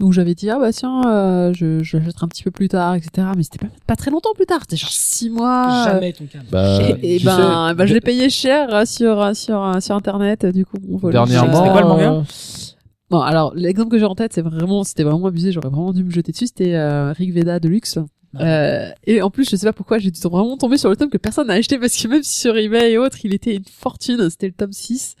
[0.00, 2.94] où j'avais dit ah bah tiens euh, je je l'achèterai un petit peu plus tard
[2.96, 6.26] etc mais c'était pas, pas très longtemps plus tard c'était genre six mois Jamais ton
[6.26, 6.42] cam.
[6.50, 9.80] Bah, et, et ben, sais, ben, je l'ai payé cher euh, sur euh, sur euh,
[9.80, 11.24] sur internet du coup bon, voilà.
[11.24, 11.58] Dernièrement.
[11.58, 12.22] C'était quoi le manga euh,
[13.10, 16.02] bon alors l'exemple que j'ai en tête c'est vraiment c'était vraiment abusé j'aurais vraiment dû
[16.02, 17.98] me jeter dessus c'était euh, Rig Veda Deluxe
[18.40, 21.08] Euh, et en plus, je sais pas pourquoi, j'ai dû vraiment tomber sur le tome
[21.08, 23.64] que personne n'a acheté parce que même si sur eBay et autres, il était une
[23.64, 24.28] fortune.
[24.28, 25.14] C'était le tome 6.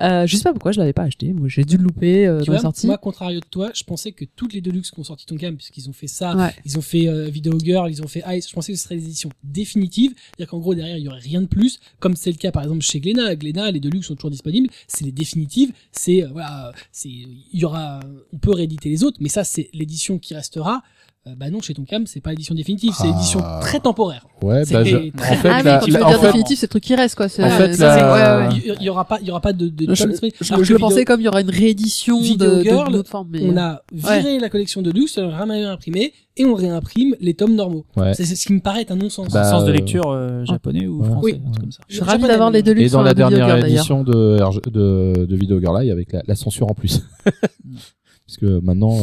[0.00, 1.32] Euh, je sais pas pourquoi je l'avais pas acheté.
[1.32, 2.86] Moi, j'ai dû le louper euh, dans la sortie.
[2.86, 5.56] moi, contrario de toi, je pensais que toutes les Deluxe qui ont sorti ton cam,
[5.56, 6.54] puisqu'ils ont fait ça, Ouais.
[6.64, 8.96] ils ont fait euh, Video Girl, ils ont fait Ice, je pensais que ce serait
[8.96, 12.30] des éditions définitives, c'est-à-dire qu'en gros derrière il y aurait rien de plus, comme c'est
[12.30, 13.36] le cas par exemple chez Glénat.
[13.36, 17.64] Glénat, les Deluxe sont toujours disponibles, c'est les définitives, c'est euh, voilà, c'est il y
[17.64, 18.00] aura,
[18.32, 20.82] on peut rééditer les autres, mais ça c'est l'édition qui restera.
[21.28, 23.12] Euh, bah non, chez ton cam, c'est pas l'édition définitive, c'est Ah.
[23.12, 24.24] l'édition très temporaire.
[24.42, 26.26] Ouais, bah, je- très- en fait, ah oui, la- quand tu veux en dire fait-
[26.26, 27.26] définitif, c'est le truc qui reste, quoi.
[27.26, 28.48] En fait, ça, c'est- la-.
[28.78, 30.54] Il y, aura pas, il y aura pas de, de, de Je, tome je- je
[30.54, 33.26] le Video- pensais comme il y aura une réédition Video de, de, Girl, autre forme.
[33.32, 33.40] Mais...
[33.42, 37.56] on a viré la collection de luxe, on l'a réimprimé et on réimprime les tomes
[37.56, 37.84] normaux.
[37.96, 38.14] Ouais.
[38.14, 39.32] C'est ce qui me paraît un non-sens.
[39.32, 41.06] Bah, sens de euh, lecture euh, japonais ou ouais.
[41.08, 41.40] français, Oui.
[41.44, 41.80] un truc comme ça.
[41.88, 44.38] Je suis ravi d'avoir les Deluxe Et dans la Video dernière édition de,
[44.70, 47.02] de, de Video Girl Live avec la, la censure en plus.
[47.24, 48.96] Parce que maintenant,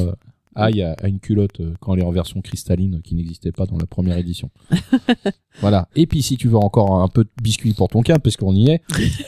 [0.58, 3.52] euh, Aïe a, a une culotte euh, quand elle est en version cristalline qui n'existait
[3.52, 4.50] pas dans la première édition.
[5.62, 5.88] voilà.
[5.96, 8.56] Et puis si tu veux encore un peu de biscuit pour ton cas, parce qu'on
[8.56, 8.82] y est,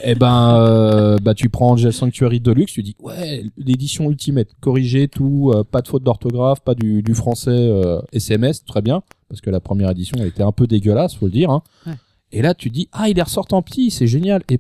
[0.04, 5.08] eh ben, euh, bah tu prends Angel Sanctuary Deluxe, tu dis ouais, l'édition Ultimate, corrigé
[5.08, 9.42] tout, euh, pas de faute d'orthographe, pas du, du français euh, SMS, très bien, parce
[9.42, 11.50] que la première édition elle était un peu dégueulasse, faut le dire.
[11.50, 11.64] Hein.
[11.86, 11.94] Ouais.
[12.32, 14.42] Et là tu dis ah il est ressorti en petit, c'est génial.
[14.50, 14.58] Et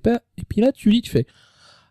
[0.48, 1.26] puis là tu lis, tu fais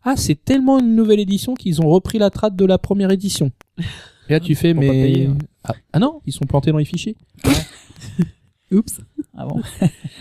[0.02, 3.50] ah c'est tellement une nouvelle édition qu'ils ont repris la trad de la première édition.
[4.28, 5.36] Et là tu fais mais payer, hein.
[5.64, 7.16] ah, ah non ils sont plantés dans les fichiers.
[8.72, 9.00] Oups.
[9.36, 9.60] Ah bon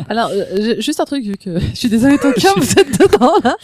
[0.10, 3.34] Alors, euh, juste un truc, vu que je suis désolée, ton cœur, vous êtes dedans,
[3.44, 3.56] là.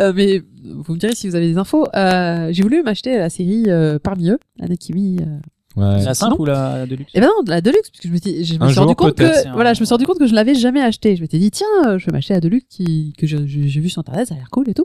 [0.00, 1.86] Euh, mais vous me direz si vous avez des infos.
[1.94, 5.18] Euh, j'ai voulu m'acheter la série euh, parmi eux, Anakimi.
[5.20, 5.38] Euh...
[5.76, 6.04] Ouais.
[6.04, 8.12] La simple ou la, la deluxe Eh ben non, de la Deluxe, parce que je
[8.12, 10.34] me, suis- je me rendu compte que, voilà, je me suis rendu compte que je
[10.34, 11.16] l'avais jamais acheté.
[11.16, 13.38] Je m'étais dit, tiens, je vais m'acheter la Deluxe qui, que j'ai
[13.80, 14.84] vu sur internet, ça a l'air cool et tout.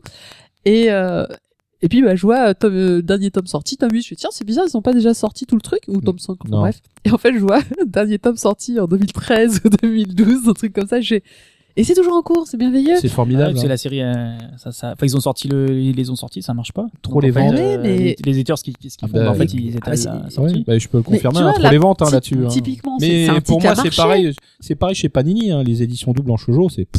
[0.66, 1.26] Et, euh,
[1.82, 4.17] et puis, bah, je vois, euh, tome, euh, dernier tome sorti, tome 8, je me
[4.17, 6.49] tiens, c'est bizarre, ils ont pas déjà sorti tout le truc, ou tome 5, enfin,
[6.49, 6.59] Non.
[6.59, 6.82] bref.
[7.05, 10.88] Et en fait, je vois, dernier tome sorti en 2013 ou 2012, un truc comme
[10.88, 11.23] ça, j'ai,
[11.77, 12.97] et c'est toujours en cours, c'est merveilleux.
[12.99, 13.57] C'est Ah, formidable.
[13.57, 13.69] c'est hein.
[13.69, 16.53] la série, euh, ça, ça, enfin, ils ont sorti le, ils les ont sortis, ça
[16.53, 16.88] marche pas.
[17.01, 17.57] Trop Donc, les vendre.
[17.57, 19.53] euh, mais- les, les éditeurs, ce qu'ils, ce qu'ils Ah font, bah, bah, en fait,
[19.53, 19.95] ils Ah, Ouais,
[20.30, 20.63] sortie.
[20.67, 22.43] bah, je peux le confirmer, hein, vois, trop la les ventes hein, là-dessus.
[22.43, 22.47] hein.
[22.49, 26.32] typiquement, c'est- Mais pour moi c'est pareil, c'est pareil chez Panini, hein, les éditions doubles
[26.32, 26.88] en shoujo, c'est.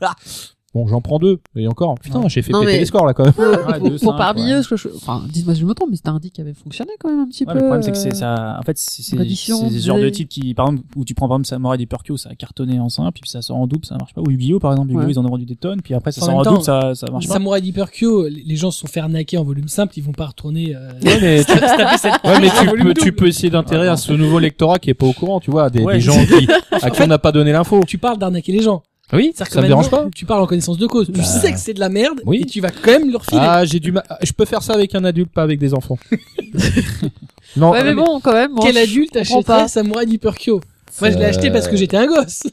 [0.74, 1.94] bon, j'en prends deux et encore.
[2.00, 2.28] Putain, Ouais.
[2.28, 3.32] j'ai fait Non, péter mais- les scores là quand même.
[3.32, 4.52] pour, Ouais, deux, pour cinq, parmi ouais.
[4.58, 6.54] eux, je- je- enfin, dites-moi si je me trompe, mais c'était un dit qui avait
[6.54, 7.58] fonctionné quand même un petit Ouais, peu.
[7.58, 8.56] le problème, c'est que c'est euh, ça.
[8.58, 11.14] En fait, c'est c'est- c'est ce genre de des- titre qui, par exemple, où tu
[11.14, 13.66] prends par exemple Samurai des Purkyo, ça a cartonné en simple, puis ça sort en
[13.66, 14.20] double, ça marche pas.
[14.20, 15.12] Ou Yu-Gi-Oh, par exemple, Yu-Gi-Oh, Ouais.
[15.12, 16.64] ils en ont vendu des tonnes, puis après ça En sort même en temps, double,
[16.64, 17.34] ça, ça marche pas.
[17.34, 20.26] Samurai d'Hyperkyo, les les gens se sont fait arnaquer en volume simple, ils vont pas
[20.26, 20.74] retourner.
[20.74, 23.00] euh, Ouais, mais tu, se taper cette ouais, mais tu volume peux, double.
[23.06, 25.68] tu peux essayer d'intérêt à ce nouveau lectorat qui est pas au courant, tu vois,
[25.70, 26.48] des, Ouais, des je gens qui,
[26.82, 27.80] à qui on n'a pas donné l'info.
[27.86, 28.82] Tu parles d'arnaquer les gens.
[29.12, 30.06] Oui, ça me dérange pas.
[30.14, 31.06] Tu parles en connaissance de cause.
[31.06, 31.24] Tu Bah.
[31.24, 32.42] sais que c'est de la merde Oui.
[32.42, 33.40] et tu vas quand même leur filer.
[33.42, 34.04] Ah, j'ai du mal.
[34.22, 35.98] Je peux faire ça avec un adulte, pas avec des enfants.
[37.56, 38.52] non, Ouais, mais bon, quand même.
[38.52, 39.68] moi, Quel adulte comprends achèterait pas.
[39.68, 40.60] Samurai d'Hyperkyo
[41.00, 42.44] Moi, je l'ai Euh, acheté parce que j'étais un gosse.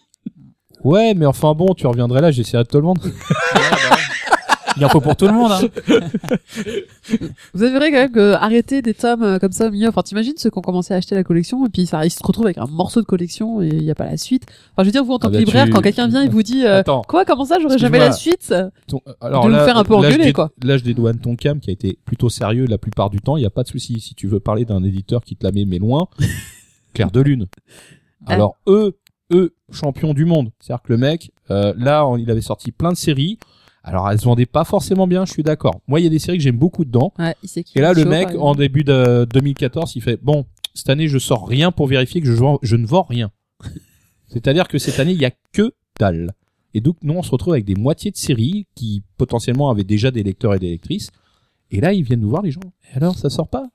[0.84, 3.02] ouais, mais enfin bon, tu reviendrais là, j'essaierai de te le vendre.
[4.78, 5.52] Il en faut pour tout le monde.
[5.52, 5.62] Hein.
[7.54, 9.88] Vous avez vrai quand même que arrêter des tomes euh, comme ça au milieu.
[9.90, 12.20] Enfin, t'imagines ceux qui ont commencé à acheter la collection et puis ça, ils se
[12.24, 14.44] retrouvent avec un morceau de collection et il y a pas la suite.
[14.74, 16.22] Enfin, je veux dire, vous en tant Ah que bah, libraire, tu- quand quelqu'un vient
[16.24, 18.54] et vous dit euh, quoi, comment ça, j'aurais jamais la suite
[18.88, 20.52] Ton- alors De là, nous faire un peu engueuler, quoi.
[20.64, 23.38] Là, je dédouane ton cam qui a été plutôt sérieux la plupart du temps.
[23.38, 24.00] Il y a pas de souci.
[24.00, 26.08] Si tu veux parler d'un éditeur qui te la met mais loin,
[26.94, 27.48] Claire de Lune.
[28.26, 28.34] Ah.
[28.34, 28.98] Alors eux,
[29.32, 30.52] eux, champions du monde.
[30.60, 33.38] C'est-à-dire que le mec, euh, là, on- il avait sorti plein de séries.
[33.84, 35.80] Alors elles se vendaient pas forcément bien, je suis d'accord.
[35.88, 37.14] Moi, il y a des séries que j'aime beaucoup dedans.
[37.20, 40.90] Ouais, il Et là, le Chaud, mec, en début de 2014, il fait bon, cette
[40.90, 43.32] année, je sors rien pour vérifier que je, vends- je ne vends rien.
[44.28, 46.34] C'est-à-dire que cette année, il y a que dalle.
[46.74, 50.12] Et donc, nous, on se retrouve avec des moitiés de séries qui potentiellement avaient déjà
[50.12, 51.10] des lecteurs et des lectrices.
[51.72, 52.60] Et là, ils viennent nous voir, les gens.
[52.94, 53.66] Et alors, ça sort pas?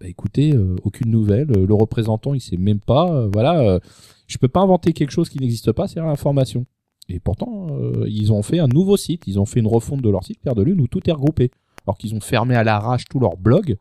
[0.00, 1.50] Ben, écoutez, euh, aucune nouvelle.
[1.56, 3.10] Euh, Le représentant, il sait même pas.
[3.10, 3.78] euh, voilà,
[4.26, 6.66] je peux pas inventer quelque chose qui n'existe pas, c'est l'information.
[7.08, 9.24] Et pourtant, euh, ils ont fait un nouveau site.
[9.26, 11.50] Ils ont fait une refonte de leur site Pierre de Lune où tout est regroupé.
[11.86, 13.76] Alors qu'ils ont fermé à l'arrache tout leur blog,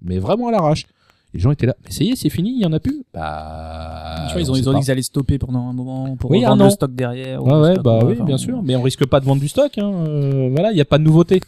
[0.00, 0.86] mais vraiment à l'arrache.
[1.34, 1.74] Les gens étaient là.
[1.84, 3.04] Mais ça y est, c'est fini, il y en a plus.
[3.12, 6.30] Bah, Tu vois, ils on ont, ils dit qu'ils allaient stopper pendant un moment pour
[6.30, 6.66] Oui, un vendre an.
[6.66, 7.42] le stock derrière.
[7.42, 8.62] ou Ouais, bah oui, Enfin, bien sûr.
[8.62, 9.76] Mais on risque pas de vendre du stock.
[9.78, 9.92] Hein.
[10.06, 11.40] euh, voilà, il y a pas de nouveauté.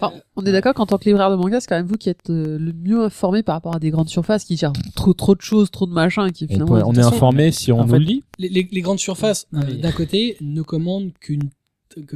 [0.00, 2.08] Enfin, on est d'accord qu'en tant que libraire de manga, c'est quand même vous qui
[2.08, 5.34] êtes euh, le mieux informé par rapport à des grandes surfaces qui gèrent trop trop
[5.34, 6.76] de choses, trop de machins, et qui On, finalement.
[6.76, 8.22] peut- on est façon, informé si on en nous fait, le dit.
[8.38, 11.50] Les, les- les grandes surfaces, mais- d'un côté, ne commandent qu'une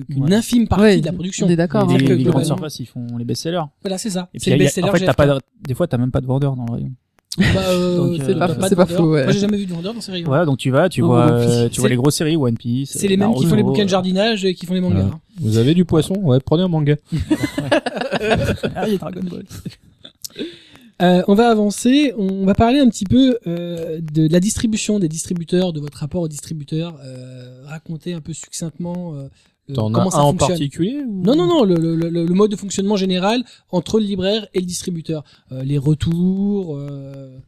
[0.09, 0.35] qu'une Ouais.
[0.35, 1.47] infime partie Ouais, de la production.
[1.47, 1.89] on est d'accord.
[1.89, 3.62] Les, hein, que les grandes surfaces, ils font les best-sellers.
[3.80, 4.28] Voilà, c'est ça.
[4.33, 5.16] Et puis, C'est le il y a- en fait, t'as GFK.
[5.16, 6.93] pas de- des fois, t'as même pas de vendeur dans le rayon.
[7.39, 8.97] Bah, euh, c'est euh, pas, c'est pas pas vendeur.
[8.99, 9.24] faux, ouais.
[9.24, 10.26] Moi, j'ai jamais vu de vendeur dans ces rayons.
[10.26, 12.93] Voilà, donc tu vas, tu Oh, vois, euh, tu vois les grosses séries One Piece.
[12.93, 14.45] C'est les mêmes qui font les bouquins de jardinage.
[14.45, 15.05] et qui font les mangas.
[15.05, 15.11] Ouais.
[15.41, 16.97] Vous avez du poisson Ouais, prenez un manga.
[18.74, 19.45] Ah, il y a Dragon Ball.
[21.01, 25.09] Euh, on va avancer, on va parler un petit peu euh, de la distribution des
[25.09, 29.26] distributeurs, de votre rapport aux distributeurs, euh, raconter un peu succinctement euh,
[29.75, 32.51] T'en comment as un en particulier ou- Non, non, non, le, le, le, le mode
[32.51, 35.23] de fonctionnement général entre le libraire et le distributeur.
[35.53, 37.39] Euh, les retours, euh,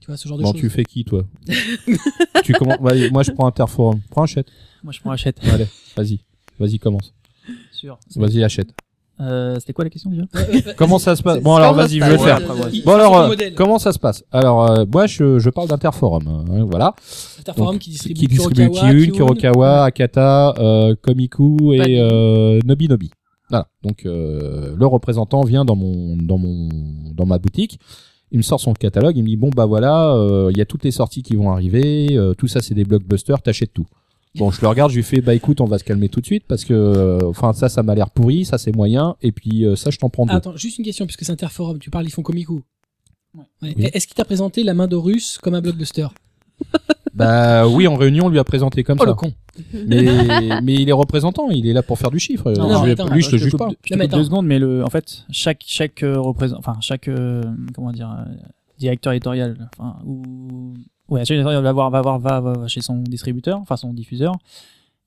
[0.00, 0.60] tu vois, ce genre de Bon, choses.
[0.60, 1.24] tu fais qui, toi
[2.44, 4.00] Tu commences Vas-y, Moi, je prends Interforum.
[4.10, 4.48] Prends, achète.
[4.82, 5.38] Moi, je prends achète.
[5.52, 6.20] Allez, vas-y.
[6.58, 7.14] Vas-y, commence.
[7.72, 7.98] Sûr.
[8.16, 8.70] Vas-y, achète.
[9.20, 10.24] Euh, C'était quoi la question déjà
[10.76, 12.40] Comment ça se passe Bon, alors, vas-y, je vais le faire.
[12.84, 16.26] Bon, alors, euh, comment ça se passe Alors, euh, moi, je, je parle d'Interforum.
[16.26, 16.94] hein, voilà.
[17.38, 19.12] Interforum Donc, qui distribue, qui distribue Kurokawa, Kiyun.
[19.12, 23.10] Kurokawa, Akata, euh, Komiku et euh, Nobi Nobi.
[23.50, 23.68] Voilà.
[23.82, 26.68] Donc euh, le représentant vient dans mon dans mon
[27.14, 27.78] dans ma boutique.
[28.32, 29.16] Il me sort son catalogue.
[29.18, 31.52] Il me dit bon bah voilà, euh, il y a toutes les sorties qui vont
[31.52, 32.08] arriver.
[32.16, 33.42] euh, tout ça c'est des blockbusters.
[33.42, 33.86] T'achètes tout.
[34.36, 36.26] Bon, je le regarde, je lui fais bah écoute, on va se calmer tout de
[36.26, 39.64] suite parce que euh, enfin ça ça m'a l'air pourri, ça c'est moyen et puis
[39.64, 40.32] euh, ça je t'en prends deux.
[40.32, 42.62] Ah, Attends, juste une question, puisque c'est Interforum, tu parles, ils font Komiku.
[43.36, 43.42] Ouais.
[43.62, 43.74] Ouais.
[43.76, 43.90] Oui.
[43.92, 46.08] Est-ce qu'il t'a présenté la main d'Horus comme un blockbuster
[47.14, 49.10] Bah oui, en réunion on lui a présenté comme Oh ça.
[49.10, 49.32] le con
[49.86, 52.50] Mais mais il est représentant, il est là pour faire du chiffre.
[52.52, 53.68] Non, non, je vais- attends, lui je te juge coupe pas.
[53.68, 54.24] deux- Je Non, te mais coupe deux attends.
[54.24, 57.40] secondes, mais le, en fait, chaque, chaque euh, représent, enfin, chaque, euh,
[57.72, 58.32] comment dire, euh,
[58.78, 60.74] directeur éditorial, enfin, ou,
[61.08, 64.34] ouais, va voir, va voir, va, va, va chez son distributeur, enfin, son diffuseur,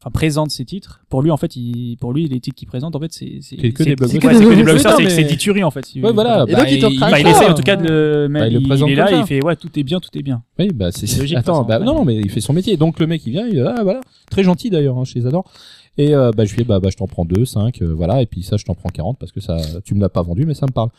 [0.01, 1.01] enfin, présente ses titres.
[1.09, 3.55] Pour lui, en fait, il, pour lui, les titres qu'il présente, en fait, c'est, c'est,
[3.59, 4.31] C'est que des c'est- blockbusters.
[4.33, 5.85] c'est que des blockbusters, c'est, mais- c'est des tueries, en fait.
[5.85, 6.45] si- Ouais, voilà.
[6.47, 8.61] Et donc, il il- Bah, il essaie en tout cas de le, Bah, il le
[8.61, 10.43] présente il est là, et il fait, ouais, tout est bien, tout est bien.
[10.59, 12.77] Oui, bah c'est C'est logique, Attends, bah non, mais il fait son métier.
[12.77, 15.51] Donc le mec il vient, il ah voilà, très gentil d'ailleurs, hein, les adore.
[15.99, 18.21] Et euh, bah je lui fais bah, bah je t'en prends deux, cinq, euh, voilà,
[18.21, 20.45] et puis ça je t'en prends 40 parce que ça tu me l'as pas vendu
[20.45, 20.89] mais ça me parle.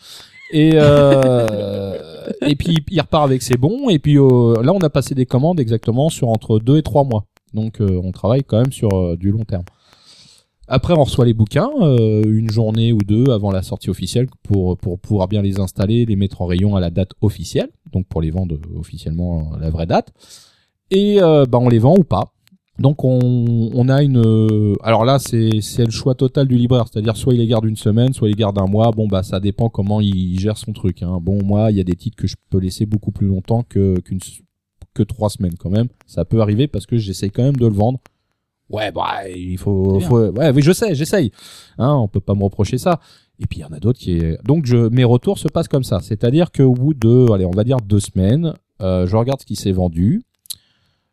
[0.50, 1.96] Et euh,
[2.46, 5.26] et puis il repart avec ses bons et puis euh, là on a passé des
[5.26, 7.26] commandes exactement sur entre deux et trois mois.
[7.54, 9.64] Donc euh, on travaille quand même sur du long terme.
[10.70, 14.98] Après, on reçoit les bouquins une journée ou deux avant la sortie officielle pour pour
[14.98, 18.30] pouvoir bien les installer, les mettre en rayon à la date officielle, donc pour les
[18.30, 20.12] vendre officiellement à la vraie date.
[20.90, 22.34] Et bah on les vend ou pas.
[22.78, 26.84] Donc on, on a une euh, alors là c'est c'est le choix total du libraire,
[26.90, 28.92] c'est-à-dire soit il les garde une semaine, soit il les garde un mois.
[28.92, 31.02] Bon bah ça dépend comment il gère son truc.
[31.02, 31.18] Hein.
[31.20, 33.98] Bon moi il y a des titres que je peux laisser beaucoup plus longtemps que
[34.00, 34.20] qu'une
[34.94, 35.88] que trois semaines quand même.
[36.06, 37.98] Ça peut arriver parce que j'essaye quand même de le vendre.
[38.70, 41.32] Ouais bah il faut, faut ouais oui je sais j'essaye.
[41.78, 43.00] Hein on peut pas me reprocher ça.
[43.40, 45.68] Et puis il y en a d'autres qui est donc je mes retours se passent
[45.68, 49.40] comme ça, c'est-à-dire qu'au bout de allez on va dire deux semaines, euh, je regarde
[49.40, 50.22] ce qui s'est vendu.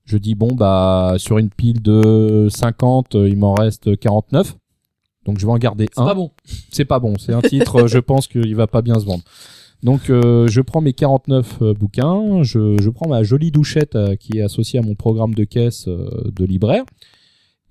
[0.05, 4.55] Je dis bon bah sur une pile de 50, euh, il m'en reste 49.
[5.25, 6.05] Donc je vais en garder C'est un.
[6.05, 6.31] pas bon.
[6.71, 9.23] C'est pas bon, c'est un titre, euh, je pense qu'il va pas bien se vendre.
[9.83, 14.15] Donc euh, je prends mes 49 euh, bouquins, je, je prends ma jolie douchette euh,
[14.15, 16.83] qui est associée à mon programme de caisse de libraire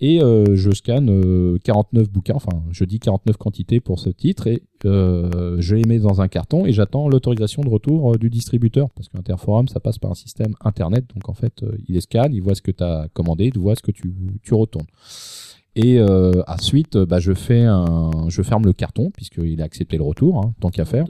[0.01, 4.47] et euh, je scanne euh, 49 bouquins, enfin je dis 49 quantités pour ce titre
[4.47, 8.29] et euh, je les mets dans un carton et j'attends l'autorisation de retour euh, du
[8.29, 12.01] distributeur parce qu'Interforum ça passe par un système internet donc en fait euh, il les
[12.01, 14.87] scanne, il voit ce que tu as commandé, il voit ce que tu, tu retournes.
[15.77, 20.03] Et euh, ensuite, bah, je fais un, je ferme le carton puisqu'il a accepté le
[20.03, 21.05] retour, hein, tant qu'à faire.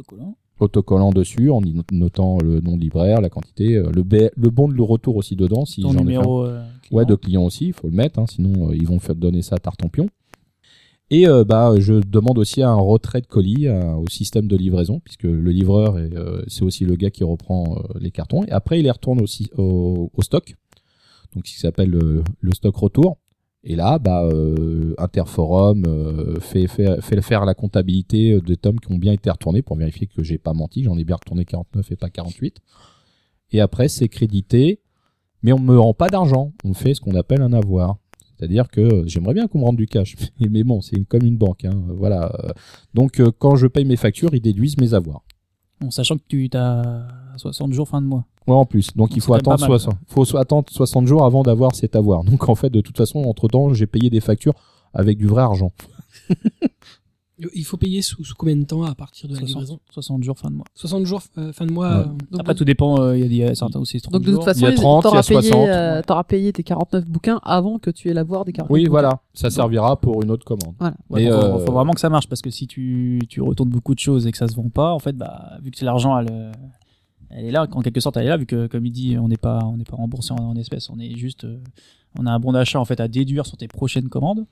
[0.60, 4.50] Autocollant dessus en y notant le nom de libraire, la quantité, euh, le, ba- le
[4.50, 7.74] bon de le retour aussi dedans si Ton numéro, euh, Ouais, de client aussi, il
[7.74, 10.08] faut le mettre, hein, sinon euh, ils vont faire donner ça à Tartampion.
[11.12, 15.24] Et euh, bah, je demande aussi un retrait de colis au système de livraison, puisque
[15.24, 18.44] le livreur, est, euh, c'est aussi le gars qui reprend euh, les cartons.
[18.46, 20.56] Et après, il les retourne aussi au, au stock,
[21.36, 23.18] donc ce qui s'appelle le, le stock retour.
[23.66, 28.92] Et là, bah, euh, Interforum euh, fait, fait, fait faire la comptabilité des tomes qui
[28.92, 30.84] ont bien été retournés pour vérifier que j'ai pas menti.
[30.84, 32.58] J'en ai bien retourné 49 et pas 48.
[33.52, 34.80] Et après, c'est crédité
[35.46, 36.54] mais on me rend pas d'argent.
[36.64, 37.98] On fait ce qu'on appelle un avoir.
[38.36, 41.38] C'est-à-dire que euh, j'aimerais bien qu'on me rende du cash, mais bon, c'est comme une
[41.38, 41.66] banque.
[41.66, 41.84] Hein.
[41.90, 42.32] Voilà.
[42.44, 42.50] Euh,
[42.96, 45.24] Donc euh, quand je paye mes factures, ils déduisent mes avoirs.
[45.92, 47.08] Sachant que tu as
[47.38, 48.26] 60 jours fin de mois.
[48.48, 48.96] Ouais, en plus.
[48.96, 49.96] Donc il faut c'est attendre mal, 60.
[50.08, 52.24] Faut so- attendre 60 jours avant d'avoir cet avoir.
[52.24, 54.54] Donc en fait, de toute façon, entre temps, j'ai payé des factures
[54.94, 55.72] avec du vrai argent.
[57.54, 60.24] Il faut payer sous, sous combien de temps à partir de la 60, livraison 60
[60.24, 60.64] jours fin de mois.
[60.74, 61.90] 60 jours euh, fin de mois.
[61.90, 61.96] Ouais.
[62.04, 63.02] euh, Donc, Après, tout dépend.
[63.02, 64.00] euh, Il y a il y a certains aussi.
[64.00, 65.68] 30 donc de toute façon, Il y a 30, t'auras il y a payé, 60.
[65.68, 68.92] euh, t'auras payé tes 49 bouquins avant que tu aies l'avoir des 49 Oui, bouquins.
[68.92, 69.20] voilà.
[69.34, 70.76] Ça servira pour une autre commande.
[70.80, 70.96] Voilà.
[71.10, 73.68] Ouais, Mais, faut, euh, faut vraiment que ça marche parce que si tu, tu retournes
[73.70, 76.18] beaucoup de choses et que ça se vend pas, en fait, bah, vu que l'argent,
[76.18, 76.52] elle, euh,
[77.30, 79.28] elle est là, en quelque sorte, elle est là, vu que, comme il dit, on
[79.28, 81.58] n'est pas, on n'est pas remboursé en, en espèces, on est juste, euh,
[82.18, 84.46] on a un bon d'achat, en fait, à déduire sur tes prochaines commandes.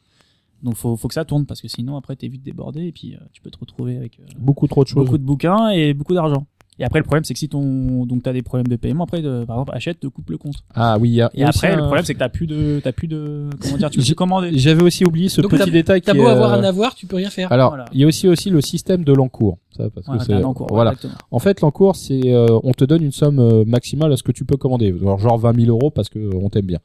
[0.63, 3.15] Donc, faut, faut que ça tourne parce que sinon, après, t'es vite débordé et puis,
[3.15, 5.03] euh, tu peux te retrouver avec euh, Beaucoup trop de choses.
[5.03, 6.47] beaucoup de bouquins et beaucoup d'argent.
[6.79, 9.21] Et après, le problème, c'est que si ton, donc, t'as des problèmes de paiement, après,
[9.21, 10.55] de- par exemple, achète, te coupe le compte.
[10.73, 12.29] Ah oui, il y a, il y Et après, le un- problème, c'est que t'as
[12.29, 14.49] plus de, t'as plus de, comment dire, tu peux commander.
[14.57, 16.95] J'avais aussi oublié ce Donc, petit détail qui T'as beau est, avoir euh, un avoir,
[16.95, 17.51] tu peux rien faire.
[17.51, 17.85] Alors, Voilà.
[17.93, 19.57] il y a aussi aussi le système de l'encours.
[19.77, 20.91] Ça, parce Voilà, que c'est voilà.
[20.91, 21.13] exactement.
[21.31, 24.31] En fait, l'encours, c'est euh, on te donne une somme euh, maximale à ce que
[24.31, 26.79] tu peux commander, genre, genre 20 000 euros parce que euh, on t'aime bien.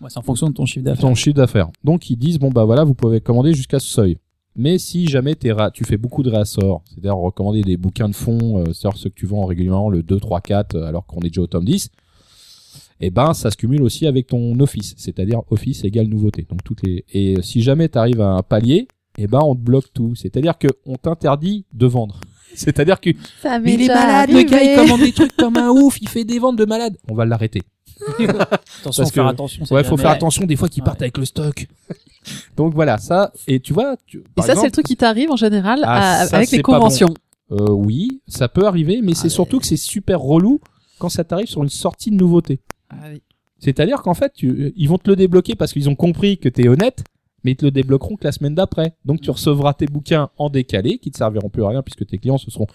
[0.00, 1.00] Ouais, c'est en fonction de ton chiffre d'affaires.
[1.00, 1.68] Ton chiffre d'affaires.
[1.84, 4.18] Donc ils disent bon bah voilà, vous pouvez commander jusqu'à ce seuil.
[4.56, 8.72] Mais si jamais tu fais beaucoup de réassorts, c'est-à-dire recommander des bouquins de fond, euh,
[8.72, 11.42] c'est-à-dire ceux que tu vends régulièrement le 2, 3, 4, euh, alors qu'on est déjà
[11.42, 11.90] au tome 10,
[13.00, 16.46] eh ben ça se cumule aussi avec ton office, c'est-à-dire office égale nouveauté.
[16.48, 18.86] Donc toutes les et si jamais tu arrives à un palier,
[19.18, 22.20] eh ben on te bloque tout, c'est-à-dire que on t'interdit de vendre.
[22.54, 23.10] C'est-à-dire que
[23.42, 26.08] Ça mais il est malade, le gars il commande des trucs comme un ouf, il
[26.08, 26.96] fait des ventes de malade.
[27.10, 27.62] On va l'arrêter.
[28.18, 29.64] Attention, Parce faire attention.
[29.70, 30.86] Ouais, faut faire attention des fois qu'ils Ouais.
[30.86, 31.66] partent avec le stock.
[32.56, 35.36] Donc voilà, ça et tu vois, tu, Et ça, c'est le truc qui t'arrive en
[35.36, 36.72] général Ah, à- ça, avec les bon.
[36.72, 37.12] conventions.
[37.52, 40.60] Euh, oui, ça peut arriver, mais c'est Ah, surtout que c'est super relou
[40.98, 42.60] quand ça t'arrive sur une sortie de nouveauté.
[43.58, 46.48] C'est-à-dire qu'en fait, tu, euh, ils vont te le débloquer parce qu'ils ont compris que
[46.48, 47.02] t'es honnête,
[47.44, 48.94] mais ils te le débloqueront que la semaine d'après.
[49.04, 52.18] Donc tu recevras tes bouquins en décalé qui te serviront plus à rien puisque tes
[52.18, 52.66] clients se seront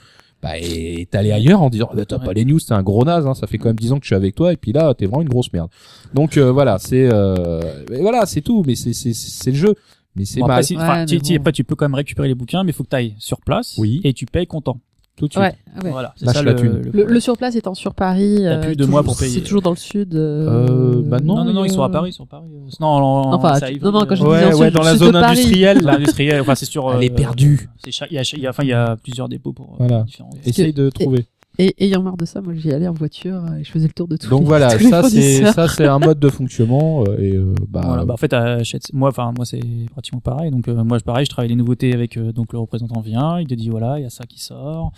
[0.41, 2.25] bah, étalés ailleurs en disant bah, t'as Ouais.
[2.25, 4.03] pas les news, t'es un gros naze, hein, ça fait quand même 10 ans que
[4.05, 5.69] je suis avec toi et puis là t'es vraiment une grosse merde.
[6.13, 7.59] Donc euh, voilà, c'est euh,
[8.01, 9.75] voilà, c'est tout, mais c'est c'est c'est le jeu,
[10.15, 10.63] mais c'est Bon, après, mal.
[10.63, 11.41] si- Ouais, enfin, mais tu- tu- bon.
[11.41, 13.39] après, tu peux quand même récupérer les bouquins, mais il faut que tu ailles sur
[13.41, 14.01] place Oui.
[14.03, 14.79] et tu payes content.
[15.19, 15.43] Tout de suite.
[15.43, 15.53] Ouais,
[15.83, 15.91] ouais.
[15.91, 16.67] Voilà, c'est Lâche ça la le, thune.
[16.69, 17.07] le Le, problème.
[17.09, 18.37] le surplace étant sur Paris.
[18.41, 19.31] T'as euh, plus de mois pour payer.
[19.35, 20.15] C'est toujours dans le sud.
[20.15, 21.01] Euh, Euh...
[21.05, 22.47] bah non, Non, non, non, ils sont à Paris, ils sont à Paris.
[22.51, 24.95] euh, Non, en- Enfin, ça arrive, non, non, quand je dis Ouais, ouais, dans la
[24.95, 25.81] zone industrielle.
[25.83, 26.91] L'industriel, enfin, c'est sur.
[26.93, 27.69] Elle est euh, perdue.
[27.85, 30.03] Il y a, il y a- enfin, il y a plusieurs dépôts pour Voilà.
[30.03, 30.29] différents.
[30.45, 31.25] Essaye de trouver.
[31.61, 34.07] Et ayant marre de ça, moi j'y allais en voiture et je faisais le tour
[34.07, 34.29] de tout.
[34.29, 37.81] Donc voilà, tous ça c'est ça c'est un mode de fonctionnement euh, et euh, bah,
[37.85, 39.59] Voilà, bah en fait, achète- moi, enfin, moi, c'est
[39.91, 40.51] pratiquement pareil.
[40.51, 43.39] Donc, euh, moi, je pareil, je travaille les nouveautés avec euh, donc le représentant vient,
[43.41, 44.93] il te dit voilà, il y a ça qui sort.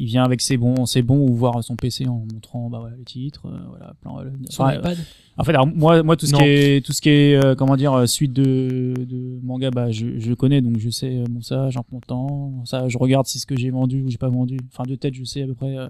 [0.00, 2.94] Il vient avec ses bons, ses bons ou voir son PC en montrant bah voilà
[2.96, 4.16] le titre, euh, voilà, plein.
[4.20, 4.96] euh, Sur enfin, l'iPad.
[5.36, 6.38] En fait, alors, moi, moi, tout ce Non.
[6.38, 9.90] qui est, tout ce qui est, euh, comment dire, euh, suite de, de manga, bah,
[9.90, 12.64] je, je connais, donc je sais, bon, ça, j'en prends temps.
[12.64, 14.56] Ça, je regarde si ce que j'ai vendu ou j'ai pas vendu.
[14.72, 15.88] Enfin, de tête, je sais à peu près euh,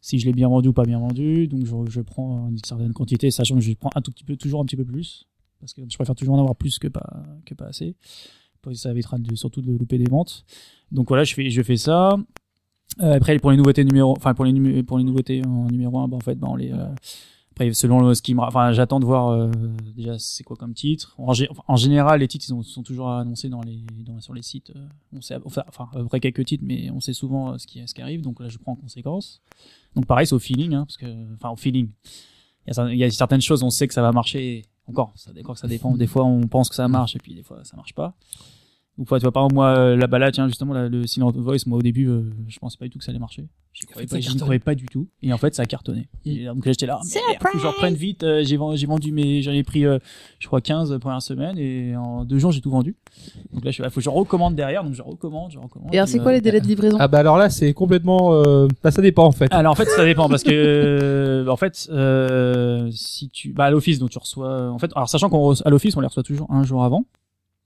[0.00, 1.48] si je l'ai bien vendu ou pas bien vendu.
[1.48, 4.36] Donc, je, je prends une certaine quantité, sachant que je prends un tout petit peu,
[4.36, 5.26] toujours un petit peu plus.
[5.60, 7.94] Parce que je préfère toujours en avoir plus que pas, que pas assez.
[8.62, 10.44] Parce que ça évitera de, surtout de louper des ventes.
[10.92, 12.16] Donc voilà, je fais, je fais ça.
[13.00, 16.08] Euh, après, pour les nouveautés numéro, enfin, pour les, pour les nouveautés en numéro 1,
[16.08, 16.88] bah, en fait, bah, on les, euh,
[17.52, 19.50] après, selon ce qui me, enfin, j'attends de voir euh,
[19.94, 21.14] déjà c'est quoi comme titre.
[21.18, 24.70] En, général, les titres ils ont- sont toujours annoncés dans les, dans, sur les sites.
[24.74, 27.66] euh, On sait, enfin, enfin, à peu près quelques titres, mais on sait souvent ce
[27.66, 28.22] qui, ce qui arrive.
[28.22, 29.42] Donc là, je prends en conséquence.
[29.94, 31.90] Donc pareil, c'est au feeling, hein, parce que, enfin, au feeling.
[32.66, 34.64] Il y, a, certaines choses, on sait que ça va marcher.
[34.86, 35.96] Encore, ça dépend, ça dépend.
[35.96, 38.14] Des fois, on pense que ça marche et puis des fois, ça marche pas.
[39.02, 41.66] Donc, tu vois, par exemple, moi, euh, la balade, tiens, justement, la- le Silent Voice,
[41.66, 43.44] moi, au début, euh, je pensais pas du tout que ça allait marcher.
[43.72, 45.08] J'y croyais, pas, j'y croyais pas du tout.
[45.22, 46.06] Et en fait, ça a cartonné.
[46.24, 48.22] Et donc là, j'étais là, merde, je reprenne vite.
[48.22, 49.98] euh, j'ai vendu, j'ai vendu mes, j'en ai pris, euh,
[50.38, 52.94] je crois, 15 premières semaines et en deux jours, j'ai tout vendu.
[53.52, 55.92] Donc là, je suis, faut que je recommande derrière, donc je recommande, je recommande.
[55.92, 58.34] Et alors, c'est euh, quoi les délais de livraison Ah bah alors là c'est complètement
[58.34, 59.52] euh, bah ça dépend en fait.
[59.52, 63.70] alors en fait ça dépend parce que euh, en fait euh, si tu bah à
[63.70, 66.22] l'office donc tu reçois en fait alors sachant qu'on reçoit- à l'office on les reçoit
[66.22, 67.04] toujours un jour avant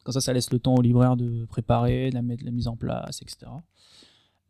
[0.06, 2.52] comme ça ça laisse le temps au libraire de préparer de la mettre de la
[2.52, 3.50] mise en place etc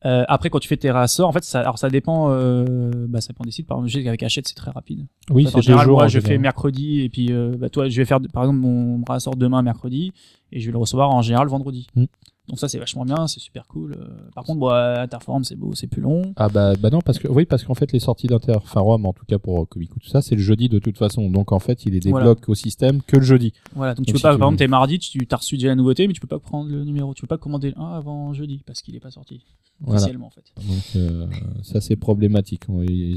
[0.05, 3.23] euh, après quand tu fais tes réassorts en fait ça alors ça dépend euh, bah
[3.23, 5.47] ça dépend des sites par exemple je sais qu'avec Hachette c'est très rapide oui en
[5.47, 5.97] fait, c'est en général jours.
[5.97, 8.59] moi en je fais mercredi et puis euh, bah toi je vais faire par exemple
[8.59, 10.13] mon réassort demain mercredi
[10.53, 12.05] et je vais le recevoir en général vendredi Mm.
[12.49, 15.75] Donc ça c'est vachement bien c'est super cool Euh, par contre bon, Interforum c'est beau
[15.75, 18.27] c'est plus long Ah bah bah non parce que oui parce qu'en fait les sorties
[18.29, 21.29] d'Interforum en tout cas pour euh, Komiku tout ça c'est le jeudi de toute façon
[21.31, 22.27] donc en fait il Voilà.
[22.27, 23.53] débloque au système que le jeudi.
[23.75, 24.55] Voilà, donc tu peux si pas, tu par veux.
[24.55, 26.85] exemple, t'es mardi, tu t'as reçu déjà la nouveauté, mais tu peux pas prendre le
[26.85, 29.43] numéro, tu peux pas commander le 1 avant jeudi, parce qu'il est pas sorti.
[29.83, 30.01] Voilà.
[30.01, 30.43] officiellement en fait.
[30.57, 31.27] Donc euh,
[31.63, 32.63] ça c'est problématique.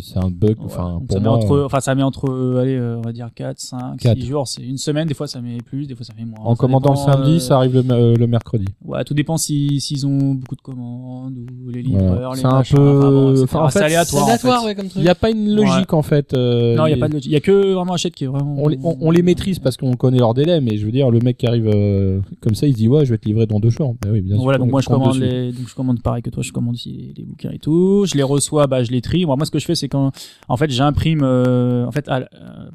[0.01, 0.57] C'est un bug.
[0.60, 3.57] Enfin ça met entre, enfin ça met entre, euh, allez, euh, on va dire 4,
[3.60, 4.20] 5, Quatre.
[4.20, 4.47] 6 jours.
[4.47, 6.39] C'est une semaine, des fois ça met plus, des fois ça met moins.
[6.43, 8.66] En Ça commandant dépend, le samedi, euh, ça arrive le, euh, le mercredi.
[8.84, 12.05] Ouais, tout dépend si s'ils ont beaucoup de commandes ou les Voilà.
[12.10, 13.43] livreurs, les C'est un machins, peu- enfin, bon, etc.
[13.45, 14.24] enfin, en fait, C'est aléatoire.
[14.24, 14.32] en fait.
[14.34, 16.34] aléatoire, ouais, comme Il n'y a pas une logique en fait.
[16.34, 17.28] euh, Non, il y a pas de logique.
[17.32, 18.55] Il y a que vraiment Hachette qui est vraiment.
[18.57, 21.10] on les, on, on les maîtrise parce qu'on connaît leur délai, mais je veux dire,
[21.10, 23.45] le mec qui arrive euh, comme ça, il se dit ouais, je vais te livrer
[23.45, 23.95] dans deux jours.
[24.01, 24.43] Bah oui, bien Donc sûr.
[24.43, 25.26] voilà, donc on moi je compte commande dessus.
[25.32, 28.06] les, donc je commande pareil que toi, je commande aussi les, bouquins et tout.
[28.06, 29.26] Je les reçois, bah je les trie.
[29.26, 30.12] Moi, moi ce que je fais, c'est quand,
[30.58, 32.26] fait, j'imprime, euh, en fait, euh,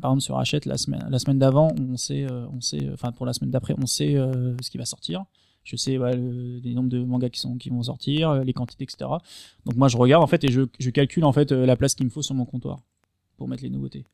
[0.01, 3.13] par exemple sur Hachette la semaine, la semaine d'avant, on sait, euh, on sait, enfin
[3.13, 4.15] pour la semaine d'après, on sait
[4.61, 5.25] ce qui va sortir.
[5.65, 8.85] Je sais bah, le, les nombres de mangas qui sont qui vont sortir, les quantités,
[8.85, 9.11] etc.
[9.65, 12.05] Donc moi je regarde en fait et je, je calcule en fait la place qu'il
[12.05, 12.79] me faut sur mon comptoir
[13.37, 14.05] pour mettre les nouveautés.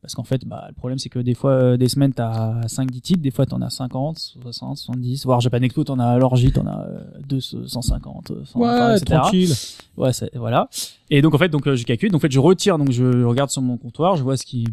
[0.00, 3.00] Parce qu'en fait, bah, le problème, c'est que des fois, euh, des semaines, t'as 5-10
[3.00, 6.52] titres, des fois, t'en as 50, 60, 70, voire Japan Expo, t'en as à l'orgie,
[6.52, 9.20] t'en as euh, 250, euh, 100, enfin, Ouais, etc.
[9.20, 9.52] tranquille.
[9.96, 10.68] Ouais, c'est- voilà.
[11.10, 13.22] Et donc, en fait, donc, euh, je calcule, donc, en fait, je retire, donc, je
[13.24, 14.66] regarde sur mon comptoir, je vois ce qui,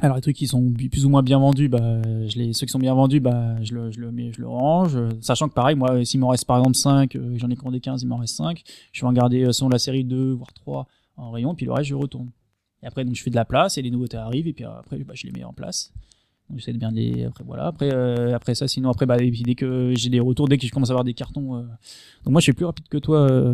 [0.00, 2.72] alors, les trucs qui sont plus ou moins bien vendus, bah, je les, ceux qui
[2.72, 5.54] sont bien vendus, bah, je le, je le mets, je le range, euh, sachant que
[5.54, 8.16] pareil, moi, s'il m'en reste, par exemple, 5, euh, j'en ai commandé 15, il m'en
[8.18, 10.86] reste 5, je vais en garder, euh, selon la série 2, voire 3
[11.16, 12.28] en rayon, puis le reste, je retourne.
[12.84, 14.78] Et après, donc, je fais de la place et les nouveautés arrivent et puis euh,
[14.78, 15.90] après, bah, je les mets en place.
[16.50, 17.24] Donc, j'essaie de bien les.
[17.24, 17.66] Après, voilà.
[17.68, 20.58] Après, euh, après ça, sinon, après, bah, et puis dès que j'ai des retours, dès
[20.58, 21.56] que je commence à avoir des cartons.
[21.56, 21.62] euh,
[22.24, 23.20] Donc, moi, je suis plus rapide que toi.
[23.30, 23.50] Euh...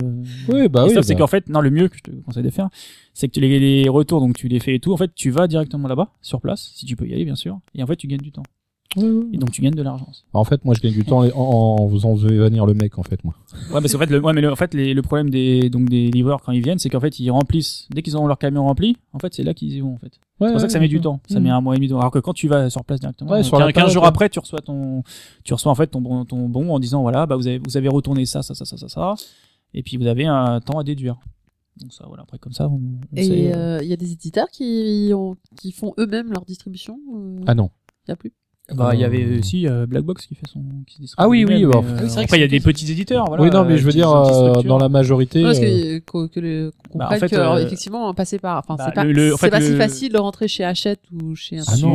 [0.49, 0.95] Oui, bah et oui.
[0.95, 1.21] sauf, c'est bah.
[1.21, 2.69] qu'en fait, non, le mieux que je te conseille de faire,
[3.15, 4.93] c'est que tu les, les retours, donc tu les fais et tout.
[4.93, 7.61] En fait, tu vas directement là-bas, sur place, si tu peux y aller, bien sûr.
[7.77, 8.43] Et en fait, tu gagnes du temps.
[8.97, 10.09] Et donc, tu gagnes de l'argent.
[10.33, 11.31] En fait, moi, je gagne du temps en,
[11.81, 13.35] en faisant venir le mec, en fait, moi.
[13.73, 15.89] Ouais, parce qu'en fait, le, ouais, mais le, en fait, les- le problème des, donc
[15.89, 17.87] des livreurs quand ils viennent, c'est qu'en fait, ils remplissent.
[17.91, 20.19] Dès qu'ils ont leur camion rempli, en fait, c'est là qu'ils y vont, en fait.
[20.41, 21.21] C'est pour ça que ça met du temps.
[21.29, 21.89] Ça met un mois et demi.
[21.93, 24.07] Alors que quand tu vas sur place directement, Ouais, euh, sur la 15, page, jours
[24.07, 25.03] après, tu reçois ton,
[25.45, 27.77] tu reçois en fait ton bon, ton bon en disant voilà, bah vous avez, vous
[27.77, 29.15] avez retourné ça, ça, ça, ça, ça, ça,
[29.75, 31.17] et puis vous avez un temps à déduire.
[31.77, 32.23] Donc ça, voilà.
[32.25, 32.81] Après comme ça, on,
[33.13, 36.45] on sait, Et euh, il y a des éditeurs qui, ont, qui font eux-mêmes leur
[36.45, 36.99] distribution
[37.41, 37.71] Il Ah non.
[38.09, 38.33] y a plus?
[38.75, 41.25] Bah il y avait Euh, aussi euh, Black Box qui fait son, qui se distribue
[41.25, 42.61] Ah oui, oui, bah, euh, Ah oui, c'est vrai que après il y a des
[42.61, 43.27] petits éditeurs.
[43.27, 45.41] Voilà, oui, non, mais je veux dire, euh, dans la majorité.
[45.43, 47.65] Non, parce euh, que, que, que le- qu'on Bah, en comprenne fait, que, alors, euh,
[47.67, 50.13] effectivement, passer par, enfin, bah, c'est pas, le- le- en fait, pas le- si facile
[50.13, 51.95] de rentrer chez Hachette ou chez un Ah non,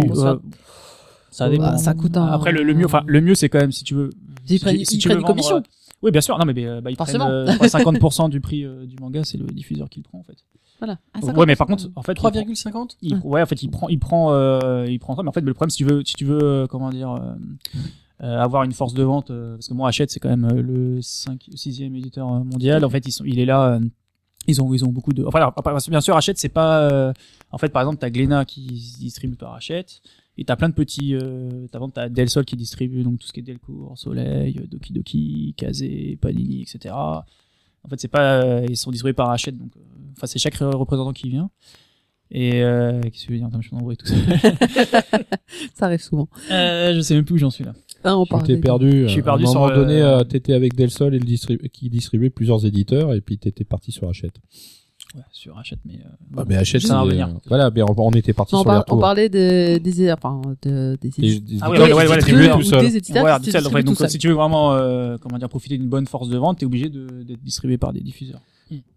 [1.32, 1.63] ça dépend.
[1.63, 3.84] Bah, ça coûte un- Après le, le mieux, enfin le mieux c'est quand même si
[3.84, 4.09] tu veux.
[4.45, 5.57] Si prennent, tu- si veux une commission.
[5.57, 5.61] euh,
[6.01, 6.38] Oui, bien sûr.
[6.38, 7.30] Non, mais bah, ils prennent Forcément.
[7.30, 10.19] euh, je crois 50% du prix euh, du manga, c'est le diffuseur qui le prend
[10.19, 10.38] en fait.
[10.80, 10.99] Voilà.
[11.13, 11.57] Ah, ouais, mais 50%.
[11.57, 14.34] par contre, en fait, il prend- 3,50 il, ouais, en fait, il prend, il prend,
[14.34, 15.23] euh, il prend ça.
[15.23, 17.34] Mais en fait, le problème, si tu veux, si tu veux, euh, comment dire, euh,
[18.23, 21.01] euh, avoir une force de vente, euh, parce que moi, Hachette, c'est quand même le
[21.01, 22.84] 5 sixième éditeur mondial.
[22.86, 23.73] En fait, ils sont, il est là.
[23.76, 23.80] euh,
[24.47, 25.23] ils ont, ils ont beaucoup de.
[25.26, 25.53] Enfin, alors,
[25.89, 26.82] bien sûr, Hachette, c'est pas.
[26.91, 27.13] euh,
[27.51, 30.01] en fait, par exemple, t'as Glénat qui se distribue par Hachette.
[30.38, 33.32] Et t'as plein de petits, euh, t'as, t'as Del Sol qui distribue donc tout ce
[33.32, 36.93] qui est Delcourt, Soleil, Doki Doki, Kazé, Panini, etc.
[37.86, 39.79] En fait, c'est pas, euh, ils sont distribués par Hachette, donc, euh,
[40.17, 41.49] enfin, c'est chaque représentant qui vient.
[42.31, 43.47] Et euh, qu'est-ce que je veux dire?
[43.47, 44.15] Attends, Je suis embrouillé tout ça.
[45.75, 46.27] Ça arrive souvent.
[46.51, 47.73] euh, je sais même plus où j'en suis là.
[48.03, 49.03] Ah, on t'es de- perdu.
[49.03, 51.25] Je suis euh, perdu à un moment donné, euh, t'étais avec Del Sol et le
[51.25, 54.36] distribu- qui distribuait plusieurs éditeurs et puis t'étais parti sur Hachette.
[55.16, 55.93] Ouais, sur Hachette, mais.
[55.95, 57.28] Euh, Ah, mais Hachette, ça va c'est- revenir.
[57.30, 58.99] euh, Voilà, mais on, on était parti sur les par- on retours.
[58.99, 61.39] parlait des, des, enfin, de, des Des- éditeurs.
[61.47, 62.82] des Ah oui, éditeurs ouais, ouais, ouais, des tout ou seul.
[62.82, 63.61] des éditeurs voilà, tout se seul.
[63.61, 64.09] distribuent donc, tout seul.
[64.09, 66.89] si tu veux vraiment, euh, comment dire, profiter d'une bonne force de vente, t'es obligé
[66.89, 68.41] de, d'être distribué par des diffuseurs.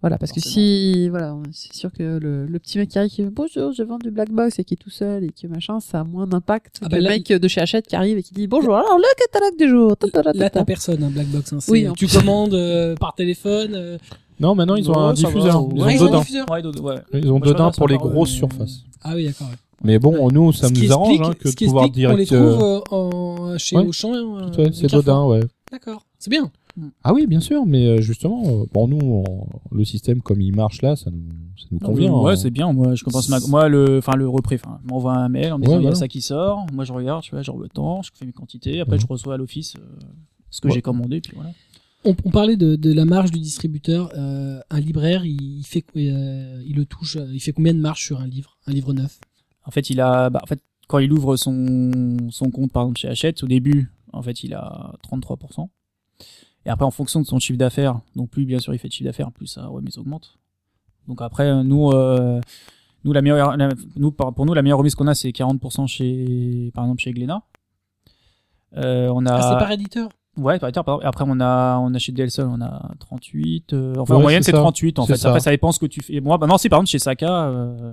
[0.01, 3.23] Voilà, parce que si, voilà, c'est sûr que le, le petit mec qui arrive qui
[3.23, 5.79] fait bonjour, je vends du black box et qui est tout seul et qui machin,
[5.79, 8.16] ça a moins d'impact Ah que bah le là, mec de chez Hachette qui arrive
[8.16, 9.95] et qui dit bonjour, alors le catalogue du jour.
[9.95, 10.59] ta, ta, ta, ta, Là, ta.
[10.61, 11.53] t'as personne, un black box.
[11.53, 11.61] Hein.
[11.61, 13.73] C'est- Oui, en tu commandes euh, par téléphone.
[13.75, 13.99] euh,
[14.41, 15.66] Non, maintenant ils ont Ouais, un ça va, diffuseur.
[15.66, 15.74] ouais.
[15.74, 16.18] Ils ont ils ont un Dodin.
[16.20, 16.51] diffuseur.
[16.51, 16.97] Ouais, d'autres- ouais.
[17.14, 18.84] Ils ont Moi, je Dodin regarde ça pour les par grosses surfaces.
[19.03, 19.49] Ah oui, d'accord.
[19.49, 19.55] ouais.
[19.84, 21.84] Mais bon, nous, ça Ce qui nous arrange explique- hein, que ce de qui pouvoir
[21.86, 22.45] explique qu'on les direct.
[22.53, 23.86] trouve euh, euh, en, chez ouais.
[23.86, 24.12] Auchan.
[24.14, 24.89] euh, C'est Carrefour.
[24.91, 25.41] Dodin, ouais.
[25.70, 26.51] D'accord, c'est bien.
[27.03, 30.55] Ah oui, bien sûr, mais euh, justement, euh, bon, nous, on- le système comme il
[30.55, 31.18] marche là, ça nous,
[31.57, 32.12] ça nous convient.
[32.12, 32.36] Ouais, hein.
[32.36, 32.72] c'est bien.
[32.72, 35.64] Moi, je commence ma, moi, le, enfin, le repré, enfin, m'envoie un mail en me
[35.64, 35.97] disant, Ouais, il y a voilà.
[35.97, 36.66] ça qui sort.
[36.72, 38.80] Moi, je regarde, je fais, j'ai le temps, je fais mes quantités.
[38.80, 39.01] Après, Mhm.
[39.03, 39.80] je reçois à l'office, euh,
[40.51, 40.74] ce que Ouais.
[40.74, 41.51] j'ai commandé, puis voilà.
[42.05, 44.11] On, on parlait de, de la marge du distributeur.
[44.17, 47.17] Euh, un libraire, il, il fait, quoi, euh, il le touche.
[47.17, 49.19] euh, Il fait combien de marge sur un livre, un livre neuf?
[49.65, 52.99] En fait, il a, bah, en fait, quand il ouvre son, son compte, par exemple,
[53.01, 55.69] chez Hachette, au début, en fait, il a 33%.
[56.65, 58.93] Et après, en fonction de son chiffre d'affaires, donc plus, bien sûr, il fait de
[58.93, 60.39] chiffre d'affaires, plus sa remise augmente.
[61.09, 62.41] Donc après, nous, euh,
[63.05, 65.87] nous, la meilleure, la- nous, par- pour nous, la meilleure remise qu'on a, c'est 40%
[65.87, 67.43] chez, par exemple, chez Glénat.
[68.77, 70.09] Euh, on a, Ah, c'est par éditeur?
[70.39, 73.95] Ouais, par exemple, après on a on a chez Del Sol, on a 38 euh,
[73.99, 74.62] enfin Ouais, en moyenne c'est c'est ça.
[74.62, 75.16] 38 en fait.
[75.16, 75.28] ça.
[75.28, 76.20] Après ça dépend ce que tu fais.
[76.20, 77.93] Moi bah non, si par exemple chez Saka euh,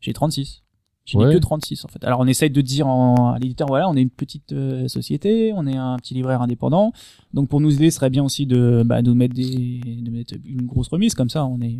[0.00, 0.62] j'ai 36.
[1.04, 1.34] J'ai Ouais.
[1.34, 2.02] que 36 en fait.
[2.04, 5.52] Alors on essaye de dire en, à l'éditeur voilà, on est une petite euh, société,
[5.56, 6.92] on est un petit libraire indépendant.
[7.34, 10.34] Donc pour nous aider, ce serait bien aussi de bah, nous mettre des de mettre
[10.44, 11.78] une grosse remise comme ça, on est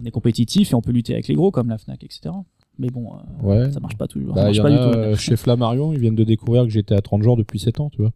[0.00, 2.30] on est compétitif et on peut lutter avec les gros comme la Fnac, etc.
[2.78, 3.72] Mais bon, euh, Ouais.
[3.72, 4.34] ça marche pas toujours.
[4.34, 4.98] Bah, ça y marche en pas a, du tout.
[4.98, 7.90] euh, chez Flammarion, ils viennent de découvrir que j'étais à 30 jours depuis 7 ans,
[7.90, 8.12] tu vois.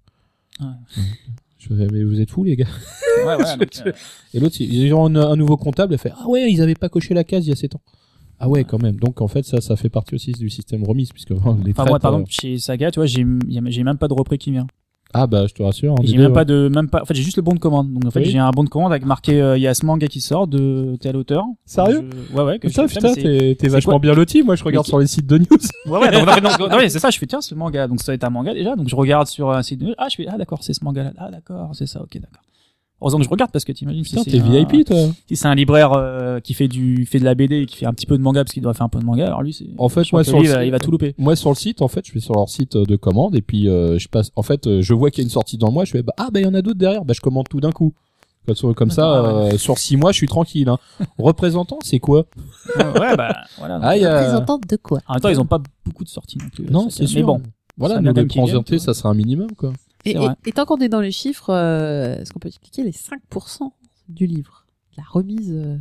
[0.63, 1.03] Ouais.
[1.59, 2.67] Je fais, mais vous êtes fous, les gars.
[3.25, 3.93] Ouais, ouais, donc, euh,
[4.35, 6.89] Et l'autre, ils ont un, un nouveau comptable, il fait, ah ouais, ils avaient pas
[6.89, 7.81] coché la case il y a 7 ans.
[8.41, 8.97] Ah ouais, quand même.
[8.97, 11.55] Donc, en fait, ça, ça fait partie aussi du système remise, puisque Enfin,
[11.87, 14.51] moi, par euh, exemple, chez Saga, tu vois, a- j'ai même pas de repris qui
[14.51, 14.67] vient.
[15.15, 15.95] Ah bah, je te rassure.
[15.97, 16.45] des J'ai même pas ouais.
[16.47, 17.03] de, même pas.
[17.03, 17.93] En fait, j'ai juste le bon de commande.
[17.93, 18.31] Donc en fait, Oui.
[18.31, 20.47] j'ai un bon de commande avec marqué, euh, il y a ce manga qui sort
[20.47, 21.45] de tel auteur.
[21.67, 22.59] Sérieux Je- Ouais, ouais.
[22.59, 24.43] Que Putain, putain, t'es vachement quoi bien loti.
[24.43, 25.47] Moi, je regarde qui- sur les sites de news.
[25.87, 26.11] Ouais, ouais.
[26.11, 27.11] Donc, non, non, non, ouais, c'est ça.
[27.11, 27.87] Je fais tiens, ce manga.
[27.89, 28.75] Donc ça va être un manga déjà.
[28.77, 29.95] Donc je regarde sur un site de.
[29.99, 31.13] Ah, je fais ah d'accord, c'est ce manga-là.
[31.19, 32.01] Ah d'accord, c'est ça.
[32.01, 32.41] Ok, d'accord.
[33.03, 34.97] Heureusement que je regarde parce que t'imagines si t'es VIP, toi.
[35.29, 37.87] Si c'est un libraire euh, qui fait du fait de la BD et qui fait
[37.87, 39.53] un petit peu de manga parce qu'il doit faire un peu de manga, alors lui
[39.53, 39.67] c'est.
[39.77, 41.15] En fait, moi, sur lui, le il va- site- il va tout louper.
[41.19, 43.69] Moi, sur le site, en fait, je vais sur leur site de commande et puis
[43.69, 44.31] euh, je passe.
[44.37, 45.85] En fait, euh, je vois qu'il y a une sortie dans le mois.
[45.85, 47.05] Je fais, bah, ah, bah, il y en a d'autres derrière.
[47.05, 47.93] Bah, je commande tout d'un coup.
[48.75, 50.69] Comme, ça, euh, sur six mois, je suis tranquille.
[50.69, 50.79] Hein.
[51.19, 52.27] Représentant, c'est quoi?
[52.77, 53.79] Ouais, bah voilà.
[53.83, 54.19] Ah, y a...
[54.19, 54.99] Représentante de quoi?
[55.07, 56.65] En même temps, ils ont pas beaucoup de sorties non plus.
[56.71, 57.21] Non, c'est sûr.
[57.21, 57.41] Mais bon,
[57.77, 58.79] Voilà, ça nous les tu vois.
[58.81, 59.73] ça sera un minimum, quoi.
[60.05, 62.93] Et, et- et tant qu'on est dans les chiffres, euh, est-ce qu'on peut expliquer les
[62.93, 63.73] 5%
[64.09, 65.51] du livre La remise.
[65.53, 65.77] euh,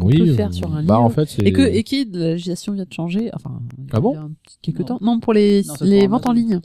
[0.00, 0.16] oui.
[0.18, 1.00] peut euh, faire sur un bah, livre.
[1.00, 1.42] en fait, c'est.
[1.42, 3.60] Et que, et qui, la législation vient de changer, enfin,
[3.92, 4.84] Ah bon il y a un petit- quelques Non.
[4.86, 4.98] temps.
[5.00, 6.60] Non, pour les, Non, les ventes en ligne.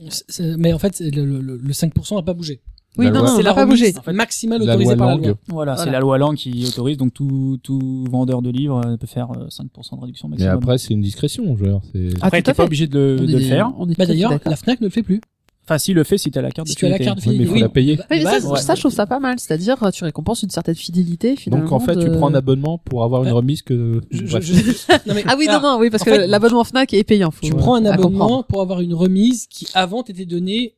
[0.57, 2.61] Mais en fait, le, le, le- le 5% n'a pas bougé.
[2.95, 3.97] Oui, La non, loi- non, c'est la n'a pas remise bougé.
[3.97, 5.35] En fait, maximale la autorisée loi par la loi.
[5.47, 5.91] Voilà, c'est Voilà.
[5.93, 9.47] la loi Lang qui autorise, donc tout, tout vendeur de livres euh, peut faire euh,
[9.47, 10.55] 5% de réduction Mais maximum.
[10.57, 11.81] après, c'est une discrétion, je veux dire.
[11.91, 12.63] c'est- Ah, Après, à t'es pas fait.
[12.67, 13.73] obligé de de le faire.
[13.79, 15.21] on est Bah d'ailleurs, la Fnac ne le fait plus.
[15.65, 17.15] Enfin, si le fait, si t'as la carte Si de tu as la fidélité.
[17.21, 17.59] carte Oui, mais il faut Oui.
[17.61, 17.93] la payer.
[17.97, 18.59] Oui, mais de ça, ouais.
[18.59, 19.39] ça, je trouve ça pas mal.
[19.39, 21.63] C'est-à-dire, euh, tu récompenses une certaine fidélité, finalement.
[21.63, 24.01] Donc, en fait, tu de- prends un abonnement pour avoir une Bah, remise que.
[24.11, 24.43] Je- je- Bref.
[24.45, 24.53] je-
[25.07, 27.03] non, mais- Ah oui, non, alors, non, oui, parce en que fait, l'abonnement Fnac est
[27.05, 27.31] payant.
[27.31, 28.43] Faut, Tu prends un à abonnement comprendre.
[28.45, 30.75] pour avoir une remise qui avant t'était donnée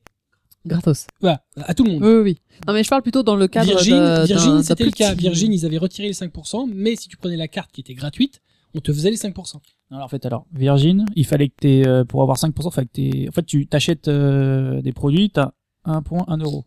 [0.67, 1.07] Gratos.
[1.21, 2.03] voilà, à tout le monde.
[2.03, 2.37] Oui, oui, oui.
[2.67, 4.91] Non, mais je parle plutôt dans le cadre Virgin, d'un- Virgin d'un- c'était d'un le
[4.91, 5.11] cas.
[5.13, 7.93] petit- Virgin, ils avaient retiré les 5%, mais si tu prenais la carte qui était
[7.95, 8.41] gratuite,
[8.75, 9.61] on te faisait les 5%.
[9.91, 12.91] Alors, en fait, alors, Virgin, il fallait que t'aies, euh, pour avoir 5%, fallait que
[12.93, 15.51] t'aies, en fait, tu t'achètes euh, des produits, t'as
[15.85, 16.65] 1 point, 1 euro.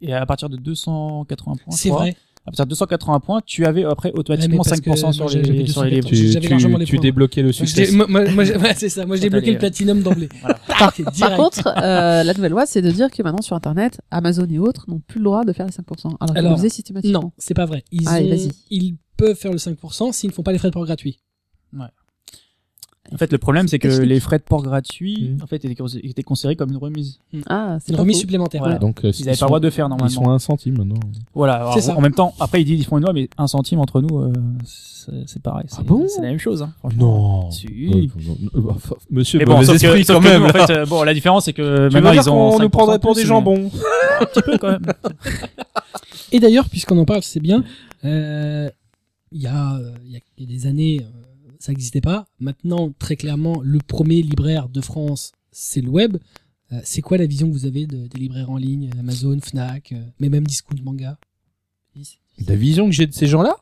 [0.00, 2.16] Et à partir de 280 points, C'est vrai.
[2.46, 5.64] à partir de 280 points, tu avais après automatiquement que 5% sur les, sur les
[5.64, 5.88] 280.
[5.90, 6.08] livres.
[6.08, 7.02] Tu, J'avais tu, largement les tu points.
[7.02, 7.90] débloquais le succès.
[7.92, 9.04] moi, moi, moi, j'ai- ouais, c'est ça.
[9.04, 10.28] Moi, j'ai débloqué le platinum d'emblée.
[10.40, 10.58] Voilà.
[10.78, 14.46] Tac, Par contre, euh, la nouvelle loi, c'est de dire que maintenant sur Internet, Amazon
[14.48, 15.82] et autres n'ont plus le droit de faire les 5%.
[16.04, 17.20] Alors, qu'ils Alors, le faisaient systématiquement.
[17.24, 17.82] non, c'est pas vrai.
[17.90, 18.50] Ils, Allez, ont- vas-y.
[18.70, 21.18] ils peuvent faire le 5% s'ils ne font pas les frais de port gratuits.
[23.12, 24.08] En fait, le problème, c'est que Explique.
[24.08, 25.42] les frais de port gratuits, Mhm.
[25.42, 27.18] en fait, étaient, cons- étaient considérés comme une remise.
[27.48, 28.20] Ah, c'est une remise faux.
[28.20, 28.60] supplémentaire.
[28.62, 28.78] Voilà.
[28.78, 30.08] Donc, euh, Ils n'avaient pas le droit de faire Ils normalement.
[30.10, 31.00] sont à un centime maintenant.
[31.34, 31.54] Voilà.
[31.54, 31.96] alors, C'est ça.
[31.96, 34.18] En même temps, après, ils disent ils font une loi, mais un centime entre nous,
[34.18, 34.32] euh,
[35.26, 35.64] c'est pareil.
[35.68, 36.62] C'est Ah bon c'est la même chose.
[36.62, 37.42] Hein, franchement.
[37.46, 37.50] Non.
[37.50, 37.66] Si.
[37.66, 40.42] Euh, enfin, Monsieur, Mais bon, mauvais sauf que, quand même.
[40.42, 42.50] nous, en fait, euh, bon, la différence, c'est que Tu maintenant, veux dire ils ont
[42.50, 43.70] qu'on nous 5% prendrait pour des mais- jambons
[44.20, 44.86] Un petit peu, quand même.
[46.32, 47.64] Et d'ailleurs, puisqu'on en parle, c'est bien.
[48.04, 48.68] euh,
[49.32, 51.00] Il y, a, euh, il y a des années,
[51.60, 52.26] ça n'existait pas.
[52.40, 56.16] Maintenant, très clairement, le premier libraire de France, c'est le web.
[56.72, 59.92] Euh, c'est quoi la vision que vous avez de- des libraires en ligne, Amazon, Fnac,
[59.92, 61.18] euh, mais même Discount Manga?
[62.46, 63.56] La vision que j'ai de ces gens-là?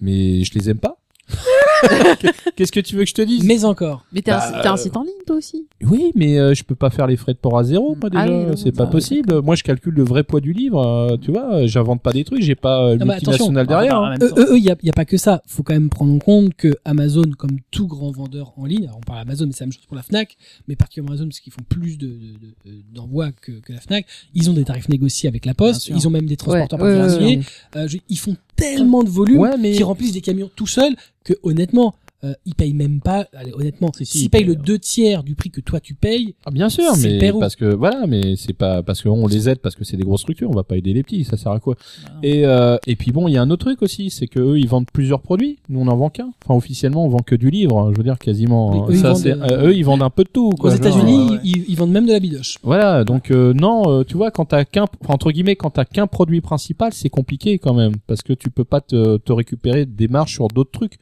[0.00, 0.98] Mais je les aime pas.
[2.56, 3.44] Qu'est-ce que tu veux que je te dise?
[3.44, 4.04] Mais encore.
[4.12, 5.66] Mais t'es un, Bah, un euh, site en ligne, toi aussi?
[5.82, 8.22] Oui, mais euh, je peux pas faire les frais de port à zéro, moi déjà.
[8.24, 9.40] Ah oui, non, c'est pas possible.
[9.42, 10.84] Moi, je calcule le vrai poids du livre.
[10.84, 12.42] euh, tu vois, euh, j'invente pas des trucs.
[12.42, 14.00] J'ai pas euh, Non, mais multinational derrière.
[14.00, 14.10] en hein.
[14.10, 14.38] même Eux, temps.
[14.40, 15.42] eux, eux, il y a, il y a pas que ça.
[15.46, 18.98] Faut quand même prendre en compte que Amazon, comme tout grand vendeur en ligne, alors
[18.98, 20.36] on parle Amazon, mais c'est la même chose pour la Fnac,
[20.68, 23.80] mais particulièrement Amazon parce qu'ils font plus de, de- de- de- d'envois que, que la
[23.80, 24.06] Fnac.
[24.34, 25.88] Ils ont des tarifs négociés avec la Poste.
[25.88, 27.36] Ils ont même des transporteurs Ouais, ouais, particuliers.
[27.38, 30.66] ouais, Euh, je- ils font tellement de volume Ouais, mais- qu'ils remplissent des camions tout
[30.66, 30.94] seuls
[31.24, 33.26] que honnêtement, euh, ils payent même pas.
[33.34, 35.78] Allez, honnêtement, Si, si, s'ils ils payent payent, le deux tiers du prix que toi
[35.78, 37.38] tu payes, Ah, bien sûr, mais Pérou.
[37.38, 40.22] parce que voilà, mais c'est pas parce qu'on les aide parce que c'est des grosses
[40.22, 40.48] structures.
[40.50, 41.24] On va pas aider les petits.
[41.24, 41.74] Ça sert à quoi?
[42.06, 42.10] Ah.
[42.22, 44.58] Et euh, et puis bon, il y a un autre truc aussi, c'est que eux,
[44.58, 45.58] ils vendent plusieurs produits.
[45.68, 46.30] Nous, on en vend qu'un.
[46.44, 47.78] Enfin, officiellement, on vend que du livre.
[47.78, 48.70] hein, Je veux dire quasiment.
[48.70, 48.86] Oui, hein.
[48.88, 50.46] eux, ils vendent, euh, euh, eux, ils vendent un peu de tout.
[50.46, 51.40] aux Quoi, genre, États-Unis, ouais.
[51.44, 52.56] Ils, ils vendent même de la bidoche.
[52.62, 55.84] Voilà, donc euh, non, euh, tu vois, quand t'as qu'un, enfin, entre guillemets, quand t'as
[55.84, 59.84] qu'un produit principal, c'est compliqué quand même, parce que tu peux pas te, te récupérer
[59.84, 60.96] des marges sur d'autres trucs.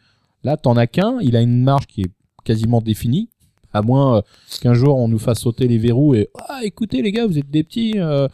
[0.45, 2.11] Là, t'en as qu'un, il a une marge qui est
[2.45, 3.28] quasiment définie,
[3.72, 4.22] à moins euh,
[4.61, 7.51] qu'un jour on nous fasse sauter les verrous et ah écoutez les gars, vous êtes
[7.51, 8.28] des petits, euh,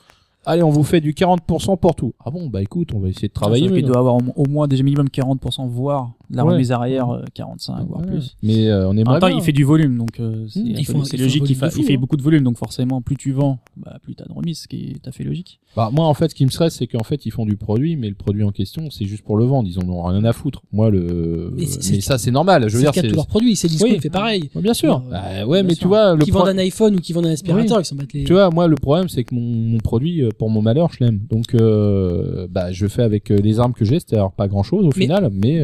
[0.46, 2.14] allez on vous fait du 40% pour tout.
[2.24, 3.68] Ah bon, bah écoute, on va essayer de travailler.
[3.68, 6.52] Mais doit avoir au, au moins déjà minimum 40%, voire La Ouais.
[6.52, 8.36] remise arrière, euh, 45, voire plus.
[8.42, 9.36] Mais euh, on En aimerait même temps, bien.
[9.38, 11.04] il fait du volume, donc euh, c'est Mmh.
[11.04, 11.98] c'est logique qu'il fa- fou, il fait hein.
[11.98, 14.90] beaucoup de volume, donc forcément, plus tu vends, bah, plus t'as de remise, ce qui
[14.90, 15.60] est tout à fait logique.
[15.76, 17.96] Bah, moi, en fait, ce qui me stresse, c'est qu'en fait, ils font du produit,
[17.96, 19.68] mais le produit en question, c'est juste pour le vendre.
[19.68, 20.62] Ils en ont rien à foutre.
[20.72, 22.68] Moi, le, Mais ça, c'est normal.
[22.68, 23.54] Je veux dire, c'est, tous leurs produits.
[23.56, 23.92] C'est Disco, Oui.
[23.96, 24.50] il fait pareil.
[24.54, 24.96] Ouais, bien sûr.
[25.06, 25.82] Euh, Bah, ouais, bien mais sûr.
[25.82, 27.96] tu vois, le Qui pro- vendent un iPhone ou qui vendent un aspirateur, ils s'en
[27.96, 28.24] battent les.
[28.24, 31.20] tu vois, moi, le problème, c'est que mon, produit, euh, pour mon malheur, je l'aime.
[31.30, 34.90] Donc, euh, bah, je fais avec les armes que j'ai, c'est-à-dire pas grand chose au
[34.96, 35.60] Mais final, mais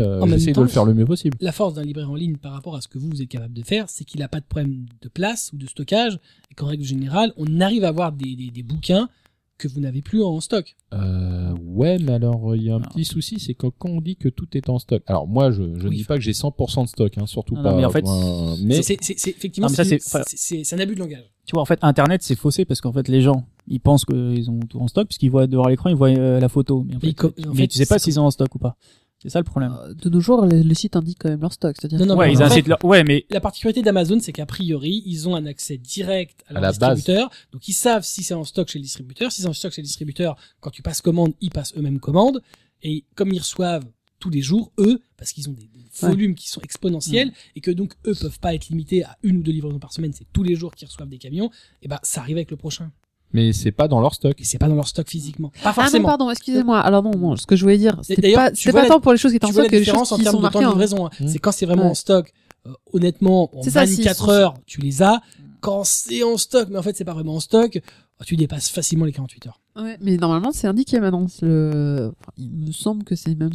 [0.58, 1.36] euh, de le faire le mieux possible.
[1.40, 3.54] La force d'un libraire en ligne par rapport à ce que vous, vous êtes capable
[3.54, 6.18] de faire, c'est qu'il n'a pas de problème de place ou de stockage,
[6.50, 9.08] et qu'en règle générale, on arrive à avoir des, des, des bouquins
[9.56, 10.74] que vous n'avez plus en stock.
[10.92, 12.88] Euh, ouais, mais alors, il y a un Alors.
[12.88, 15.00] petit souci, c'est que quand on dit que tout est en stock.
[15.06, 15.98] Alors, moi, je, ne Oui.
[15.98, 17.70] dis pas que j'ai 100% de stock, hein, surtout Non, pas.
[17.70, 18.94] non, mais en fait, euh, mais C'est-
[19.28, 21.30] effectivement, Non, mais ça, c'est un abus de langage.
[21.46, 24.50] Tu vois, en fait, Internet, c'est faussé parce qu'en fait, les gens, ils pensent qu'ils
[24.50, 26.84] ont tout en stock puisqu'ils voient devant l'écran, ils voient euh, la photo.
[26.88, 28.76] Mais en fait, mais fait, tu sais pas s'ils ont en stock ou pas.
[29.24, 29.74] C'est ça le problème.
[29.82, 31.74] Euh, De nos jours, le, le site indique quand même leur stock.
[31.78, 32.84] C'est-à-dire Non, non, ouais, ils en fait- incitent leur...
[32.84, 36.58] Ouais, mais La particularité d'Amazon, c'est qu'a priori, ils ont un accès direct à leur
[36.62, 36.96] À la base.
[36.98, 37.30] distributeur.
[37.52, 39.32] Donc, ils savent si c'est en stock chez le distributeur.
[39.32, 42.42] Si c'est en stock chez le distributeur, quand tu passes commande, ils passent eux-mêmes commande.
[42.82, 43.86] Et comme ils reçoivent
[44.20, 46.08] tous les jours, eux, parce qu'ils ont des, des Ouais.
[46.08, 49.42] volumes qui sont exponentiels et que donc eux peuvent pas être limités à une ou
[49.44, 51.50] deux livraisons par semaine, c'est tous les jours qu'ils reçoivent des camions,
[51.82, 52.90] et ben ça arrive avec le prochain.
[53.34, 54.40] Mais c'est pas dans leur stock.
[54.40, 55.52] Et c'est pas dans leur stock physiquement.
[55.62, 56.80] Pas Ah non, pardon, excusez-moi.
[56.80, 59.12] Alors non, non, ce que je voulais dire, c'était D'ailleurs, pas, pas la- tant pour
[59.12, 60.48] les choses qui étaient en stock que les choses différence en qui termes sont de
[60.48, 60.72] temps marquées de en...
[60.72, 61.06] livraison.
[61.06, 61.10] hein.
[61.20, 61.28] Mmh.
[61.28, 61.90] C'est quand c'est vraiment Ouais.
[61.90, 62.32] en stock.
[62.66, 65.20] euh, honnêtement, en C'est ça, s'ils 24 sont- heures, tu les as.
[65.60, 67.78] Quand c'est en stock, mais en fait c'est pas vraiment en stock,
[68.24, 69.60] tu dépasses facilement les 48 heures.
[69.76, 71.26] Ouais, mais normalement, c'est indiqué maintenant.
[71.26, 72.12] C'est Le...
[72.20, 73.50] enfin, il me semble que c'est même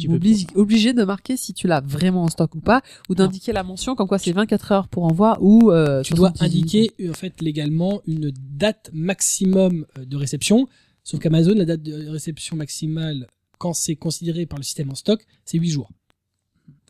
[0.54, 3.94] obligé, de marquer si tu l'as vraiment en stock ou pas, ou d'indiquer la mention
[3.94, 6.44] comme quoi c'est 24 heures pour envoi ou euh, tu dois 78.
[6.44, 10.68] indiquer euh, en fait légalement une date maximum euh, de réception.
[11.04, 13.26] Sauf qu'Amazon, la date de réception maximale,
[13.58, 15.90] quand c'est considéré par le système en stock, c'est 8 jours.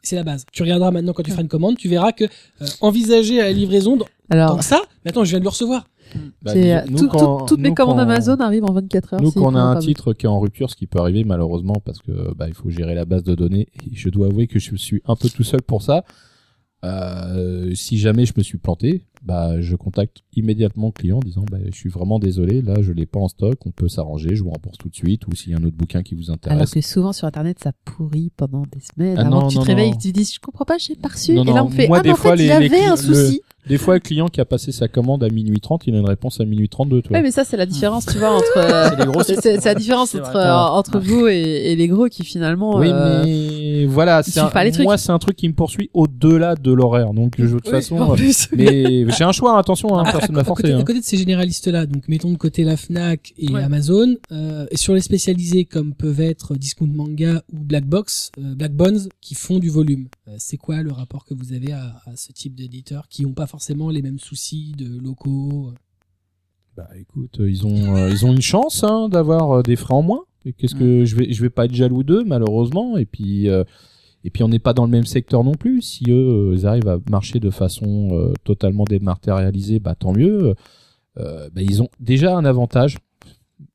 [0.03, 0.47] C'est la base.
[0.53, 3.53] Tu regarderas maintenant quand tu feras une commande, tu verras que euh, envisager à la
[3.53, 5.87] livraison dans, Alors, dans ça, mais attends, je viens de le recevoir.
[6.43, 9.15] Bah, euh, disons, nous, tout- quand- tout- toutes mes commandes quand- Amazon arrivent en 24
[9.15, 9.23] heures.
[9.23, 11.77] Nous, quand on a un titre qui est en rupture, ce qui peut arriver malheureusement
[11.85, 13.69] parce que bah, il faut gérer la base de données.
[13.91, 16.05] Et je dois avouer que je suis un peu tout seul pour ça.
[16.83, 21.45] Euh, si jamais je me suis planté, bah je contacte immédiatement le client en disant
[21.51, 24.43] bah, je suis vraiment désolé, là je l'ai pas en stock, on peut s'arranger, je
[24.43, 26.37] vous rembourse tout de suite ou s'il y a un autre bouquin qui vous Alors
[26.37, 26.71] intéresse.
[26.71, 29.63] que souvent sur internet ça pourrit pendant des semaines Ah avant non, que tu non,
[29.63, 31.53] te réveilles et que tu te dises je comprends pas j'ai pas reçu Non, et
[31.53, 32.85] là on fait moi, ah des mais en fois, fait les- il y les avait
[32.87, 35.87] un le- souci Des fois le client qui a passé sa commande à minuit 30,
[35.87, 37.17] il a une réponse à minuit 32, toi.
[37.17, 40.15] ouais mais ça c'est la différence tu vois entre euh, C'est gros c'est la différence
[40.15, 44.41] entre euh, entre vous et, et les gros qui finalement Oui, euh, mais voilà, c'est
[44.41, 44.85] un- pas les trucs.
[44.85, 47.13] moi c'est un truc qui me poursuit au-delà de l'horaire.
[47.13, 50.05] Donc je, de toute Oui, façon, en euh, plus mais j'ai un choix, attention, hein,
[50.07, 50.63] À- personne à, m'a à forcé.
[50.63, 50.83] côté, à hein.
[50.85, 53.63] côté de ces généralistes-là, donc mettons de côté la Fnac et Ouais.
[53.63, 58.55] Amazon, euh, et sur les spécialisés comme peuvent être Discount Manga ou Black Box, euh,
[58.55, 60.09] Black Bones, qui font du volume.
[60.29, 63.33] Euh, c'est quoi le rapport que vous avez à, à ce type d'éditeurs qui n'ont
[63.33, 65.75] pas forcément les mêmes soucis de locaux euh
[66.77, 70.03] Bah écoute, euh, ils ont euh, ils ont une chance hein, d'avoir des frais en
[70.03, 70.25] moins.
[70.57, 72.97] Qu'est-ce que je vais je vais pas être jaloux d'eux malheureusement.
[72.97, 73.65] Et puis euh,
[74.25, 75.83] et puis on n'est pas dans le même secteur non plus.
[75.83, 80.55] Si eux ils arrivent à marcher de façon euh, totalement dématérialisée, bah tant mieux.
[81.17, 82.97] Bah, ils ont déjà un avantage.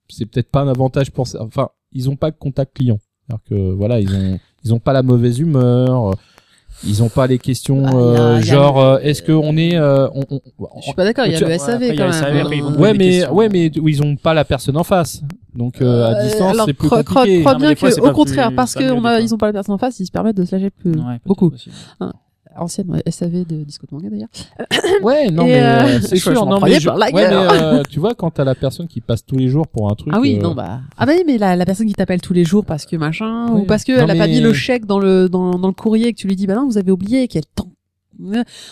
[0.10, 1.44] C'est peut-être pas un avantage pour ça.
[1.44, 3.00] Enfin, ils ont pas de contact client.
[3.30, 6.16] Alors que voilà, ils ont ils ont pas la mauvaise humeur.
[6.84, 10.24] Ils ont pas les questions Bah, euh, genre euh, est-ce que on est euh, on,
[10.30, 10.42] on-
[10.78, 13.28] je suis pas d'accord il y a le SAV quand même SAV, ils Ouais, mais
[13.28, 15.22] ouais, mais où ils ont pas la personne en face.
[15.56, 17.40] Donc euh, à Euh, distance, c'est plus compliqué.
[17.42, 20.12] crois bien que, au contraire, parce qu'ils ont pas la personne en face, ils se
[20.12, 20.92] permettent de se lâcher plus.
[20.92, 21.52] Ouais, beaucoup.
[22.58, 24.30] Ancienne SAV de Disco Manga d'ailleurs.
[25.04, 26.46] Ouais, non mais euh, euh, c'est je sûr.
[26.46, 27.50] Non mais, je- par la ouais, mais gueule.
[27.62, 30.14] euh, tu vois quand t'as la personne qui passe tous les jours pour un truc.
[30.16, 30.80] Ah oui, euh, non bah.
[30.98, 33.48] Ah bah oui, mais la, la personne qui t'appelle tous les jours parce que machin
[33.52, 33.62] Oui.
[33.62, 35.74] ou parce que Non, elle a pas mis le chèque dans le dans, dans le
[35.74, 37.66] courrier et que tu lui dis bah non vous avez oublié et qu'elle t'en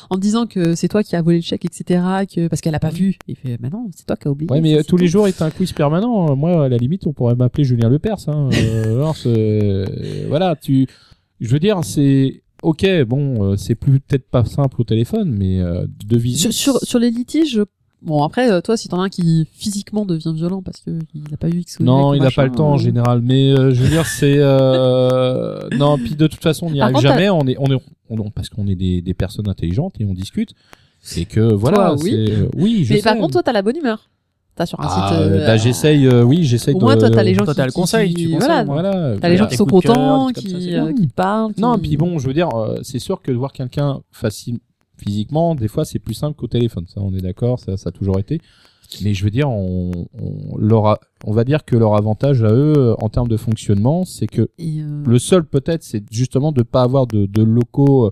[0.09, 1.99] en te disant que c'est toi qui as volé le chèque etc
[2.33, 4.49] que parce qu'elle a pas vu il fait bah non c'est toi qui as oublié
[4.49, 5.11] Ouais, mais ça, tous les tout.
[5.11, 6.33] jours est un quiz permanent.
[6.37, 8.29] Moi, à la limite, on pourrait m'appeler Julien Lepers.
[8.29, 8.47] Hein.
[8.53, 9.17] Euh, alors,
[10.29, 10.87] voilà, tu.
[11.41, 13.03] Je veux dire, c'est ok.
[13.05, 16.51] Bon, euh, c'est plus peut-être pas simple au téléphone, mais euh, de visite.
[16.51, 17.61] sur, sur sur les litiges
[18.03, 21.33] bon après euh, toi si t'en as un qui physiquement devient violent parce que il
[21.33, 23.21] a pas eu X ou Non, il a machin, pas le temps en général.
[23.21, 25.67] Mais euh, je veux dire, c'est euh...
[25.77, 25.97] non.
[25.97, 27.29] Puis de toute façon, on n'y Par arrive contre, jamais.
[27.29, 30.53] On est, on est, on, parce qu'on est des, des personnes intelligentes et on discute.
[31.01, 31.77] C'est que voilà.
[31.77, 32.33] Toi, oui.
[32.55, 33.19] oui, je mais par sais.
[33.19, 34.09] contre toi t'as la bonne humeur
[34.55, 36.07] t'as sur un Ah, site euh, bah, j'essaye.
[36.07, 36.73] euh, oui, j'essaye.
[36.75, 36.83] au de...
[36.83, 38.91] moins toi t'as les gens Toi, qui, t'as le conseil, qui- tu conseilles, voilà.
[38.91, 39.15] Voilà.
[39.19, 39.49] t'as les gens voilà.
[39.51, 42.49] qui sont contents qui ça, euh, qui parlent Non, qui- puis bon, je veux dire,
[42.55, 44.59] euh, c'est sûr que de voir quelqu'un facile
[44.97, 46.85] physiquement, des fois, c'est plus simple qu'au téléphone.
[46.87, 47.59] Ça, on est d'accord.
[47.59, 48.39] Ça, ça a toujours été.
[49.03, 49.91] Mais je veux dire, on,
[50.21, 53.37] on, leur a- on va dire que leur avantage à eux, euh, en termes de
[53.37, 58.05] fonctionnement, c'est que euh, le seul peut-être, c'est justement de pas avoir de, de locaux
[58.05, 58.09] euh,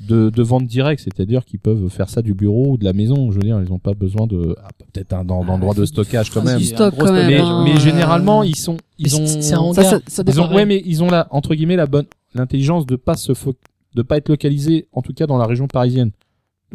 [0.00, 3.30] de, de vente directe, c'est-à-dire qu'ils peuvent faire ça du bureau ou de la maison.
[3.30, 6.30] Je veux dire, ils n'ont pas besoin de ah, peut-être un en- endroit de stockage
[6.30, 6.60] quand Ah, même.
[6.60, 9.62] stock quand même, Mais, hein, mais généralement, ils sont, ils ont, c'est- c'est un ça,
[9.62, 9.84] hangar.
[9.84, 10.48] ça, ça ils dépend.
[10.50, 13.54] ont, ouais, mais ils ont la entre guillemets la bonne l'intelligence de pas se fo-
[13.94, 16.10] de pas être localisés, en tout cas dans la région parisienne.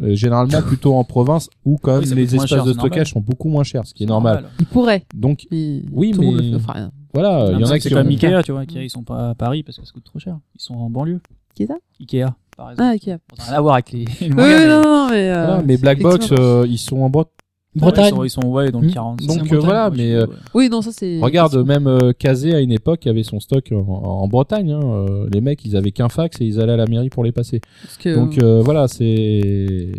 [0.02, 2.86] Euh, généralement plutôt en province où quand même Oui, les espaces cher, de normal.
[2.86, 4.46] stockage sont beaucoup moins chers, ce qui est normal.
[4.58, 5.04] Il pourrait.
[5.14, 6.54] Donc Oui, tout mais- le fait.
[6.54, 8.10] Enfin, voilà, il y en a c'est qui comme ont...
[8.10, 8.62] Ikea, tu vois.
[8.62, 10.38] Ikea, ils sont pas à Paris parce que ça coûte trop cher.
[10.54, 11.20] Ils sont en banlieue.
[11.54, 11.76] qui est ça?
[12.00, 12.88] Ikea, par exemple.
[12.90, 13.02] Ah, ok.
[13.04, 14.04] Ça n'a rien à voir avec les.
[14.20, 15.30] les Oui, mangas, non, non, mais.
[15.30, 16.44] euh, Voilà, mais Black Box, effectivement.
[16.44, 17.32] euh, ils sont en Bretagne.
[17.76, 18.06] Bretagne.
[18.06, 18.92] Ils sont, ils sont ouais, dans le Hmm.
[18.92, 19.20] 40.
[19.20, 20.26] C'est en Donc Bretagne, euh, voilà, Ouais, mais euh.
[20.54, 21.20] Oui, non, ça c'est.
[21.20, 24.72] regarde, même euh, Kazé à une époque avait son stock en, en Bretagne.
[24.72, 24.80] Hein.
[24.82, 27.30] Euh, Les mecs, ils avaient qu'un fax et ils allaient à la mairie pour les
[27.30, 27.60] passer.
[27.82, 29.92] Parce que, Donc euh, voilà, c'est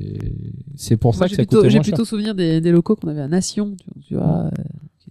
[0.75, 1.93] c'est pour moi, ça que j'ai ça plutôt, coûtait j'ai moins cher.
[1.93, 4.49] plutôt souvenir des, des locaux qu'on avait à Nation, tu vois, tu vois, euh,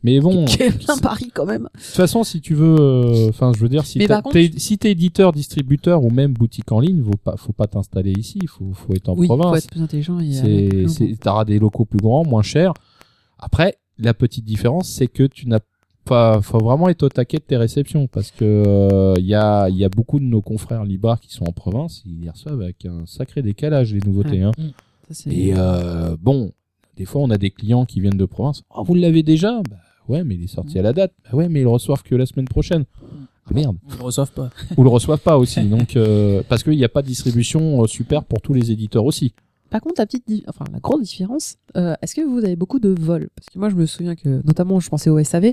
[0.03, 1.69] Mais bon, qui est de bien Paris quand même.
[1.75, 4.93] toute façon, si tu veux, euh, enfin, je veux dire, si contre- t'es si t'es
[4.93, 8.39] éditeur, distributeur ou même boutique en ligne, faut pas faut pas t'installer ici.
[8.47, 9.65] Faut faut être en oui, faut province.
[9.65, 10.19] être plus intelligent.
[11.21, 12.73] T'auras des locaux plus grands, moins chers.
[13.39, 15.61] Après, la petite différence, c'est que tu n'as
[16.07, 19.69] pas, faut vraiment être au taquet de tes réceptions parce que euh, il y a,
[19.69, 22.63] il y a beaucoup de nos confrères libraires qui sont en province, ils les reçoivent
[22.63, 24.41] avec un sacré décalage les nouveautés.
[24.43, 24.53] Hein.
[25.11, 26.53] Ça, Et euh, bon,
[26.97, 28.63] des fois, on a des clients qui viennent de province.
[28.75, 29.61] Oh, vous l'avez déjà?
[29.69, 29.77] Bah
[30.11, 31.13] ouais, mais il est sorti à la date.
[31.25, 32.85] Bah ouais, mais ils le reçoivent que la semaine prochaine.
[33.47, 33.77] Ah merde.
[33.93, 34.51] Ils le reçoivent pas.
[34.77, 35.61] Ou le reçoivent pas aussi.
[35.69, 39.05] Donc euh, parce qu'il n'y a pas de distribution euh, super pour tous les éditeurs
[39.05, 39.33] aussi.
[39.71, 42.89] Par contre, la petite, enfin la grande différence, euh, est-ce que vous avez beaucoup de
[42.89, 43.29] vols?
[43.37, 45.53] Parce que moi, je me souviens que, notamment, je pensais au SAV,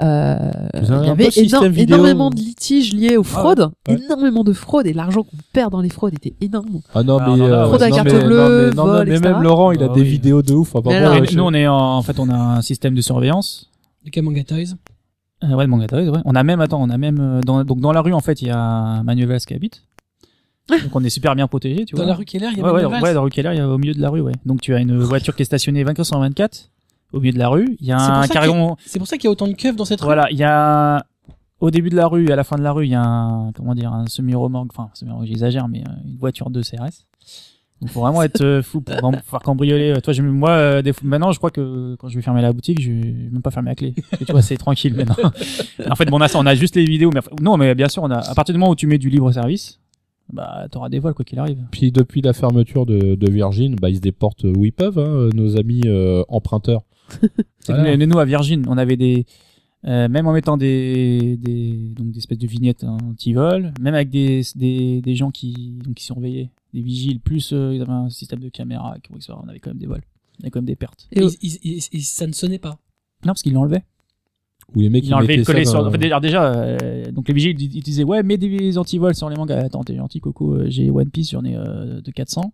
[0.00, 1.96] euh, il y avait éno- vidéo.
[1.96, 3.98] énormément de litiges liés aux fraudes, ouais.
[4.02, 6.80] énormément de fraudes, et l'argent qu'on perd dans les fraudes était énorme.
[6.94, 9.06] Ah non, Ah, mais, euh, Fraude à non, carte mais- bleue, non, mais, non, vol,
[9.06, 9.32] mais etc.
[9.34, 10.08] même Laurent, il a Ah des oui.
[10.08, 10.74] vidéos de ouf.
[10.74, 12.62] Enfin, Mais bon, alors, Mais je- nous, on est en, en fait, on a un
[12.62, 13.70] système de surveillance.
[14.04, 14.76] Les Kamanga Toys.
[15.44, 16.18] Euh, ouais, Manga Toys, ouais.
[16.24, 18.42] On a même, attends, on a même, euh, dans, donc dans la rue, en fait,
[18.42, 19.82] il y a Manuel Valls qui habite.
[20.68, 22.10] Donc on est super bien protégé, tu Dans vois.
[22.10, 23.14] la rue Keller, il y Ouais, avait ouais, ouais, valse.
[23.14, 24.32] dans la rue Keller, il y a au milieu de la rue, ouais.
[24.44, 26.70] Donc tu as une voiture qui est stationnée 24 sur 24
[27.14, 27.76] au milieu de la rue.
[27.80, 28.76] Il y a C'est pour un ça carillon.
[28.84, 30.04] C'est pour ça qu'il y a autant de keufs dans cette rue.
[30.06, 31.06] Voilà, il y a
[31.60, 33.02] au début de la rue et à la fin de la rue, il y a
[33.02, 37.06] un comment dire un semi-remorque, enfin semi j'exagère, mais euh, une voiture de CRS.
[37.80, 39.92] Donc faut vraiment être euh, fou pour pouvoir cambrioler.
[39.96, 42.52] euh, Toi, j'ai moi euh, des maintenant, je crois que quand je vais fermer la
[42.52, 43.94] boutique, je vais même pas fermer la clé.
[44.10, 45.30] Parce que, tu vois, c'est tranquille maintenant.
[45.90, 47.88] en fait, bon, on a ça, on a juste les vidéos, mais non, mais bien
[47.88, 49.80] sûr, on a à partir du moment où tu mets du libre service,
[50.32, 51.58] bah t'auras des vols quoi qu'il arrive.
[51.70, 55.30] Puis depuis la fermeture de, de Virgin, bah, ils se déportent où ils peuvent, hein,
[55.34, 56.82] nos amis euh, emprunteurs.
[57.60, 57.96] C'est Voilà.
[57.96, 59.24] nous, nous, à Virgin, on avait des,
[59.86, 64.42] euh, même en mettant des, des, donc des espèces de vignettes anti-vol, même avec des,
[64.56, 68.40] des, des gens qui, donc, qui surveillaient, des vigiles, plus euh, ils avaient un système
[68.40, 69.32] de caméra, etc.
[69.42, 70.02] On avait quand même des vols,
[70.38, 71.08] on avait quand même des pertes.
[71.12, 72.78] Et Et- ils- ils- ils- ils- ça ne sonnait pas.
[73.24, 73.84] Non, parce qu'ils l'enlevaient.
[74.76, 75.82] Où les mecs Ils l'enlevaient, ils mettaient collaient ça sur.
[75.82, 78.76] dans- en fait, déjà, déjà, euh, donc les vigiles, ils, ils disaient, ouais, mets des
[78.76, 79.56] anti-vols sur les mangas.
[79.64, 82.52] Attends, t'es gentil, Coco, euh, j'ai One Piece, j'en ai euh, de 400.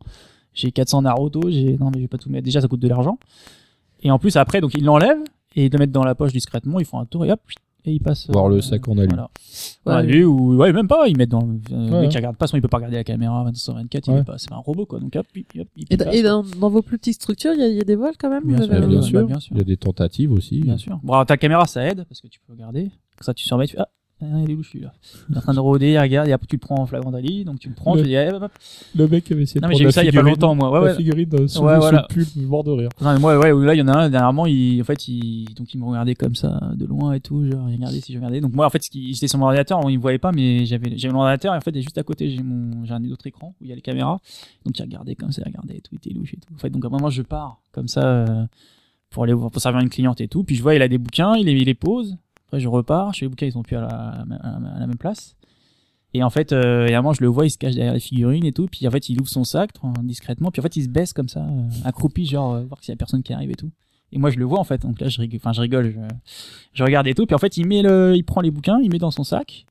[0.53, 2.45] J'ai 400 Naruto, j'ai, non, mais je vais pas tout mettre.
[2.45, 3.19] Déjà, ça coûte de l'argent.
[4.03, 5.25] Et en plus, après, donc, ils l'enlèvent
[5.57, 7.41] et ils le mettent dans la poche discrètement, ils font un tour et hop,
[7.87, 8.29] et ils passent.
[8.31, 9.09] Voir le sac en alu.
[9.09, 9.31] Voilà.
[9.87, 9.93] Ouais.
[9.93, 12.01] En alu ou, ouais, même pas, ils mettent dans, euh, le Ouais.
[12.03, 14.21] mec qui regarde pas, sinon il peut pas regarder la caméra 24 il Ouais.
[14.21, 15.01] est pas, c'est pas un robot, quoi.
[15.01, 17.63] Donc, hop, hop, hop, il Et, passe, dans, dans vos plus petites structures, il y,
[17.63, 19.11] a- il y a des vols quand même Bien vous sûr, bien bien, sûr.
[19.21, 19.27] sûr.
[19.27, 19.57] bien sûr.
[19.57, 20.61] Il y a des tentatives aussi.
[20.61, 20.99] Bien sûr.
[21.03, 22.85] Bon, alors, ta caméra, ça aide parce que tu peux regarder.
[22.85, 23.89] Comme ça, tu surveilles, tu fais, ah,
[24.23, 24.93] ah, il est suis là
[25.29, 27.11] Il est en train de rôder, il regarde, et après tu le prends en flagrant
[27.11, 28.53] délit, donc tu le prends, Le- tu dis, eh, hop, hop.
[28.95, 30.23] Le mec avait essayé de Non, mais j'ai la vu ça il y a pas
[30.23, 30.71] longtemps, moi.
[30.71, 30.97] Ouais, la ouais.
[30.97, 32.07] figurine euh, sous, Ouais, voilà.
[32.09, 32.89] pull, mort de rire.
[33.01, 35.53] Non, mais moi, ouais, là, il y en a un, dernièrement, il, en fait, il,
[35.55, 38.19] donc il me regardait comme ça, de loin et tout, genre, il regardait si je
[38.19, 38.41] regardais.
[38.41, 40.97] Donc moi, en fait, j'étais sur mon ordinateur, on, il me voyait pas, mais j'avais,
[40.97, 43.27] j'avais mon ordinateur, et en fait, et juste à côté, j'ai mon, j'ai un autre
[43.27, 44.19] écran où il y a les caméras.
[44.65, 46.55] Donc il regardait comme ça, il regardait et tout, il était louche et tout.
[46.55, 48.47] En fait, donc à un moment, je pars, comme ça, euh,
[49.11, 50.45] pour aller pour servir une cliente et tout.
[50.45, 52.17] Puis je vois, il a des bouquins, il les, il les pose.
[52.59, 55.37] Je repars, je fais les bouquins, ils sont plus à la, même place.
[56.13, 57.95] Et en fait, euh, et à un moment, je le vois, il se cache derrière
[57.95, 58.67] les figurines et tout.
[58.71, 59.71] Puis en fait, il ouvre son sac
[60.03, 60.51] discrètement.
[60.51, 62.95] Puis en fait, il se baisse comme ça, euh, accroupi, genre, euh, voir s'il y
[62.95, 63.73] a personne qui arrive et tout.
[64.13, 64.83] Et moi, je le vois en fait.
[64.83, 66.09] Donc là, je rigole,
[66.73, 67.27] je regarde et tout.
[67.27, 69.67] Puis en fait, il met le, il prend les bouquins, il met dans son sac,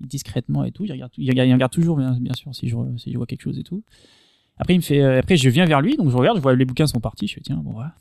[0.00, 0.84] discrètement et tout.
[0.84, 2.76] Il regarde, il regarde, toujours, bien, sûr, si je,
[3.16, 3.82] vois quelque chose et tout.
[4.58, 6.54] Après, il me fait, euh, après, je viens vers lui, donc je regarde, je vois
[6.54, 7.26] les bouquins sont partis.
[7.26, 7.94] Je fais, tiens, bon, voilà.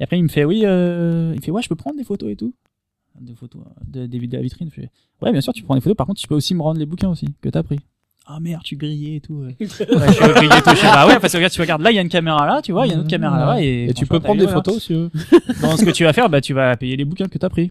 [0.00, 2.30] Et après, il me fait, oui, euh, il fait, ouais, je peux prendre des photos
[2.30, 2.54] et tout.
[3.20, 4.68] Des photos, euh, de- des vidéos de la vitrine.
[4.70, 4.90] Je fais,
[5.22, 5.96] ouais, bien sûr, tu prends des photos.
[5.96, 7.78] Par contre, tu peux aussi me rendre les bouquins aussi, que t'as pris.
[8.26, 9.34] Ah merde, tu grillais et tout.
[9.34, 10.70] Ouais, Ouais, je suis grillé et tout.
[10.70, 12.46] Je fais, bah ouais, parce que regarde, tu regardes, là, il y a une caméra
[12.46, 13.62] là, tu vois, il y a une autre caméra là-bas.
[13.62, 14.52] Et, Et tu peux prendre des là.
[14.52, 15.10] photos si tu veux.
[15.62, 17.70] Non, ce que tu vas faire, bah, tu vas payer les bouquins que t'as pris.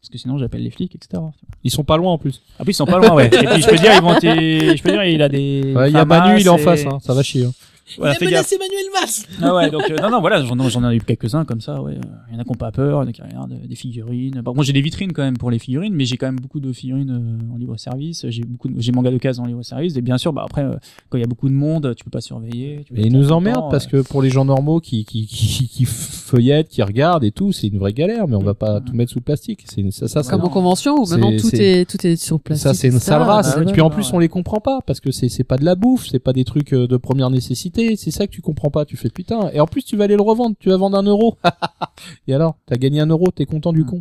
[0.00, 1.20] Parce que sinon, j'appelle les flics, etc.
[1.64, 2.40] Ils sont pas loin en plus.
[2.58, 3.26] Ah, puis ils sont pas loin, ouais.
[3.26, 5.72] Et puis, je peux dire, ils vont je peux dire, il a des.
[5.74, 6.98] Ouais, Il y a Manu, il est en face, hein.
[7.00, 7.46] ça va chier.
[7.46, 7.52] hein.
[7.98, 10.90] Voilà, Il a menacé Manuel Valls Ah ouais, donc euh, non non voilà, j'en j'en
[10.90, 11.98] ai eu quelques-uns comme ça, ouais.
[12.28, 13.66] Il y en a qui ont pas peur, il y en a qui regardent euh,
[13.66, 14.40] des figurines.
[14.44, 16.58] Bon, moi j'ai des vitrines quand même pour les figurines, mais j'ai quand même beaucoup
[16.58, 18.26] de figurines euh, en libre service.
[18.28, 19.96] J'ai beaucoup, de- j'ai manga de case en libre service.
[19.96, 20.74] Et bien sûr, bah après euh,
[21.10, 22.82] quand il y a beaucoup de monde, tu peux pas surveiller.
[22.86, 25.04] tu peux Et ils nous emmerdent temps, parce euh, que pour les gens normaux qui,
[25.04, 28.54] qui, qui, qui feuillettent, qui regardent et tout, c'est une vraie galère, mais on va
[28.54, 29.64] pas tout mettre sous le plastique.
[29.66, 32.04] C'est une- ça, ça, ça, Comme en convention où C'est- maintenant tout c'est- est, tout
[32.04, 32.64] est sur plastique.
[32.66, 33.52] ça c'est une sale race.
[33.54, 34.14] Ah ouais, Et puis en plus, ouais.
[34.16, 36.44] on les comprend pas parce que c'est c'est pas de la bouffe, c'est pas des
[36.44, 37.75] trucs de première nécessité.
[37.96, 38.84] C'est ça que tu comprends pas.
[38.84, 39.50] Tu fais putain.
[39.52, 40.56] Et en plus, tu vas aller le revendre.
[40.58, 41.36] Tu vas vendre un euro.
[42.28, 43.30] et alors, t'as gagné un euro.
[43.30, 43.86] T'es content du Mm.
[43.86, 44.00] con.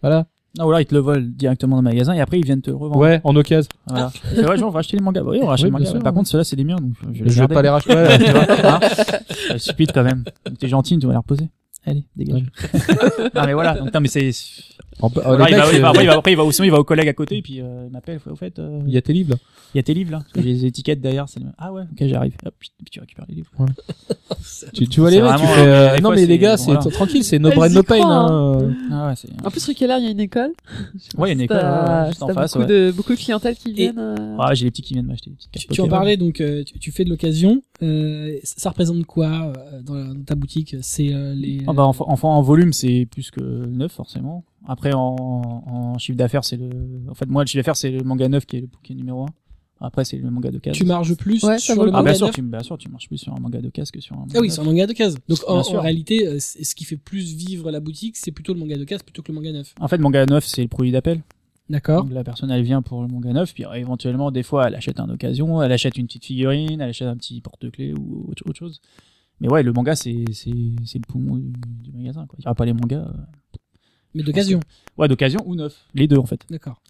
[0.00, 0.26] voilà.
[0.58, 2.68] Non, voilà, ils te le volent directement dans le magasin et après ils viennent te
[2.68, 2.98] le revendre.
[3.00, 3.70] Ouais, en occasion.
[3.86, 4.12] Voilà.
[4.34, 5.22] C'est vrai, genre, on va acheter les mangas.
[5.22, 5.90] Oui, on va acheter Oui, les mangas.
[5.92, 5.98] sûr.
[6.00, 7.94] Par contre, ceux-là, c'est les miens, donc je vais Je vais pas les racheter.
[7.96, 8.80] Ouais, Tu vois, hein
[9.48, 10.24] C'est stupide quand même.
[10.58, 11.48] T'es gentil, tu vas les reposer.
[11.86, 12.42] Allez, dégage.
[13.34, 14.30] non mais voilà, donc non mais c'est.
[15.04, 17.08] Euh, il, va, va- après, il va, après, il va sinon, il va au collègue
[17.08, 18.20] à côté et puis euh, il m'appelle.
[18.30, 19.30] Au fait, euh, Il y a tes livres.
[19.32, 19.36] là.
[19.74, 20.18] il y a tes livres là.
[20.18, 21.28] Parce que j'ai les étiquettes derrière.
[21.28, 21.52] c'est mêmes.
[21.58, 22.34] Ah ouais, ok, j'arrive.
[22.46, 23.50] Hop, puis, puis tu récupères les livres.
[24.74, 25.60] Tu, tu vois les mecs, tu fais.
[25.60, 26.80] euh, euh, non fois, mais les gars, c'est voilà.
[26.90, 28.00] tranquille, c'est no brain no pain.
[28.02, 28.72] hein, euh.
[28.90, 29.28] Ah ouais, c'est.
[29.44, 30.52] En plus, rue Keller, il y a une école.
[31.16, 31.60] Ouais, il y a une école
[32.08, 32.54] juste en face.
[32.56, 33.98] beaucoup, de, beaucoup de clientèle qui viennent.
[33.98, 36.40] euh, Ah, j'ai les petits qui viennent m'acheter des petites cartes Tu, en parlais, donc
[36.40, 37.62] euh, tu fais de l'occasion.
[37.82, 40.76] Euh, ça représente quoi euh, dans, la- dans ta boutique?
[40.82, 41.62] C'est euh, les.
[41.66, 44.44] Ah bah, en, en, en volume, c'est plus que neuf forcément.
[44.66, 45.00] Après, en,
[45.66, 46.70] en chiffre d'affaires, c'est le.
[47.10, 48.96] En fait, moi, le chiffre d'affaires, c'est le manga neuf qui est le qui est
[48.96, 49.26] numéro 1.
[49.84, 50.76] Après, c'est le manga de case.
[50.76, 52.88] tu marges plus Ouais, sur le Ah, manga bien sûr, neuf tu, bien sûr, tu
[52.88, 54.64] marches plus sur un manga de case que sur un manga Ah oui, c'est un
[54.64, 55.16] manga de case.
[55.28, 58.84] Donc en, réalité, ce qui fait plus vivre la boutique, c'est plutôt le manga de
[58.84, 59.74] case plutôt que le manga neuf.
[59.80, 61.20] En fait, le manga neuf, c'est le produit d'appel.
[61.70, 62.04] D'accord.
[62.04, 64.74] Donc la personne, elle vient pour le manga neuf, puis euh, éventuellement, des fois, elle
[64.74, 68.42] achète un occasion, elle achète une petite figurine, elle achète un petit porte-clés ou autre,
[68.46, 68.80] autre chose.
[69.40, 71.52] Mais ouais, le manga, c'est c'est le poumon du,
[71.82, 72.26] du magasin.
[72.26, 72.36] Quoi.
[72.38, 73.06] Il n'y aura pas les mangas.
[73.08, 73.58] euh,
[74.14, 74.60] Mais d'occasion.
[74.98, 75.86] Ouais, d'occasion ou neuf.
[75.94, 76.44] Les deux, en fait.
[76.50, 76.80] D'accord.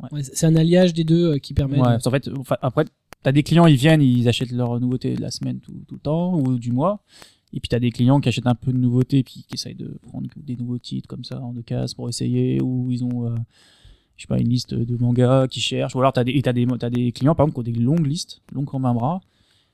[0.00, 0.08] Ouais.
[0.12, 1.78] Ouais, c'est un alliage des deux euh, qui permet.
[1.80, 2.84] Ouais, de- qu'en fait, enfin, après,
[3.22, 6.00] t'as des clients, ils viennent, ils achètent leurs nouveautés de la semaine tout, tout le
[6.00, 7.02] temps ou du mois.
[7.52, 9.96] Et puis t'as des clients qui achètent un peu de nouveautés, puis qui essayent de
[10.02, 13.36] prendre des nouveaux titres comme ça en deux cases pour essayer, ou ils ont, euh,
[14.16, 15.94] je sais pas, une liste de mangas qui cherchent.
[15.94, 17.80] Ou alors t'as des, et t'as des, t'as des clients par exemple qui ont des
[17.80, 19.20] longues listes, longues comme un bras.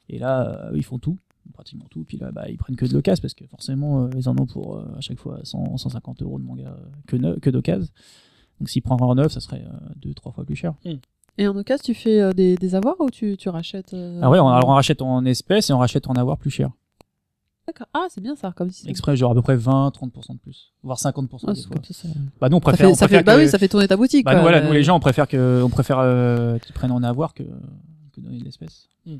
[0.09, 1.19] Et là, euh, ils font tout,
[1.53, 2.05] pratiquement tout.
[2.05, 4.47] Puis là, bah, ils prennent que de l'occasion parce que forcément, euh, ils en ont
[4.47, 7.89] pour euh, à chaque fois 100, 150 euros de manga euh, que, neuf- que d'occasion.
[8.59, 10.75] Donc s'ils prennent en neuf, ça serait euh, deux, trois fois plus cher.
[11.39, 14.29] Et en occasion, tu fais euh, des, des avoirs ou tu, tu rachètes euh, Ah
[14.31, 16.71] ouais, on, alors on rachète en espèces et on rachète en avoir plus cher.
[17.73, 17.87] D'accord.
[17.95, 18.89] Ah, c'est bien ça, comme si.
[18.89, 21.77] Exprès, genre à peu près 20-30% de plus, voire 50% Ah, des fois.
[21.91, 22.09] ça.
[22.41, 23.97] Bah nous on ça préfère, fait, on ça fait, bah oui, ça fait tourner ta
[23.97, 24.25] boutique.
[24.25, 24.41] bah, quoi.
[24.41, 27.03] nous, voilà, Euh, nous les gens on préfère que, on préfère euh, qu'ils prennent en
[27.03, 27.43] avoir que,
[28.13, 28.89] que donner de l'espèce.
[29.07, 29.19] Hmm.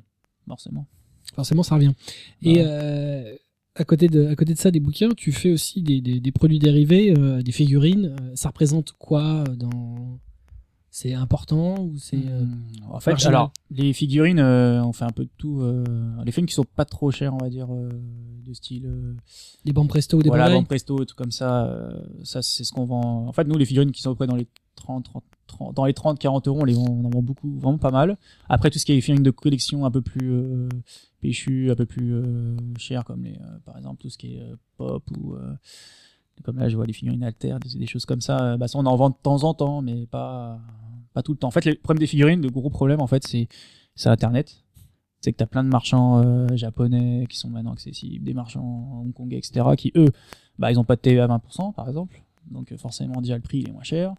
[0.49, 0.87] Forcément.
[1.35, 1.93] Forcément, ça revient.
[2.43, 2.65] Et Ouais.
[2.67, 3.35] euh,
[3.77, 6.33] à côté de, à côté de ça, des bouquins, tu fais aussi des, des, des
[6.33, 8.17] produits dérivés, euh, des figurines.
[8.35, 10.19] Ça représente quoi dans
[10.93, 12.59] C'est important ou c'est euh, Hmm.
[12.91, 13.35] En fait, marginal.
[13.35, 15.61] alors les figurines, euh, on fait un peu de tout.
[15.61, 15.85] euh,
[16.25, 17.89] les films qui sont pas trop chers, on va dire, euh,
[18.45, 18.87] de style.
[18.87, 19.15] euh,
[19.65, 21.67] des bandes presto ou des voilà, Banque Presto, tout comme ça.
[21.67, 21.93] euh,
[22.25, 23.29] ça, c'est ce qu'on vend.
[23.29, 25.75] En fait, nous, les figurines qui sont à peu près dans les 30, 30, 30
[25.77, 28.19] dans les 30, 40 euros, on, les vend, on en vend beaucoup, vraiment pas mal.
[28.49, 30.69] Après, tout ce qui est figurines de collection un peu plus euh,
[31.21, 34.43] péchues, un peu plus euh, chères, comme les, euh, par exemple, tout ce qui est
[34.77, 35.37] pop ou.
[36.45, 38.53] Comme là, je vois les figurines alter, des, des choses comme ça.
[38.53, 40.59] euh, Bah, ça, on en vend de temps en temps, mais pas,
[41.13, 41.49] pas tout le temps.
[41.49, 43.49] En fait, le problème des figurines, le gros problème, en fait, c'est,
[43.95, 44.63] c'est Internet.
[45.21, 49.37] C'est que t'as plein de marchands euh, japonais qui sont maintenant accessibles, des marchands hongkongais,
[49.37, 50.09] etc., qui eux,
[50.59, 52.23] bah, ils ont pas de TVA à 20%, par exemple.
[52.51, 54.15] Donc, euh, forcément, déjà, le prix, il est moins cher.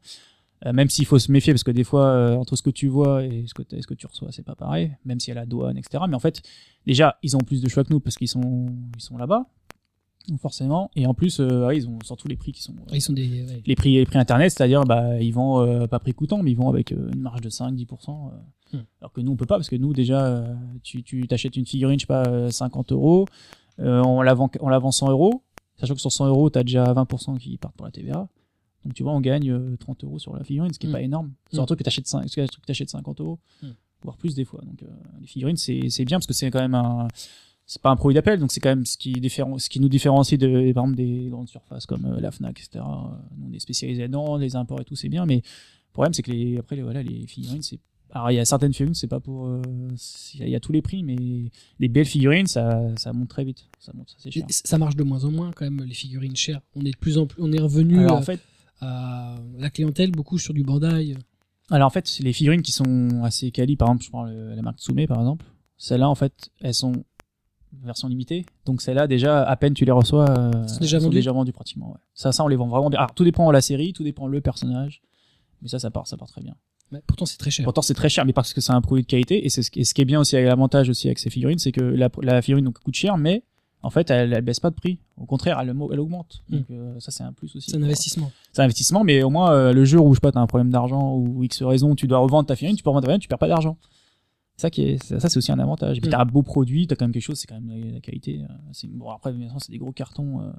[0.64, 3.46] Même s'il faut se méfier, parce que des fois, entre ce que tu vois et
[3.48, 5.76] ce que, ce que tu reçois, c'est pas pareil, même s'il y a la douane,
[5.76, 6.04] etc.
[6.08, 6.40] Mais en fait,
[6.86, 9.48] déjà, ils ont plus de choix que nous parce qu'ils sont, ils sont là-bas.
[10.40, 10.90] Forcément.
[10.96, 12.74] Et en plus, euh, ouais, ils ont surtout les prix qui sont.
[12.94, 13.28] Ils sont des.
[13.44, 13.64] ouais.
[13.66, 16.58] Les prix, les prix internet, c'est-à-dire, bah, ils vendent euh, pas prix coûtant, mais ils
[16.58, 18.10] vont avec euh, une marge de 5-10%.
[18.10, 18.38] euh,
[18.74, 18.84] Hmm.
[19.02, 21.66] Alors que nous, on peut pas, parce que nous, déjà, euh, tu, tu t'achètes une
[21.66, 23.28] figurine, je sais pas, euh, 50 euros,
[23.80, 25.44] euh, on la vend, on la vend 100 euros,
[25.76, 28.30] sachant que sur 100 euros, t'as déjà 20% qui partent pour la TVA.
[28.86, 30.94] Donc, tu vois, on gagne euh, 30 euros sur la figurine, ce qui est Hmm.
[30.94, 31.34] pas énorme.
[31.52, 31.66] Sur un Hmm.
[31.66, 33.72] truc que t'achètes 5, sur un truc que t'achètes 50 euros, Hmm.
[34.04, 34.62] voire plus des fois.
[34.62, 34.88] Donc, euh,
[35.20, 37.10] les figurines, c'est, c'est bien parce que c'est quand même un,
[37.72, 39.88] c'est pas un produit d'appel, donc c'est quand même ce qui, différen- ce qui nous
[39.88, 42.84] différencie de, par exemple, des grandes surfaces comme euh, la Fnac, etc.
[42.86, 46.22] Euh, on est spécialisé dedans, les imports et tout, c'est bien, mais le problème, c'est
[46.22, 47.80] que les, après, les, voilà, les figurines, c'est,
[48.14, 49.62] alors, il y a certaines figurines, c'est pas pour, euh,
[50.38, 51.16] il y a tous les prix, mais
[51.80, 53.70] les belles figurines, ça, ça monte très vite.
[53.80, 54.44] Ça monte, ça, cher.
[54.50, 56.60] Ça marche de moins en moins quand même les figurines chères.
[56.76, 58.42] On est de plus en plus, on est revenu Alors, en euh, fait,
[58.82, 61.16] à la clientèle beaucoup sur du Bandai.
[61.70, 64.62] Alors en fait, les figurines qui sont assez quali, par exemple, je prends le- la
[64.62, 65.46] marque Tsume par exemple.
[65.78, 67.04] Celles-là, en fait, elles sont
[67.84, 68.46] version limitée.
[68.66, 71.90] Donc celles-là, déjà, à peine tu les reçois, euh, Elles sont déjà déjà vendues pratiquement.
[71.92, 71.98] Ouais.
[72.14, 73.00] Ça, ça, on les vend vraiment bien.
[73.00, 75.02] Alors tout dépend de la série, tout dépend le personnage,
[75.62, 76.56] mais ça, ça part, ça part très bien.
[76.92, 77.64] Mais pourtant, c'est très cher.
[77.64, 79.46] Pourtant, c'est très cher, mais parce que c'est un produit de qualité.
[79.46, 81.30] Et c'est ce, qui- et ce qui est bien aussi, avec l'avantage aussi avec ces
[81.30, 83.44] figurines, c'est que la, la figurine donc, coûte cher, mais
[83.82, 85.00] en fait, elle, elle baisse pas de prix.
[85.18, 86.44] Au contraire, elle, elle augmente.
[86.50, 87.72] Donc euh, ça, c'est un plus aussi.
[87.72, 88.30] C'est un investissement.
[88.52, 90.48] C'est un investissement, mais au moins euh, le jour où je sais pas, t'as un
[90.48, 93.22] problème d'argent ou X raison, tu dois revendre ta figurine, tu peux revendre ta figurine,
[93.22, 93.78] tu perds pas d'argent.
[94.62, 95.98] Ça qui est, ça, ça, c'est aussi un avantage.
[95.98, 96.12] Et puis Mm.
[96.12, 98.42] t'as un beau produit, t'as quand même quelque chose, c'est quand même la, la qualité.
[98.44, 100.42] euh, c'est bon après, bien sûr, c'est des gros cartons.
[100.42, 100.52] euh,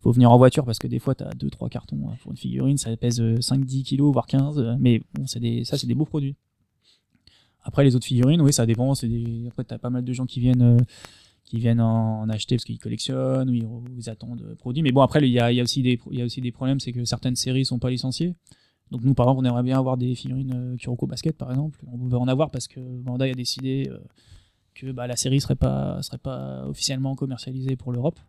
[0.00, 2.36] faut venir en voiture parce que des fois t'as deux trois cartons euh, pour une
[2.36, 4.58] figurine, ça pèse 5-10 kilos voire 15.
[4.58, 6.36] euh, mais bon, c'est des, ça c'est des beaux produits.
[7.62, 8.94] Après les autres figurines, oui, ça dépend.
[8.94, 10.62] C'est des, après t'as pas mal de gens qui viennent.
[10.62, 10.76] euh,
[11.44, 13.54] qui viennent en, acheter parce qu'ils collectionnent ou
[13.98, 14.82] ils, attendent euh, produits.
[14.82, 16.40] Mais bon, après, il y a, il y a aussi des, il y a aussi
[16.40, 18.34] des problèmes, c'est que certaines séries sont pas licenciées.
[18.90, 21.80] Donc nous, par exemple, on aimerait bien avoir des figurines euh, Kuroko Basket, par exemple.
[21.92, 23.98] On veut en avoir parce que Bandai a décidé euh,
[24.74, 28.20] que bah, la série serait pas, serait pas officiellement commercialisée pour l'Europe.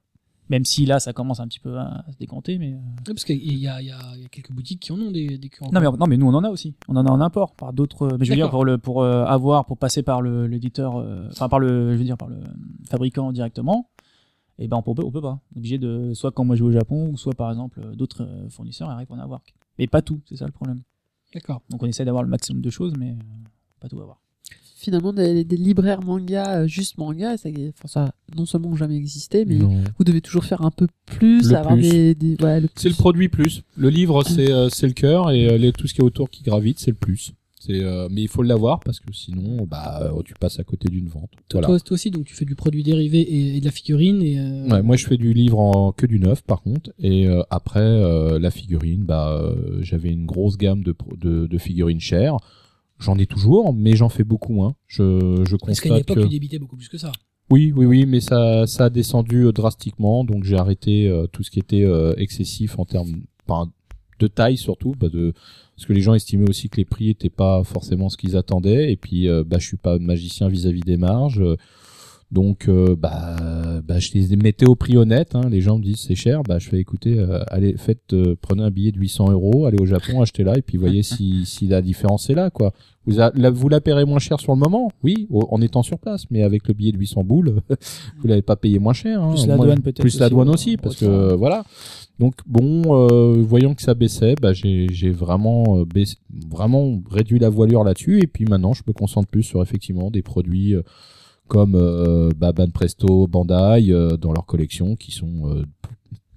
[0.47, 3.41] Même si là, ça commence un petit peu à se décanter, mais euh, parce qu'il
[3.41, 3.81] y y, y a
[4.29, 5.73] quelques boutiques qui en ont des, des Kuroko.
[5.73, 6.75] non mais non mais nous on en a aussi.
[6.87, 8.15] On en a en import par d'autres.
[8.19, 11.27] Mais je veux dire pour le pour euh, avoir pour passer par le l'éditeur, euh,
[11.31, 12.37] enfin par le je veux dire par le
[12.87, 13.89] fabricant directement.
[14.59, 15.39] Et ben on peut on peut pas.
[15.51, 17.81] On est obligé de soit quand moi je vais au Japon ou soit par exemple
[17.95, 19.41] d'autres fournisseurs arrivent à en avoir.
[19.79, 20.81] Mais pas tout, c'est ça le problème.
[21.33, 21.61] D'accord.
[21.69, 23.15] Donc on essaie d'avoir le maximum de choses, mais euh,
[23.79, 24.21] pas tout avoir.
[24.77, 29.43] Finalement, des, des libraires manga, euh, juste manga, ça, enfin, ça non seulement jamais existé,
[29.45, 29.83] mais Non.
[29.97, 31.89] vous devez toujours faire un peu plus, Le avoir plus.
[31.89, 32.99] des, des ouais, le C'est le plus.
[33.01, 33.63] produit plus.
[33.77, 36.29] Le livre, c'est euh, c'est le cœur et euh, les- tout ce qui est autour
[36.29, 37.33] qui gravite, c'est le plus.
[37.65, 40.87] C'est euh, mais il faut l'avoir parce que sinon, bah, euh, tu passes à côté
[40.89, 41.31] d'une vente.
[41.49, 41.67] Toi, Voilà.
[41.67, 44.39] toi, toi aussi, donc tu fais du produit dérivé et, et de la figurine et.
[44.39, 46.91] euh, Ouais, moi, je fais du livre en que du neuf, par contre.
[46.99, 49.41] Et euh, après, la figurine, bah,
[49.81, 52.37] j'avais une grosse gamme de, pro- de, de figurines chères.
[52.99, 54.75] J'en ai toujours, mais j'en fais beaucoup moins.
[54.87, 56.23] Je, je Parce qu'à une époque, que...
[56.23, 57.11] tu débitais beaucoup plus que ça.
[57.49, 61.59] Oui, oui, oui, mais ça, ça a descendu drastiquement, donc j'ai arrêté tout ce qui
[61.59, 61.85] était
[62.17, 63.71] excessif en termes enfin,
[64.19, 65.33] de taille surtout, bah, de
[65.75, 68.91] parce que les gens estimaient aussi que les prix étaient pas forcément ce qu'ils attendaient,
[68.91, 71.41] et puis euh, bah je suis pas magicien vis-à-vis des marges,
[72.31, 73.35] donc euh, bah,
[73.87, 75.35] bah je les mettais au prix honnête.
[75.35, 78.35] Hein, les gens me disent c'est cher, bah je fais écouter, euh, allez faites, euh,
[78.41, 81.45] prenez un billet de 800 euros, allez au Japon, achetez là, et puis voyez si
[81.45, 82.73] si la différence est là quoi.
[83.07, 85.83] Vous, a- la, vous la paierez moins cher sur le moment, oui, au- en étant
[85.83, 87.61] sur place, mais avec le billet de 800 boules,
[88.19, 89.21] vous l'avez pas payé moins cher.
[89.21, 89.29] Hein.
[89.29, 91.63] Plus la douane peut-être Plus la aussi, douane aussi, parce que voilà.
[92.19, 96.03] Donc bon, euh, voyant que ça baissait, bah, j'ai j'ai vraiment euh,
[96.49, 100.21] vraiment réduit la voilure là-dessus, et puis maintenant je me concentre plus sur effectivement des
[100.21, 100.81] produits euh,
[101.47, 105.63] comme euh, bah, Ban Presto, Bandai euh, dans leur collection qui sont euh,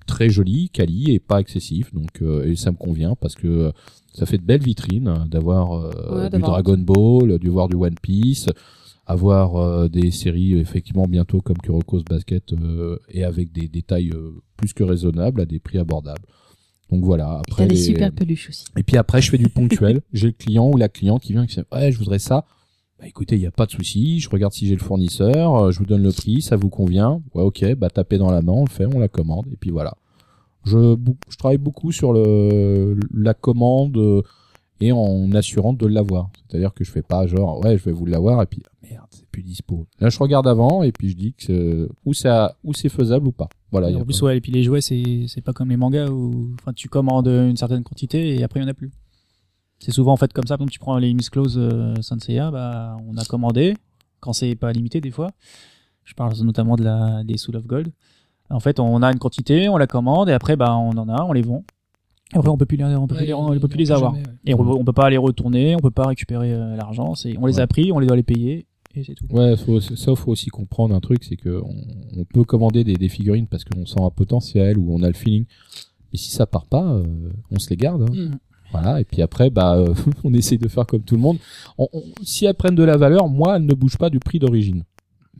[0.07, 1.95] très jolis, quali et pas excessifs.
[1.95, 3.73] Donc euh, et ça me convient parce que
[4.13, 7.77] ça fait de belles vitrines hein, d'avoir euh, Ouais, du Dragon Ball, du voir du
[7.77, 8.47] One Piece,
[9.07, 14.33] avoir euh, des séries effectivement bientôt comme Kuroko's Basket euh, et avec des détails euh,
[14.59, 16.21] plus que raisonnables à des prix abordables.
[16.91, 17.41] Donc voilà.
[17.49, 18.65] Après des les- super peluches aussi.
[18.77, 20.01] et puis après, je fais du ponctuel.
[20.13, 22.45] j'ai le client ou la cliente qui vient et qui dit ouais, je voudrais ça.
[22.99, 24.19] Bah écoutez, il n'y a pas de souci.
[24.21, 25.55] Je regarde si j'ai le fournisseur.
[25.55, 26.43] euh, Je vous donne le prix.
[26.43, 27.75] Ça vous convient Ouais, ok.
[27.77, 29.47] Bah tapez dans la main, on le fait, on la commande.
[29.53, 29.97] Et puis voilà.
[30.65, 30.97] Je,
[31.31, 34.23] je travaille beaucoup sur le la commande euh,
[34.81, 36.31] et en assurant de l'avoir.
[36.49, 39.27] C'est-à-dire que je fais pas genre ouais, je vais vous l'avoir et puis merde, c'est
[39.29, 39.87] plus dispo.
[40.01, 43.29] Là, je regarde avant et puis je dis que euh, où ça où c'est faisable
[43.29, 43.49] ou pas.
[43.71, 43.89] Voilà.
[43.97, 46.55] En plus, pas- ouais, et puis les jouets, c'est c'est pas comme les mangas où
[46.61, 48.91] enfin, tu commandes une certaine quantité et après il y en a plus.
[49.79, 50.55] C'est souvent en fait comme ça.
[50.55, 53.75] Exemple, tu prends les Miss Close euh, Senseiya, bah, on a commandé
[54.21, 55.31] quand c'est pas limité des fois.
[56.05, 57.93] Je parle notamment de la des Soul of Gold.
[58.51, 61.23] En fait, on a une quantité, on la commande et après, bah, on en a,
[61.23, 61.65] on les vend.
[62.35, 64.15] Et après, on peut plus les, on peut plus Ouais, on peut plus les avoir.
[64.15, 64.35] jamais, ouais.
[64.47, 67.15] Et on, on peut pas les retourner, on peut pas récupérer euh, l'argent.
[67.15, 68.67] C'est, on les a pris, on les doit les payer
[68.99, 69.27] et c'est tout.
[69.31, 71.75] Ouais, faut, ça faut aussi comprendre un truc, c'est que on,
[72.21, 75.15] on peut commander des, des figurines parce qu'on sent un potentiel ou on a le
[75.15, 75.45] feeling.
[76.13, 77.05] Mais si ça part pas, euh,
[77.51, 78.03] on se les garde.
[78.03, 78.13] hein.
[78.15, 78.39] Mm.
[78.73, 79.01] Voilà.
[79.01, 79.95] Et puis après, bah, euh,
[80.25, 81.39] on essaye de faire comme tout le monde.
[81.79, 84.39] On- on- si elles prennent de la valeur, moi, elles ne bougent pas du prix
[84.39, 84.85] d'origine.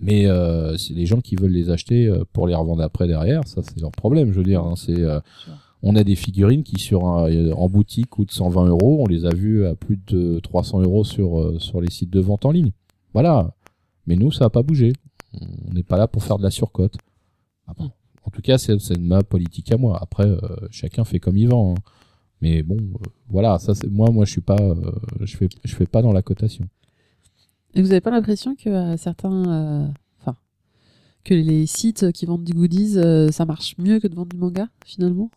[0.01, 3.63] Mais euh, c'est les gens qui veulent les acheter pour les revendre après derrière, ça
[3.65, 4.31] c'est leur problème.
[4.33, 4.95] Je veux dire, hein, c'est
[5.83, 9.31] on a des figurines qui sur un- en boutique coûtent 120 euros, on les a
[9.35, 12.71] vues à plus de 300 euros sur sur les sites de vente en ligne.
[13.21, 13.53] Voilà.
[14.07, 14.93] Mais nous, ça va pas bouger.
[15.33, 16.97] On n'est pas là pour faire de la surcote.
[17.67, 17.91] Ah bon.
[18.23, 19.99] En tout cas, c'est ma politique à moi.
[20.01, 20.39] Après, euh,
[20.71, 21.73] chacun fait comme il vend.
[21.73, 21.81] hein.
[22.41, 24.93] Mais bon, euh, voilà, ça c'est moi, moi je suis pas, euh,
[25.23, 26.69] je fais, je fais pas dans la cotation.
[27.75, 30.37] Et vous avez pas l'impression que certains, enfin,
[31.25, 33.01] que les sites qui vendent du goodies,
[33.33, 35.33] ça marche mieux que de vendre du manga finalement?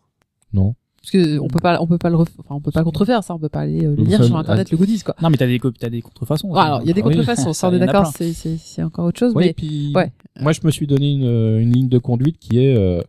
[0.53, 0.75] Non.
[1.01, 3.23] Parce que on peut pas, on peut pas le, ref- enfin, on peut pas contrefaire
[3.23, 5.15] ça, on peut pas aller euh, le lire sur internet le goodies quoi.
[5.21, 6.53] Non, mais t'as des, t'as des contrefaçons.
[6.53, 7.15] Ah, alors il y a des Ah oui.
[7.15, 10.11] contrefaçons, ça on est d'accord, c'est c'est c'est encore autre chose, mais puis ouais.
[10.39, 13.01] moi je me suis donné une, une ligne de conduite qui est euh,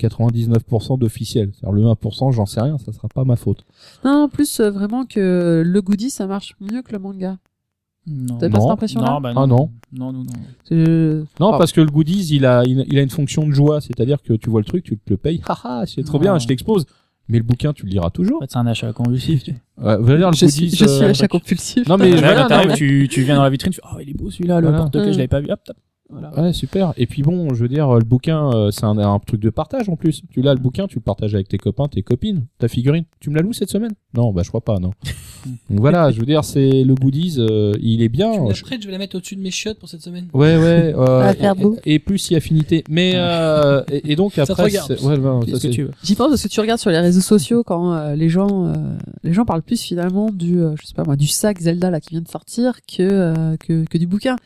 [0.00, 1.50] 99% d'officiel.
[1.54, 3.64] C'est-à-dire le 1%, j'en sais rien, ça sera pas ma faute.
[4.04, 7.38] Non, en plus, euh, vraiment que le goodie, ça marche mieux que le manga.
[8.06, 8.36] Non.
[8.38, 8.62] T'as pas Non.
[8.62, 9.70] cette impression-là Non, bah Ah non.
[9.92, 10.22] Non, non,
[10.70, 11.24] non.
[11.40, 11.58] Non, Ah.
[11.58, 14.48] parce que le goodies, il a, il, a une fonction de joie, c'est-à-dire que tu
[14.50, 16.86] vois le truc, tu te le payes, haha, c'est trop bien, je t'expose.
[17.28, 18.36] Mais le bouquin, tu le liras toujours.
[18.38, 19.42] En fait, c'est un achat convulsif.
[19.42, 21.88] Tu Ouais, le Je suis, je suis euh, l'achat compulsif.
[21.88, 24.10] Non, mais voilà, non, mais- tu, tu viens dans la vitrine, tu fais, oh, il
[24.10, 24.82] est beau celui-là, le Voilà.
[24.84, 25.12] porte-clés, Mm.
[25.12, 25.76] je l'avais pas vu, hop, hop.
[26.08, 26.30] Voilà.
[26.40, 26.94] Ouais, super.
[26.96, 29.88] Et puis bon, je veux dire, le bouquin, euh, c'est un, un truc de partage
[29.88, 30.22] en plus.
[30.30, 33.04] Tu l'as le bouquin, tu le partages avec tes copains, tes copines, ta figurine.
[33.18, 33.90] Tu me la loues cette semaine?
[34.14, 34.92] Non, bah je crois pas, non.
[35.70, 38.32] Donc voilà, je veux dire, c'est le goodies, euh, il est bien.
[38.52, 40.28] Je- prêtes, je vais la mettre au-dessus de mes chiottes pour cette semaine.
[40.32, 40.94] Ouais, ouais.
[40.96, 41.76] euh, et- beau.
[41.84, 42.84] Et, plus si affinité.
[42.88, 45.90] Mais euh, et, et donc après, ouais, ben, ça, que c'est- tu veux?
[46.04, 48.74] J'y pense parce que tu regardes sur les réseaux sociaux quand euh, les gens euh,
[49.24, 52.00] les gens parlent plus finalement du euh, je sais pas moi du sac Zelda là
[52.00, 54.36] qui vient de sortir que euh, que, que du bouquin.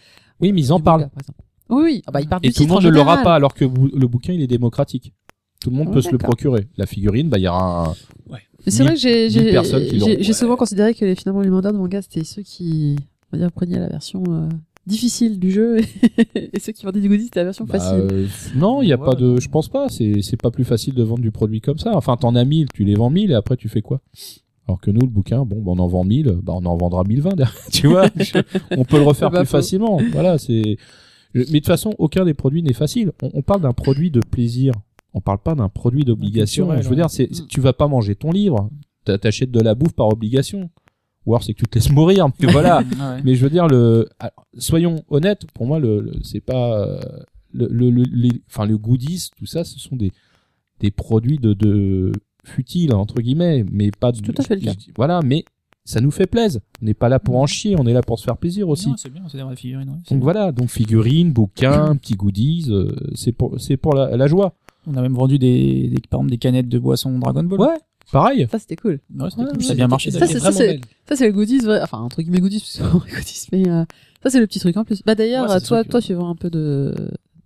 [0.41, 1.03] oui, mais ils en parlent.
[1.11, 1.39] par exemple.
[1.71, 3.55] Oui oui, ah bah ils parlent Et du tout le monde ne l'aura pas, alors
[3.55, 5.15] que bou- le bouquin, il est démocratique.
[5.61, 6.31] Tout le monde Ouais, peut se le d'accord.
[6.35, 6.69] procurer.
[6.79, 7.95] La figurine, bah il y aura un.
[8.31, 10.07] Mais c'est mille- vrai que j'ai mille j'ai personnes qui l'ont.
[10.07, 10.33] j'ai j'ai Ouais.
[10.35, 12.97] souvent considéré que les, finalement les mandats de manga c'était ceux qui
[13.33, 14.49] on va dire prenaient la version euh,
[14.87, 15.79] difficile du jeu
[16.35, 18.07] et, ceux qui vendaient du goodies c'était la version Bah, facile.
[18.13, 18.27] euh,
[18.57, 19.39] non, il y a Ouais, pas de.
[19.41, 19.89] Je pense pas.
[19.89, 21.97] C'est c'est pas plus facile de vendre du produit comme ça.
[21.97, 24.01] Enfin, t'en as 1000, tu les vends 1000 et après tu fais quoi?
[24.69, 27.03] Alors que nous, le bouquin, bon, bah, on en vend 1000, bah on en vendra
[27.05, 27.55] 1020 derrière.
[27.73, 28.07] tu vois?
[28.17, 28.39] Je-
[28.77, 29.57] On peut le refaire C'est pas plus faux.
[29.57, 29.99] facilement.
[30.13, 30.77] Voilà, c'est.
[31.35, 33.13] Mais de toute façon, aucun des produits n'est facile.
[33.23, 34.73] On, on parle d'un produit de plaisir.
[35.15, 36.67] On parle pas d'un produit d'obligation.
[36.83, 38.71] Je veux dire, c'est c'est- tu vas pas manger ton livre.
[39.05, 40.71] T'a- T'achètes de la bouffe par obligation.
[41.27, 42.29] Ou alors c'est que tu te laisses mourir.
[42.41, 42.79] Mais voilà.
[42.81, 43.23] Ouais.
[43.25, 47.01] Mais je veux dire, le, alors, soyons honnêtes, pour moi, le, le- c'est pas euh,
[47.53, 50.13] le, le, le- les, enfin, le goodies, tout ça, ce sont des,
[50.81, 52.13] des produits de, de
[52.45, 54.17] futiles entre guillemets, mais pas de.
[54.17, 54.73] C'est tout à fait le cas.
[54.97, 55.45] Voilà, mais
[55.91, 56.61] ça nous fait plaisir.
[56.83, 58.91] On n'est pas là pour en chier, on est là pour se faire plaisir aussi.
[58.97, 59.89] C'est bien, c'est des figurines.
[59.89, 59.95] ouais.
[59.97, 60.19] Donc bien.
[60.21, 64.55] voilà, donc figurines, bouquins, petits goodies, euh, c'est pour, c'est pour la, la joie.
[64.87, 67.61] On a même vendu des, des, par exemple, des canettes de boisson Dragon Ball.
[67.61, 67.77] Ouais,
[68.13, 68.47] pareil.
[68.51, 69.01] Ça c'était cool.
[69.15, 70.11] Ouais, c'était Ouais, cool, ouais, ça a bien marché.
[70.11, 70.53] Ça, d'ailleurs.
[70.53, 70.81] c'est-.
[71.09, 73.47] Ça c'est le goodies vrai enfin entre guillemets goodies parce que c'est vraiment les goodies
[73.53, 73.85] mais euh,
[74.23, 75.03] ça c'est le petit truc en plus.
[75.05, 76.95] Bah d'ailleurs toi que- toi tu vends un peu de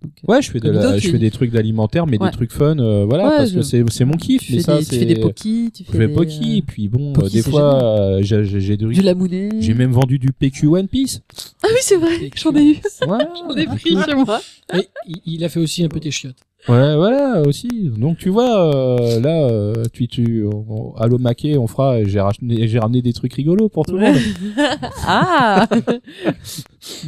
[0.05, 2.29] donc, euh, Ouais, je fais, de la- je fais des trucs d'alimentaire, mais Ouais.
[2.29, 4.41] des trucs fun, euh, voilà, Ouais, parce je- que c'est, c'est mon kiff.
[4.43, 4.91] tu mais fais ça, des, c'est...
[4.93, 7.41] tu fais des pokis, tu Je fais fais des, Poki, euh, puis bon, euh, des
[7.41, 9.49] fois, euh, j'ai, j'ai, j'ai, du lamounet.
[9.59, 11.21] j'ai même vendu du PQ One Piece.
[11.63, 12.75] Ah oui, c'est vrai, j'en ai eu.
[13.07, 13.17] Ouais,
[13.49, 14.39] J'en ai pris chez moi.
[14.73, 14.87] Et
[15.25, 16.35] il, a fait aussi un peu tes chiottes.
[16.67, 17.67] ouais, voilà, aussi.
[17.97, 22.19] Donc, tu vois, euh, là, euh, tu, tu, on- à l'Omaké, on fera, et j'ai
[22.19, 24.15] ramené, j'ai ramené des trucs rigolos pour tout le monde.
[25.07, 25.67] Ah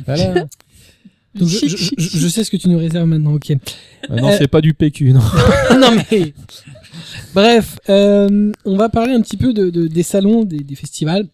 [0.05, 0.45] Voilà.
[1.37, 3.51] Donc, je, je, je- je sais ce que tu nous réserves maintenant, ok.
[3.51, 3.55] Euh,
[4.15, 5.21] non, Euh, c'est pas du PQ, non.
[5.79, 6.33] non mais...
[7.33, 11.27] Bref, euh, on va parler un petit peu de, de- des salons, des, des festivals,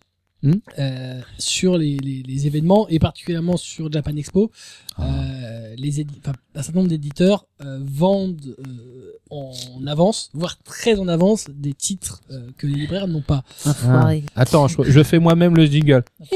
[0.45, 0.55] Hmm.
[0.77, 4.51] euh, sur les, les, les événements et particulièrement sur Japan Expo.
[4.97, 5.03] Ah.
[5.05, 9.53] Euh, les édi- enfin, un certain nombre d'éditeurs euh, vendent euh, en
[9.87, 13.45] avance, voire très en avance, des titres euh, que les libraires n'ont pas.
[13.65, 14.25] Enfoiré.
[14.35, 16.03] Attends, je, je fais moi-même le jingle.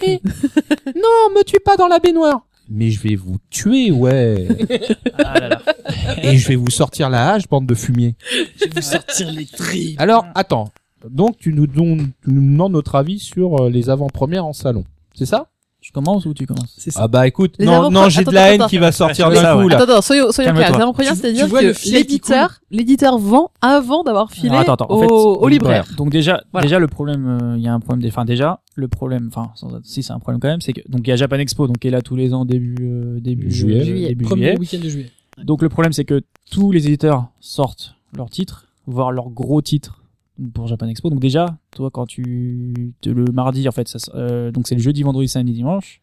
[0.86, 2.42] non, me tue pas dans la baignoire.
[2.70, 4.48] Mais je vais vous tuer, ouais.
[5.18, 5.62] Ah là là.
[6.22, 8.14] Et je vais vous sortir la hache, bande de fumier.
[8.56, 9.98] Je vais vous sortir les tripes.
[10.00, 10.70] Alors, attends.
[11.08, 14.84] Donc, tu nous, donnes, tu nous demandes notre avis sur euh, les avant-premières en salon.
[15.14, 15.46] C'est ça?
[15.88, 17.00] Tu commences ou tu commences C'est ça.
[17.04, 18.68] Ah bah écoute, Les non, non, j'ai de la haine attends.
[18.68, 19.68] qui va sortir d'un coup ouais.
[19.70, 19.76] là.
[19.76, 20.74] Attends, attends, soyons, soyons clairs.
[20.74, 25.00] Avant-première, Tu- c'est-à-dire que l'éditeur, l'éditeur vend avant d'avoir filé Alors, attends, attends, en au,
[25.00, 25.86] fait, au libraire.
[25.96, 26.66] Donc déjà, Voilà.
[26.66, 28.02] déjà le problème, euh, il y a un problème.
[28.02, 30.82] Des, enfin déjà, le problème, enfin sans- si c'est un problème quand même, c'est que
[30.90, 33.18] donc il y a Japan Expo, donc qui est là tous les ans début euh,
[33.20, 33.82] début Juillet.
[33.86, 34.08] Juillet.
[34.08, 34.58] début Premier juillet.
[34.58, 35.10] week-end de juillet.
[35.42, 36.20] Donc le problème c'est que
[36.50, 39.97] tous les éditeurs sortent leurs titres, voire leurs gros titres
[40.54, 41.10] pour Japan Expo.
[41.10, 45.02] Donc déjà, toi quand tu le mardi en fait, ça, euh, donc c'est le jeudi,
[45.02, 46.00] vendredi, samedi, dimanche.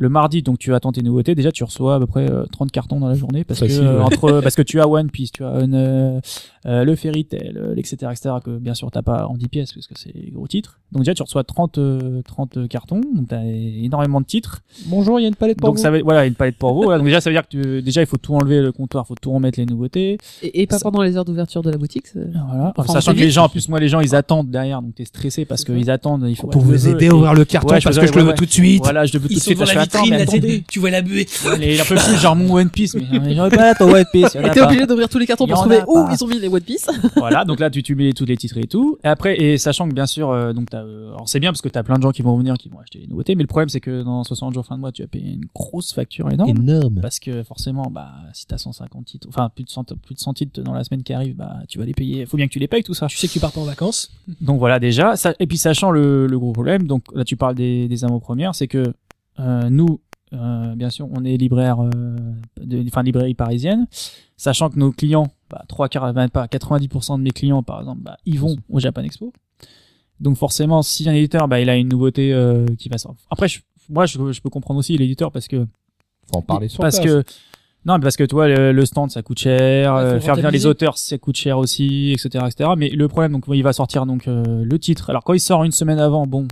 [0.00, 1.34] Le mardi, donc tu attends tes nouveautés.
[1.34, 3.84] Déjà, tu reçois à peu près euh, 30 cartons dans la journée parce Facile, que
[3.84, 4.02] euh, ouais.
[4.02, 6.20] entre parce que tu as One Piece, tu as un, euh,
[6.64, 8.30] euh, le Fairy Tail, euh, etc., etc.
[8.42, 10.80] Que bien sûr t'as pas en 10 pièces parce que c'est les gros titres.
[10.90, 13.02] Donc déjà, tu reçois 30 euh, 30 cartons.
[13.14, 14.62] Donc t'as énormément de titres.
[14.86, 15.82] Bonjour, il y a une palette pour Donc vous.
[15.82, 16.84] ça veut, voilà, une palette pour vous.
[16.84, 16.96] Voilà.
[16.96, 19.14] Donc déjà, ça veut dire que tu- déjà il faut tout enlever le comptoir, faut
[19.20, 20.16] tout remettre les nouveautés.
[20.42, 22.06] Et, et pas Ça- pendant les heures d'ouverture de la boutique.
[22.06, 22.72] c'est- Voilà.
[22.74, 25.04] Enfin, Sachant que les gens, en plus, moi, les gens, ils attendent derrière, donc t'es
[25.04, 26.24] stressé parce qu'ils attendent.
[26.26, 28.32] Il faut pour vous aider à ouvrir le carton Ouais, parce que je le veux
[28.34, 28.82] tout de suite.
[28.82, 29.58] Voilà, je le veux tout de suite.
[29.92, 30.26] Là,
[30.68, 31.26] tu- vois la buée.
[31.60, 34.34] Il en peut plus, genre mon One Piece, mais mais j'aurais pas ton One Piece.
[34.34, 34.66] Et t'es pas.
[34.66, 36.14] obligé d'ouvrir tous les cartons pour trouver où pas.
[36.14, 36.86] ils ont mis les One Piece.
[37.16, 38.98] Voilà, donc là, tu, tu mets tous les titres et tout.
[39.04, 41.60] Et après, et sachant que bien sûr, euh, donc t'as, euh, alors c'est bien parce
[41.60, 43.46] que t'as plein de gens qui vont venir, qui vont acheter les nouveautés, mais le
[43.48, 46.30] problème, c'est que dans 60 jours fin de mois, tu vas payer une grosse facture
[46.30, 46.50] énorme.
[46.50, 47.00] Énorme.
[47.02, 50.34] Parce que forcément, bah, si t'as 150 titres, enfin plus de 100, plus de 100
[50.34, 52.26] titres dans la semaine qui arrive, bah, tu vas les payer.
[52.26, 53.06] Faut bien que tu les payes tout ça.
[53.06, 54.10] Tu sais que tu partes en vacances.
[54.40, 55.16] Donc voilà déjà.
[55.16, 58.54] Ça, et puis sachant le, le gros problème, donc là tu parles des, des avant-premières,
[58.54, 58.92] c'est que
[59.70, 60.00] nous,
[60.32, 61.90] euh, bien sûr, on est libraire, euh,
[62.60, 63.86] de, enfin librairie parisienne,
[64.36, 68.02] sachant que nos clients, bah, trois quarts, ben, pas 90% de mes clients, par exemple,
[68.02, 69.32] bah, ils vont au Japan Expo.
[70.20, 73.24] Donc forcément, si un éditeur, bah, il a une nouveauté euh, qui va sortir.
[73.30, 75.66] Après, je- moi, je, je peux comprendre aussi l'éditeur parce que
[76.30, 77.24] Faut en parler sur parce place.
[77.24, 77.24] que
[77.86, 80.50] non, mais parce que toi, le, le stand, ça coûte cher, Ouais, euh, faire venir
[80.50, 82.70] les auteurs, ça coûte cher aussi, etc., etc.
[82.76, 85.08] Mais le problème, donc, il va sortir donc euh, le titre.
[85.08, 86.46] Alors quand il sort une semaine avant, bon,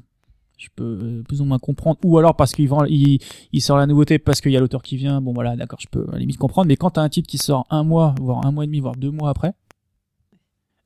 [0.59, 1.99] je peux euh, plus ou moins comprendre.
[2.05, 3.21] Ou alors parce qu'il vend, il,
[3.53, 5.21] il sort la nouveauté parce qu'il y a l'auteur qui vient.
[5.21, 6.69] Bon, voilà, d'accord, je peux à la limite comprendre.
[6.69, 8.97] Mais quand t'as un titre qui sort un mois, voire un mois et demi, voire
[8.97, 9.55] deux mois après,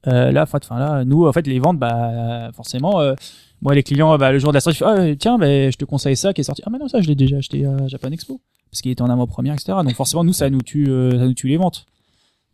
[0.06, 3.14] euh, là, enfin, là, nous, en fait, les ventes, bah, forcément, euh,
[3.60, 5.76] moi, les clients, bah, le jour de la sortie, je fais, ah, tiens, bah, je
[5.76, 6.62] te conseille ça qui est sorti.
[6.66, 8.40] Ah, mais non, ça, je l'ai déjà acheté à Japan Expo
[8.72, 9.74] parce qu'il était en avant-première, etc.
[9.84, 11.86] Donc forcément, nous, ça nous tue, euh, ça nous tue les ventes.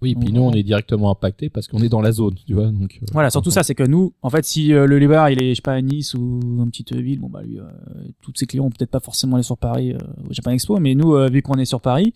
[0.00, 2.68] Oui, puis nous, on est directement impacté parce qu'on est dans la zone, tu vois.
[2.68, 5.42] Donc, euh, Voilà, surtout ça, c'est que nous, en fait, si euh, le libraire, il
[5.42, 7.64] est, je sais pas, à Nice ou une petite ville, bon bah lui, euh,
[8.22, 9.98] tous ses clients ont peut-être pas forcément aller sur Paris euh,
[10.28, 12.14] au Japan Expo, mais nous, euh, vu qu'on est sur Paris,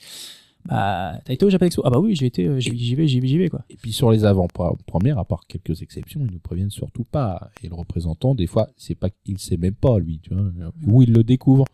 [0.65, 3.21] bah t'as été au Japan Expo Ah bah oui, j'y étais, euh, j'y vais, j'y
[3.21, 3.63] vais, j'y vais quoi.
[3.69, 7.51] Et puis sur les avant-premières, à part quelques exceptions, ils nous préviennent surtout pas.
[7.65, 10.45] Et le représentant, des fois, c'est pas qu'il sait même pas lui, tu vois,
[10.87, 11.65] où il le découvre.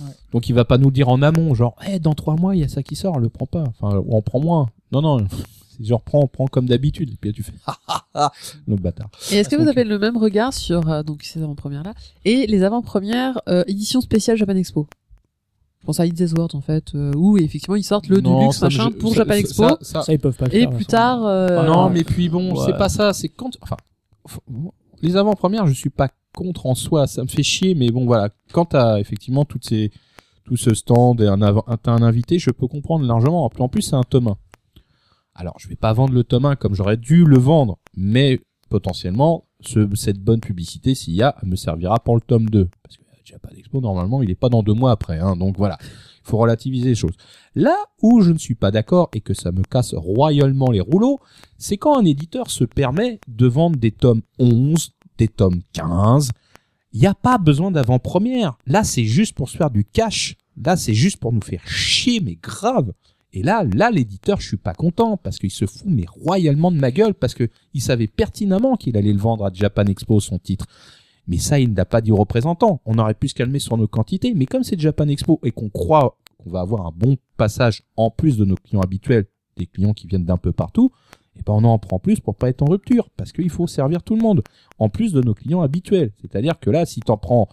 [0.00, 0.12] Ouais.
[0.32, 2.64] Donc il va pas nous dire en amont, genre, Eh, dans trois mois il y
[2.64, 3.64] a ça qui sort, le prends pas.
[3.80, 4.68] Enfin, ou on prend moins.
[4.92, 5.18] Non non,
[5.78, 7.10] c'est genre prends, prends comme d'habitude.
[7.10, 8.32] Et puis là, tu fais, ah ah ah,
[8.66, 9.08] le bâtard.
[9.32, 11.94] Et est-ce que vous avez le même regard sur euh, donc ces avant-premières là
[12.24, 14.86] et les avant-premières euh, éditions spéciales Japan Expo?
[15.80, 18.56] Je pense à It's World en fait, euh, où effectivement ils sortent le Non, Deluxe
[18.58, 19.68] ça machin je- pour ça- Japan ça- Expo.
[19.68, 22.02] ça- ça- Ça, ils peuvent pas le et faire, plus tard, euh, Ah non, mais
[22.02, 22.62] puis bon, Ouais.
[22.66, 23.12] c'est pas ça.
[23.12, 23.76] C'est quand, enfin,
[25.02, 27.08] les avant-premières, je suis pas contre en soi.
[27.08, 28.28] Ça me fait chier, mais bon, voilà.
[28.52, 29.90] Quand t'as effectivement toutes ces,
[30.44, 33.50] tout ce stand et un, invité, je peux comprendre largement.
[33.58, 34.36] En plus, c'est un tome 1.
[35.34, 39.44] Alors, je vais pas vendre le tome 1 comme j'aurais dû le vendre, mais potentiellement,
[39.60, 42.68] ce, cette bonne publicité, s'il y a, me servira pour le tome 2.
[42.82, 45.56] Parce que euh, Japan Expo, normalement, il est pas dans deux mois après, hein, donc
[45.58, 45.78] voilà.
[45.80, 47.14] Il faut relativiser les choses.
[47.54, 51.20] Là où je ne suis pas d'accord et que ça me casse royalement les rouleaux,
[51.56, 56.30] c'est quand un éditeur se permet de vendre des tomes 11, des tomes 15.
[56.92, 58.56] Il n'y a pas besoin d'avant-première.
[58.66, 60.36] Là, c'est juste pour se faire du cash.
[60.56, 62.92] Là, c'est juste pour nous faire chier, mais grave.
[63.32, 66.78] Et là, là, l'éditeur, je suis pas content parce qu'il se fout mais royalement de
[66.78, 70.38] ma gueule parce que il savait pertinemment qu'il allait le vendre à Japan Expo son
[70.38, 70.64] titre.
[71.28, 72.80] Mais ça, il n'a pas dit au représentant.
[72.86, 75.68] On aurait pu se calmer sur nos quantités, mais comme c'est Japan Expo et qu'on
[75.68, 79.26] croit qu'on va avoir un bon passage en plus de nos clients habituels,
[79.56, 80.92] des clients qui viennent d'un peu partout,
[81.38, 84.02] et ben on en prend plus pour pas être en rupture, parce qu'il faut servir
[84.02, 84.42] tout le monde,
[84.78, 86.12] en plus de nos clients habituels.
[86.20, 87.48] C'est-à-dire que là, si t'en prends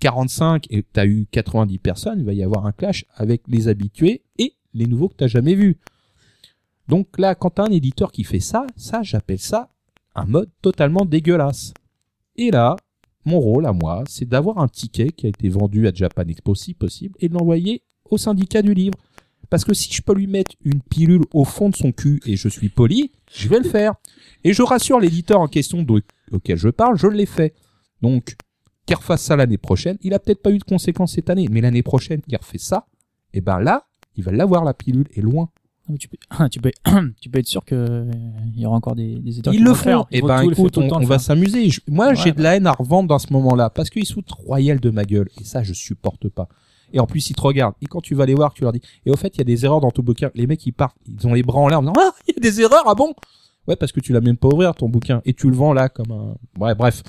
[0.00, 4.22] 45 et t'as eu 90 personnes, il va y avoir un clash avec les habitués
[4.38, 5.78] et les nouveaux que t'as jamais vus.
[6.88, 9.68] Donc là, quand t'as un éditeur qui fait ça, ça, j'appelle ça
[10.14, 11.72] un mode totalement dégueulasse.
[12.36, 12.76] Et là,
[13.24, 16.54] mon rôle à moi, c'est d'avoir un ticket qui a été vendu à Japan Expo
[16.54, 18.98] si possible et de l'envoyer au syndicat du livre.
[19.50, 22.36] Parce que si je peux lui mettre une pilule au fond de son cul et
[22.36, 23.94] je suis poli, je vais le faire.
[24.44, 27.54] Et je rassure l'éditeur en question de- auquel je parle, je l'ai fait.
[28.00, 28.36] Donc,
[28.86, 31.60] qu'il refasse ça l'année prochaine, il a peut-être pas eu de conséquences cette année, mais
[31.60, 32.86] l'année prochaine, qu'il refait ça,
[33.34, 33.86] et ben là,
[34.16, 35.50] il va l'avoir la pilule et loin.
[35.88, 36.16] Mais tu peux,
[36.50, 36.70] tu peux,
[37.20, 38.10] tu peux être sûr que euh,
[38.54, 40.06] y aura encore des, des éditeurs Ils qui le vont font.
[40.12, 41.68] Et vont ben tout écoute, on, va s'amuser.
[41.88, 44.78] Moi, Ouais, j'ai de la haine à revendre dans ce moment-là parce qu'ils foutent royal
[44.78, 46.48] de ma gueule et ça, je supporte pas.
[46.92, 47.74] Et en plus, ils te regardent.
[47.82, 48.80] Et quand tu vas les voir, tu leur dis.
[49.06, 50.30] Et au fait, il y a des erreurs dans ton bouquin.
[50.34, 52.38] Les mecs, ils partent, ils ont les bras en l'air en disant ah, il y
[52.38, 53.14] a des erreurs, ah bon?
[53.68, 55.88] Ouais, parce que tu l'as même pas ouvert ton bouquin et tu le vends là
[55.88, 56.34] comme un.
[56.58, 57.02] Ouais, bref.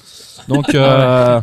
[0.48, 1.42] Donc, euh,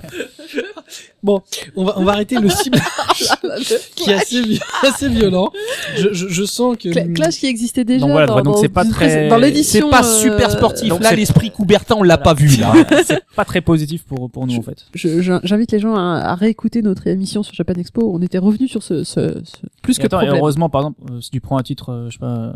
[1.23, 1.43] Bon,
[1.77, 2.83] on va, on va arrêter le ciblage
[3.97, 5.51] qui est assez, vi- assez violent.
[5.97, 6.89] Je, je, je sens que...
[6.91, 9.87] Cla- Clash qui existait déjà Donc voilà, dans, donc dans- c'est pas très- dans l'édition.
[9.87, 10.89] c'est pas euh, super sportif.
[10.89, 12.73] donc là, c'est- l'esprit Coubertin, on l'a pas vu là.
[13.05, 14.87] c'est pas très positif pour pour nous en fait.
[14.95, 18.11] je- je- J'invite les gens à, à réécouter notre émission sur Japan Expo.
[18.15, 20.41] On était revenu sur ce, ce, ce- plus Et que attends, et problème.
[20.41, 22.53] heureusement, par exemple, euh, si tu prends un titre, euh, je sais pas, euh,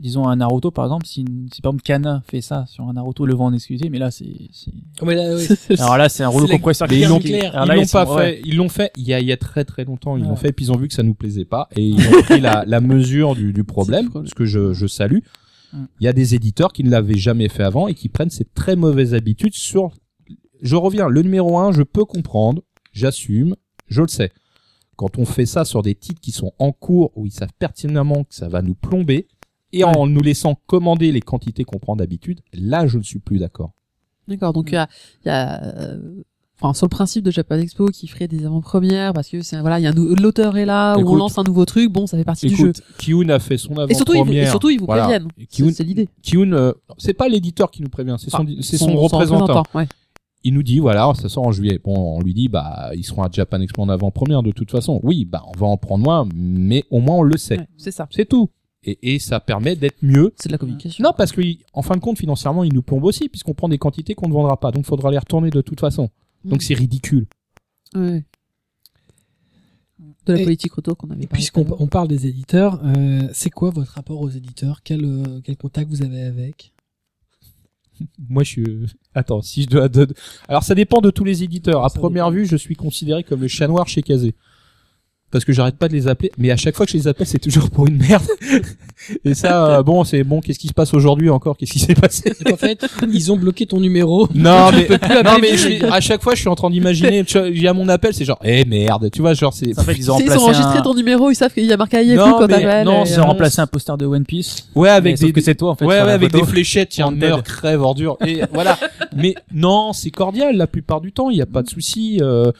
[0.00, 3.24] disons un Naruto par exemple, si, si par exemple Kana fait ça sur un Naruto,
[3.24, 4.72] le vend en exclusivité, mais là c'est, c'est...
[5.00, 5.46] Oh, mais là, oui.
[5.78, 7.84] alors là c'est un rouleau C'est la compresseur Mais qui ils l'ont- alors Ils l'ont
[7.84, 8.24] sont- pas ouais.
[8.36, 8.42] fait.
[8.44, 10.16] Ils l'ont fait il y a, il y a très très longtemps.
[10.16, 12.22] Ils l'ont fait puis ils ont vu que ça nous plaisait pas et ils ont
[12.22, 15.18] pris la, la mesure du, du problème, ce que je, je salue.
[15.72, 15.84] Mm.
[16.00, 18.44] Il y a des éditeurs qui ne l'avaient jamais fait avant et qui prennent ces
[18.44, 19.90] très mauvaises habitudes sur.
[20.62, 21.08] Je reviens.
[21.08, 23.54] Le numéro un, je peux comprendre, j'assume,
[23.88, 24.30] je le sais.
[24.96, 28.24] Quand on fait ça sur des titres qui sont en cours où ils savent pertinemment
[28.24, 29.26] que ça va nous plomber
[29.72, 33.38] et en nous laissant commander les quantités qu'on prend d'habitude, là je ne suis plus
[33.38, 33.72] d'accord.
[34.28, 34.88] D'accord, donc il y a,
[35.24, 36.22] il y a euh,
[36.60, 39.78] enfin sur le principe de Japan Expo qui ferait des avant-premières parce que c'est voilà,
[39.80, 42.24] il y a l'auteur est là où on lance un nouveau truc, bon, ça fait
[42.24, 42.72] partie du jeu.
[42.98, 44.44] Kiun a fait son Et surtout, ils, avant-première.
[44.44, 45.28] et surtout ils vous préviennent.
[45.50, 46.08] C'est l'idée.
[46.22, 49.62] Kiun, euh, c'est pas l'éditeur qui nous prévient, c'est son, Enfin, c'est son, représentant.
[49.74, 49.86] ouais.
[50.44, 51.80] il nous dit voilà, ça sort en juillet.
[51.82, 55.00] Bon, on lui dit bah ils seront à Japan Expo en avant-première de toute façon.
[55.02, 57.58] Oui, bah on va en prendre moins, mais au moins on le sait.
[57.58, 58.08] Ouais, c'est ça.
[58.10, 58.48] C'est tout.
[58.86, 60.34] Et, et ça permet d'être mieux.
[60.36, 61.02] C'est de la communication.
[61.02, 61.40] Non, parce que
[61.72, 64.34] en fin de compte, financièrement, il nous plombe aussi, puisqu'on prend des quantités qu'on ne
[64.34, 64.72] vendra pas.
[64.72, 66.10] Donc, faudra les retourner de toute façon.
[66.44, 66.64] Donc, Mm.
[66.64, 67.26] c'est ridicule.
[67.94, 68.24] Ouais.
[70.26, 73.70] De la Et- politique retour qu'on avait puisqu'on on parle des éditeurs, euh, c'est quoi
[73.70, 74.82] votre rapport aux éditeurs?
[74.82, 76.72] Quel, euh, quel contact vous avez avec?
[78.28, 78.86] Moi, je suis.
[79.14, 79.88] Attends, si je dois.
[79.88, 80.12] de-
[80.48, 81.84] Alors, ça dépend de tous les éditeurs.
[81.84, 82.36] À Ça première dépend.
[82.42, 84.34] vue, je suis considéré comme le chat noir chez Kazé.
[85.34, 86.30] Parce que j'arrête pas de les appeler.
[86.38, 88.22] Mais à chaque fois que je les appelle, c'est toujours pour une merde.
[89.24, 90.40] Et ça, euh, bon, c'est bon.
[90.40, 91.56] Qu'est-ce qui se passe aujourd'hui encore?
[91.56, 92.32] Qu'est-ce qui s'est passé?
[92.52, 94.28] En fait, ils ont bloqué ton numéro.
[94.32, 97.24] Non, mais peux plus non, mais je à chaque fois, je suis en train d'imaginer.
[97.24, 99.76] tu vois, Il y a mon appel, c'est genre, eh merde, tu vois, genre c'est.
[99.76, 100.82] En fait, ils ont Ils ont enregistré un...
[100.82, 102.84] ton numéro, ils savent qu'il y a marqué Non, quand mais- t'appelles.
[102.86, 104.68] non, Ils euh, ont remplacé un poster de One Piece.
[104.76, 105.84] Ouais, avec des, que c'est toi en fait.
[105.84, 106.44] ouais, ouais, avec photo.
[106.44, 107.28] des fléchettes, il y a un Wanted.
[107.28, 108.16] meurt, crève, ordure.
[108.24, 108.78] Et voilà.
[109.16, 112.18] Mais non, c'est cordial la plupart du temps, il n'y a pas de souci.
[112.22, 112.52] euh,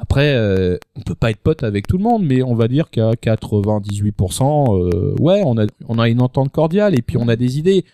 [0.00, 2.88] après, euh, on peut pas être pote avec tout le monde, mais on va dire
[2.90, 7.34] qu'à 98%, euh, ouais, on a, on a une entente cordiale et puis on a
[7.34, 7.84] des idées.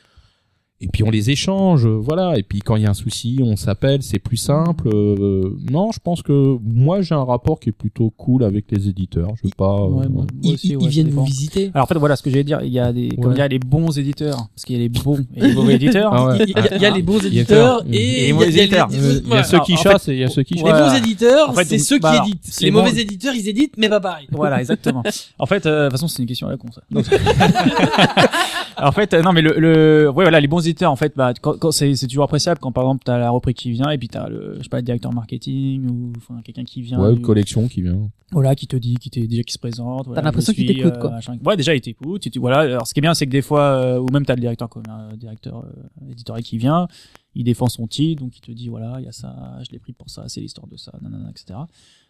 [0.81, 2.37] Et puis on les échange, euh, voilà.
[2.37, 4.89] Et puis quand il y a un souci, on s'appelle, c'est plus simple.
[4.93, 8.89] euh, non, je pense que moi j'ai un rapport qui est plutôt cool avec les
[8.89, 9.31] éditeurs.
[9.37, 9.73] Je veux pas.
[9.77, 11.71] euh, Ouais, moi- moi Ils, aussi, ils- ouais, ils viennent vous visiter.
[11.75, 13.41] Alors en fait voilà ce que j'allais dire, il y a des comme il y
[13.41, 16.13] a les bons éditeurs parce qu'il y a les bons et les mauvais éditeurs.
[16.13, 16.39] Ah ouais.
[16.47, 18.47] Il y, a- il y a les bons éditeurs et les il y a- mauvais
[18.51, 18.89] les- éditeurs.
[18.93, 20.71] Il y a ceux qui chassent et il y a ceux qui Les chassent.
[20.71, 20.91] Voilà.
[20.91, 22.61] bons éditeurs, c'est ceux qui éditent.
[22.61, 24.27] Les mauvais éditeurs, ils éditent, mais pas pareil.
[24.33, 25.03] Voilà, exactement.
[25.39, 26.69] en fait, euh, de toute façon, c'est une question à la con,
[28.79, 31.33] en fait, euh, non, mais le, le, ouais, voilà, les bons éditeurs, en fait, bah,
[31.41, 33.99] quand, quand c'est, c'est toujours appréciable quand, par exemple, t'as la reprise qui vient et
[33.99, 37.01] puis t'as le, je sais pas, le directeur marketing ou, enfin, quelqu'un qui vient.
[37.01, 38.11] Ouais, du- une collection qui vient.
[38.33, 40.07] voilà, qui te dit, qui t'est déjà qui se présente.
[40.07, 41.11] Voilà, l'impression je qu'il t'écoute, quoi.
[41.11, 41.37] machin.
[41.45, 42.27] Ouais, déjà il t'écoute.
[42.27, 42.61] et tu- voilà.
[42.61, 44.69] Alors, ce qui est bien, c'est que des fois, euh, ou même t'as le directeur,
[44.69, 46.89] comme un directeur euh, éditorial qui vient,
[47.35, 49.35] il défend son titre, donc il te dit voilà, il y a ça,
[49.67, 51.59] je l'ai pris pour ça, c'est l'histoire de ça, nanana, etc.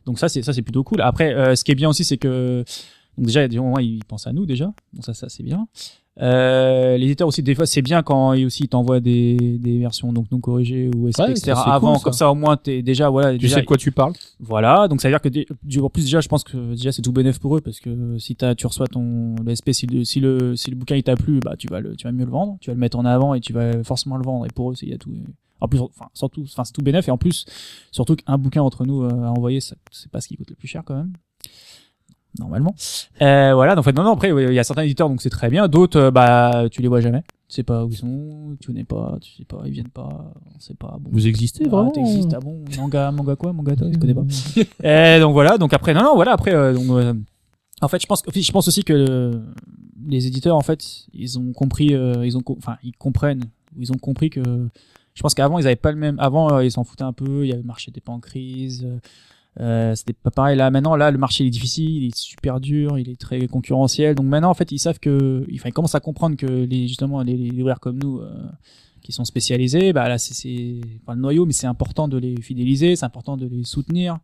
[0.06, 1.00] Donc ça, c'est ça, c'est plutôt cool.
[1.00, 2.62] Après, euh, ce qui est bien aussi, c'est que
[3.16, 4.66] donc déjà, au moins, il pense à nous déjà.
[4.92, 5.66] Donc ça, ça c'est bien.
[6.22, 10.30] Euh, l'éditeur aussi des fois c'est bien quand il aussi t'envoie des, des versions donc
[10.30, 12.04] non corrigées ou SP, Ouais, etc avant cool, ça.
[12.04, 12.30] comme ça.
[12.30, 14.12] au moins t'es déjà voilà Tu déjà, sais de quoi tu parles.
[14.38, 15.28] Voilà, donc ça veut dire que
[15.64, 18.16] du en plus déjà je pense que déjà c'est tout bénéf pour eux parce que
[18.18, 21.02] si t'as tu reçois ton le SP si le si le si le bouquin il
[21.02, 22.96] t'a plu bah tu vas le tu vas mieux le vendre, tu vas le mettre
[22.96, 24.46] en avant et tu vas forcément le vendre.
[24.46, 25.10] Et pour eux c'est il y a tout
[25.60, 27.08] en plus enfin surtout enfin c'est tout bénéf.
[27.08, 27.44] Et en plus
[27.90, 30.68] surtout qu'un bouquin entre nous euh, à envoyer c'est pas ce qui coûte le plus
[30.68, 31.12] cher quand même
[32.38, 32.74] normalement.
[33.22, 35.30] Euh, voilà, donc en fait, non, non, après, il y a certains éditeurs, donc c'est
[35.30, 35.68] très bien.
[35.68, 37.22] D'autres, euh, bah, tu les vois jamais.
[37.48, 40.32] Tu sais pas où ils sont, tu connais pas, tu sais pas, ils viennent pas,
[40.54, 40.96] on sait pas.
[41.00, 41.10] Bon.
[41.12, 44.24] Vous existez vraiment T'existes, ah bon, manga, manga quoi, manga toi, je connais pas.
[44.82, 47.14] Et donc voilà, donc après, non, non, voilà, après, euh, donc, euh,
[47.80, 49.38] en fait, je pense, je pense aussi que euh,
[50.08, 53.44] les éditeurs, en fait, ils ont compris, euh, ils ont, enfin, ils comprennent,
[53.78, 54.42] ils ont compris que,
[55.14, 57.44] je pense qu'avant, ils avaient pas le même, avant, euh, ils s'en foutaient un peu,
[57.44, 58.86] il y avait le marché n'était pas en crise,
[59.60, 60.56] euh, c'était pas pareil.
[60.56, 64.14] Là maintenant là le marché est difficile il est super dur il est très concurrentiel.
[64.14, 67.22] Donc maintenant en fait ils savent que enfin ils commencent à comprendre que les justement
[67.22, 68.30] les, les libraires comme nous euh,
[69.02, 72.96] qui sont spécialisés bah là c'est pas le noyau mais c'est important de les fidéliser
[72.96, 74.18] c'est important de les soutenir.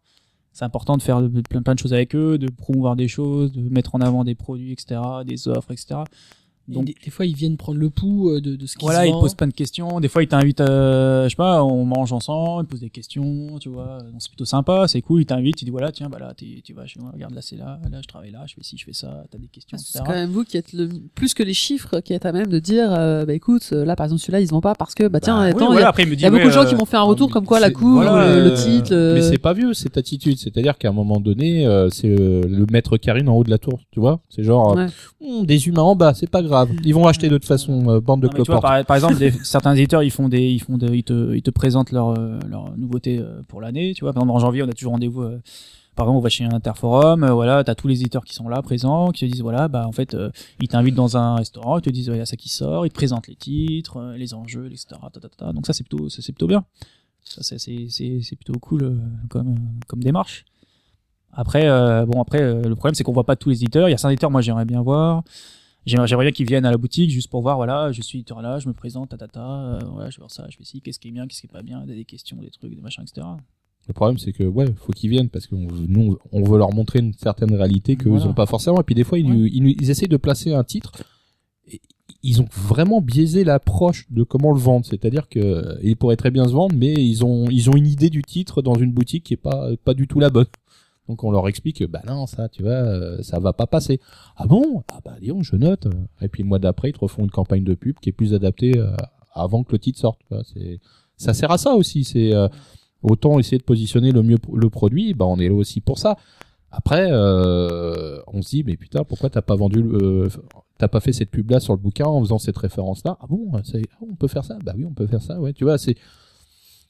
[0.52, 3.61] C'est important de faire plein plein de choses avec eux de promouvoir des choses de
[3.69, 6.40] mettre en avant des produits etc des offres etc Et
[6.75, 9.03] Donc- des, des fois, ils viennent prendre le pouls euh, de, de ce qui voilà,
[9.03, 10.01] se ils posent plein de questions.
[10.01, 13.59] Des fois, ils t'invitent, euh, je sais pas, on mange ensemble, ils posent des questions,
[13.61, 13.99] tu vois.
[14.03, 15.23] Donc, c'est plutôt sympa, c'est cool.
[15.23, 17.57] Ils t'invitent, tu dis voilà, tiens, bah là, tu vas chez moi, regarde là, c'est
[17.57, 19.91] là, là, je travaille là, je fais ci, je fais ça, t'as des questions, C'est
[19.99, 20.05] etc.
[20.07, 22.59] quand même vous qui êtes le plus que les chiffres qui êtes à même de
[22.59, 25.09] dire euh, bah écoute euh, là par exemple celui-là il se vend pas parce que
[25.09, 26.67] bah tiens Bah, attends Oui, il y voilà, a- dit, y beaucoup de gens euh,
[26.67, 28.95] qui m'ont fait un retour comme quoi la c'est- couve voilà, le, le euh, titre
[29.15, 32.67] Mais c'est pas vieux cette attitude, c'est-à-dire qu'à un moment donné, euh, c'est euh, le
[32.71, 34.87] maître Karine en haut de la tour, tu vois C'est genre euh, Ouais.
[35.27, 36.60] Hum, des humains en bas, c'est pas grave.
[36.85, 38.62] Ils vont acheter de toute façon euh, bande de cloportes.
[38.62, 41.43] par, par exemple, des- certains éditeurs, ils font des, ils font de, ils te, ils
[41.43, 43.93] te présentent leurs euh, leurs nouveautés euh, pour l'année.
[43.95, 45.23] Tu vois, par exemple, en janvier, on a toujours rendez-vous.
[45.23, 45.41] euh,
[45.97, 48.62] par exemple, on va chez Interforum, euh, voilà, t'as tous les éditeurs qui sont là,
[48.62, 50.31] présents, qui te disent, voilà, bah, en fait, euh,
[50.61, 52.91] ils t'invitent dans un restaurant, ils te disent, il y a ça qui sort, ils
[52.91, 54.87] te présentent les titres, euh, les enjeux, etc.
[55.12, 55.53] ta, ta, ta.
[55.53, 56.65] Donc ça, c'est plutôt, c'est plutôt bien.
[57.24, 59.57] Ça, c'est, c'est, c'est, c'est plutôt cool comme,
[59.89, 60.45] comme démarche.
[61.32, 61.65] Après,
[62.07, 63.89] bon, après, le problème, c'est qu'on voit pas tous les éditeurs.
[63.89, 65.23] Il y a certains éditeurs, moi, j'aimerais bien voir.
[65.86, 68.69] J'aimerais bien qu'ils viennent à la boutique juste pour voir, voilà, je suis là, je
[68.69, 70.98] me présente, ta ta ta, euh, voilà, je vais voir ça, je fais ci, qu'est-ce
[70.98, 73.27] qui est bien, qu'est-ce qui est pas bien, des questions, des trucs, des machins, etc.
[73.89, 76.73] Le problème, c'est que ouais, faut qu'ils viennent parce que on- nous, on veut leur
[76.74, 78.24] montrer une certaine réalité qu'eux Voilà.
[78.24, 78.78] ils ont pas forcément.
[78.81, 79.48] Et puis des fois, ils, Ouais.
[79.51, 80.93] ils, ils essayent de placer un titre.
[81.66, 81.81] Et
[82.23, 84.85] ils ont vraiment biaisé l'approche de comment le vendre.
[84.85, 87.86] C'est-à-dire que euh, il pourrait très bien se vendre, mais ils ont ils ont une
[87.86, 90.47] idée du titre dans une boutique qui est pas pas du tout la bonne.
[91.09, 94.01] Donc on leur explique que bah non ça tu vois euh, ça va pas passer.
[94.37, 94.85] Ah bon?
[94.93, 95.89] Ah bah disons je note.
[96.21, 98.35] Et puis le mois d'après ils te refont une campagne de pub qui est plus
[98.35, 98.95] adaptée euh,
[99.33, 100.21] avant que le titre sorte.
[100.53, 100.81] C'est
[101.17, 102.05] ça sert à ça aussi.
[102.05, 102.49] C'est euh,
[103.03, 105.15] autant essayer de positionner le mieux le produit.
[105.15, 106.17] Bah, on est là aussi pour ça.
[106.73, 110.29] Après, euh, on se dit, mais putain, pourquoi t'as pas vendu, euh,
[110.79, 113.27] t'as pas fait cette pub là sur le bouquin en faisant cette référence là Ah
[113.29, 113.61] bon, ah,
[114.01, 114.57] on peut faire ça?
[114.65, 115.41] Bah oui, on peut faire ça.
[115.41, 115.97] Ouais, tu vois, c'est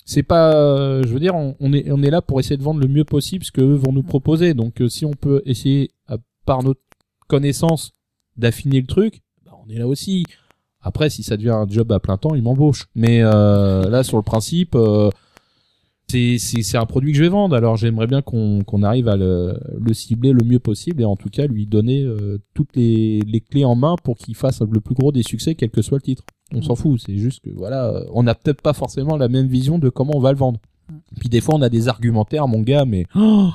[0.04, 2.80] c'est pas, euh, je veux dire, on, est on est là pour essayer de vendre
[2.80, 4.54] le mieux possible ce que eux vont nous proposer.
[4.54, 5.90] Donc, euh, si on peut essayer
[6.44, 6.80] par notre
[7.28, 7.92] connaissance
[8.36, 10.24] d'affiner le truc, bah, on est là aussi.
[10.80, 12.88] Après, si ça devient un job à plein temps, ils m'embauchent.
[12.94, 14.76] Mais euh, là, sur le principe,
[16.38, 17.54] c'est un produit que je vais vendre.
[17.56, 21.28] Alors, j'aimerais bien qu'on arrive à le, le cibler le mieux possible et en tout
[21.30, 24.94] cas lui donner euh, toutes les, les clés en main pour qu'il fasse le plus
[24.94, 26.24] gros des succès, quel que soit le titre.
[26.52, 27.00] On s'en fout.
[27.04, 30.20] C'est juste que voilà, on n'a peut-être pas forcément la même vision de comment on
[30.20, 30.58] va le vendre.
[31.18, 33.50] Puis des fois, on a des argumentaires, mon gars, mais oh,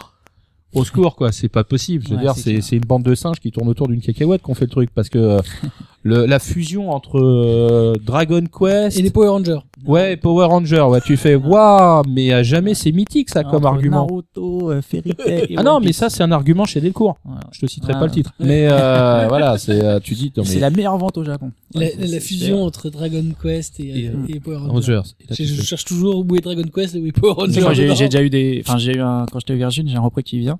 [0.73, 2.03] au secours quoi, c'est pas possible.
[2.05, 4.53] Je veux Ouais, dire, c'est une bande de singes qui tourne autour d'une cacahuète qu'on
[4.53, 5.39] fait le truc parce que euh,
[6.07, 9.57] le, la fusion entre euh, Dragon Quest Et les Power Rangers.
[9.87, 13.65] ouais et Power Ranger, ouais, tu fais waouh, mais à jamais c'est mythique ça comme
[13.65, 14.05] Entre argument.
[14.05, 17.17] Naruto, euh, Fairy Tail et Ah non, mais ça c'est un argument chez Delcourt.
[17.25, 17.37] Ouais, ouais.
[17.51, 17.99] Je te citerai Ah.
[17.99, 18.33] pas le titre.
[18.39, 21.51] Mais euh, voilà, c'est euh, tu dis C'est la meilleure vente au Japon.
[21.73, 24.97] La, Ouais, la c'est- fusion entre Dragon Quest et, Et, euh, et Power Rangers.
[24.97, 25.09] Rangers.
[25.21, 27.65] Et là, Je, cherche toujours où est Dragon Quest et où est Power Rangers.
[27.73, 30.21] J'ai déjà eu des, enfin, j'ai eu un, quand j'étais au Virgin, j'ai un repris
[30.23, 30.59] qui vient.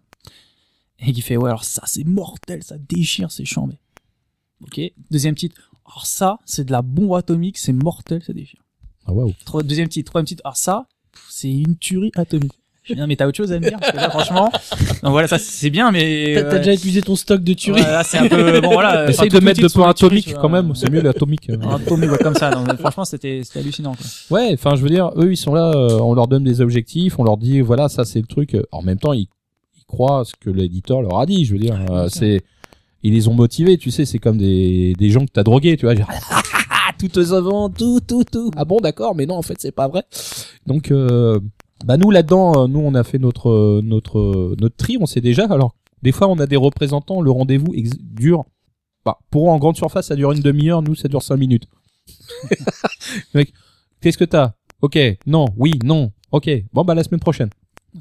[1.06, 3.76] Et qui fait, ouais, alors ça, c'est mortel, ça déchire, c'est chambé.
[4.64, 4.80] Ok.
[5.12, 5.56] Deuxième titre.
[5.86, 8.62] Alors ça, c'est de la bombe atomique, c'est mortel, ça déchire.
[9.06, 9.34] Ah waouh.
[9.64, 10.42] Deuxième titre, troisième titre.
[10.46, 10.88] Alors ça,
[11.30, 12.54] c'est une tuerie atomique.
[12.96, 13.80] Non, mais t'as autre chose à me dire?
[13.80, 14.52] Parce que là, franchement,
[15.02, 17.82] donc voilà, ça, c'est bien, mais, T'as euh, déjà épuisé ton stock de tueries.
[17.82, 19.10] ouais, là, c'est un peu, bon, voilà.
[19.10, 21.50] Essaye de mettre de points atomiques quand même, c'est mieux l'atomique.
[21.50, 21.58] euh.
[21.64, 22.52] Un atomique, ouais, comme ça.
[22.78, 24.38] Franchement, c'était, c'était hallucinant, quoi.
[24.38, 27.18] Ouais, enfin je veux dire, eux ils sont là, euh, on leur donne des objectifs,
[27.18, 28.54] on leur dit voilà ça c'est le truc.
[28.54, 29.28] euh, En même temps ils,
[29.78, 31.44] ils croient ce que l'éditeur leur a dit.
[31.46, 32.44] Je veux dire, euh, c'est
[33.06, 33.78] ils les ont motivés.
[33.78, 35.78] Tu sais, c'est comme des des gens que t'as drogués.
[35.78, 36.10] Tu vois, genre,
[37.00, 38.52] tout te savant, tout tout tout.
[38.58, 40.04] Ah bon d'accord, mais non en fait c'est pas vrai.
[40.66, 41.40] Donc euh,
[41.86, 44.98] bah nous là-dedans, euh, nous on a fait notre notre notre tri.
[45.00, 45.46] On sait déjà.
[45.46, 47.22] Alors des fois on a des représentants.
[47.22, 48.46] Le rendez-vous dure.
[49.06, 50.82] Bah, pour eux, en grande surface, ça dure une demi-heure.
[50.82, 51.68] Nous, ça dure cinq minutes.
[54.02, 54.54] Qu'est-ce que t'as?
[54.82, 56.12] Ok, non, oui, non.
[56.32, 57.50] Ok, bon bah la semaine prochaine.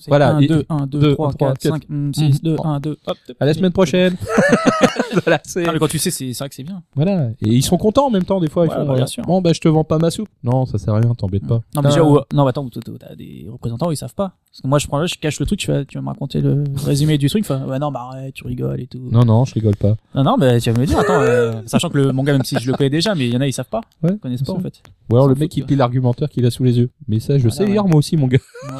[0.09, 1.73] Voilà, 1, et- 2, 1, 2, deux, 3, trois, 4, quatre.
[1.89, 2.59] 5, 6, 2, Mhm.
[2.65, 3.17] 1, 2, hop.
[3.41, 4.17] À la semaine prochaine.
[5.25, 6.83] voilà, c'est mais quand tu sais, c'est c'est vrai que c'est bien.
[6.97, 7.29] voilà.
[7.41, 8.67] Et ils sont contents en même temps des fois.
[8.67, 9.25] Ils Ouais, font, bah, bien euh, sûr.
[9.25, 10.29] Bon bah je te vends pas ma soupe.
[10.43, 11.61] Non, ça sert à rien, t'embête pas.
[11.75, 14.33] Non, mais déjà, ou- non, attends, t'as- des représentants où ils savent pas.
[14.51, 16.09] Parce que moi, je prends là, je cache le truc, tu vas, tu vas me
[16.09, 17.43] raconter le résumé du truc.
[17.45, 19.09] Enfin, ouais, non, bah arrête, tu rigoles et tout.
[19.11, 19.97] Non non, je rigole pas.
[20.15, 22.57] Non, non, bah, tu vas me dire, attends, euh, sachant que le manga, même si
[22.59, 23.81] je le connais déjà, mais il y en a, ils savent pas.
[24.03, 24.83] Ouais, Ils connaissent pas, en fait.
[25.11, 26.91] Ou alors le mec il plie l'argumentaire qu'il a sous les yeux.
[27.09, 28.39] Mais ça, je sais lire moi aussi, mon gars.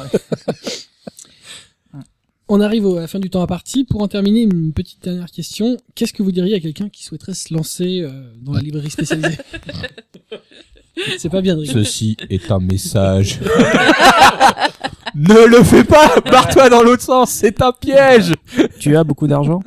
[2.47, 3.83] On arrive au- à la fin du temps à partie.
[3.85, 5.77] Pour en terminer, une petite dernière question.
[5.95, 8.11] Qu'est-ce que vous diriez à quelqu'un qui souhaiterait se lancer euh,
[8.41, 9.37] dans la librairie spécialisée
[11.17, 11.83] C'est pas bien de rigoler.
[11.83, 13.39] Ceci est un message.
[15.15, 16.19] ne le fais pas.
[16.21, 17.31] Barre-toi dans l'autre sens.
[17.31, 18.33] C'est un piège.
[18.79, 19.61] tu as beaucoup d'argent?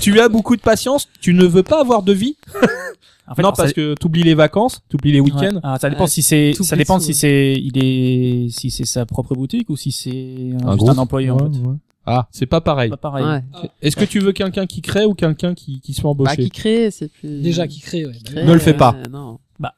[0.00, 1.08] Tu as beaucoup de patience.
[1.20, 2.36] Tu ne veux pas avoir de vie?
[3.26, 5.54] En fait, non, alors, parce ça- que t'oublies les vacances, t'oublies les week-ends.
[5.54, 5.60] Ouais.
[5.62, 7.12] Ah, ça dépend Ouais, si c'est, ça dépend si ouais.
[7.14, 11.38] c'est, il est, si c'est sa propre boutique ou si c'est un, un employé, en
[11.38, 11.44] fait.
[11.44, 11.76] ouais.
[12.06, 12.90] Ah, c'est pas pareil.
[12.90, 13.24] Pas pareil.
[13.24, 13.42] Ouais.
[13.80, 16.36] Est-ce que tu veux quelqu'un qui crée ou quelqu'un qui, qui se fait Bah, embaucher
[16.44, 17.40] qui crée, c'est plus.
[17.40, 18.04] Déjà qui crée.
[18.04, 18.12] Ouais.
[18.12, 18.94] Bah, Crée, Ne le fais pas.
[18.94, 19.38] euh, non.
[19.58, 19.72] Bah,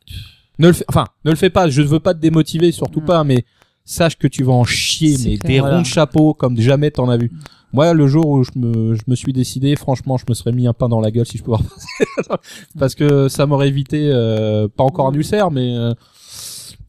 [0.59, 1.69] Ne le fais, enfin, ne le fais pas.
[1.69, 3.05] Je ne veux pas te démotiver, surtout Mm.
[3.05, 3.45] pas, mais
[3.85, 5.77] sache que tu vas en chier, mais clair, des voilà.
[5.77, 7.31] ronds de chapeau comme jamais t'en as vu.
[7.73, 10.67] Moi, le jour où je me, je me suis décidé, franchement, je me serais mis
[10.67, 12.39] un pain dans la gueule si je pouvais repasser.
[12.79, 15.93] Parce que ça m'aurait évité, euh, pas encore un ulcère, mais euh,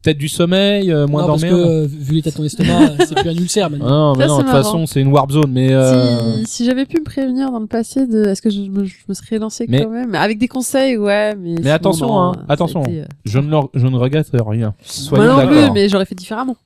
[0.02, 1.68] peut-être du sommeil, euh, moins non, parce que d'emmerde.
[1.68, 3.88] euh, vu l'état de ton estomac, c'est plus un ulcère Ah maintenant.
[3.88, 4.62] non, mais Ça, non, de c'est toute marrant.
[4.62, 7.66] façon, c'est une warp zone, mais euh, Si, si j'avais pu me prévenir dans le
[7.66, 10.14] passé de, est-ce que je me, je me serais lancé Mais- quand même?
[10.14, 11.56] Avec des conseils, ouais, mais.
[11.56, 12.82] sinon, attention, non, hein, ça a attention.
[12.84, 14.72] été, euh, je ne, leur- je ne regrette rien.
[14.82, 15.74] Soyons Moi non plus, d'accord.
[15.74, 16.56] mais j'aurais fait différemment.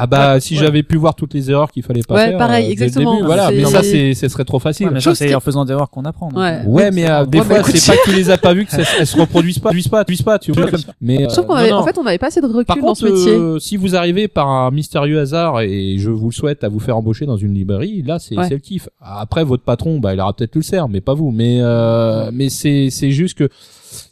[0.00, 0.60] Ah bah Ouais, si ouais.
[0.60, 2.82] j'avais pu voir toutes les erreurs qu'il fallait pas Ouais, faire pareil, euh, dès le
[2.84, 3.14] exactement.
[3.16, 5.64] début, voilà mais ça c'est ce serait trop facile Ouais, mais ça, c'est en faisant
[5.64, 6.30] des erreurs qu'on apprend.
[6.34, 6.62] Ouais.
[6.66, 8.70] Ouais, mais euh, des Ouais, fois c'est pas que tu les as pas vues que
[8.70, 10.66] ça, elles se reproduisent pas, reproduisent pas, reproduisent pas, tu vois.
[11.00, 12.94] Mais euh, Sauf qu'on avait, en fait, on n'avait pas assez de recul par dans
[12.94, 13.32] ce métier.
[13.32, 16.78] euh, si vous arrivez par un mystérieux hasard et je vous le souhaite à vous
[16.80, 18.88] faire embaucher dans une librairie, là c'est le kiff.
[19.00, 21.32] Après votre patron, bah il aura peut-être le cerf, mais pas vous.
[21.32, 23.48] Mais euh, mais c'est c'est juste que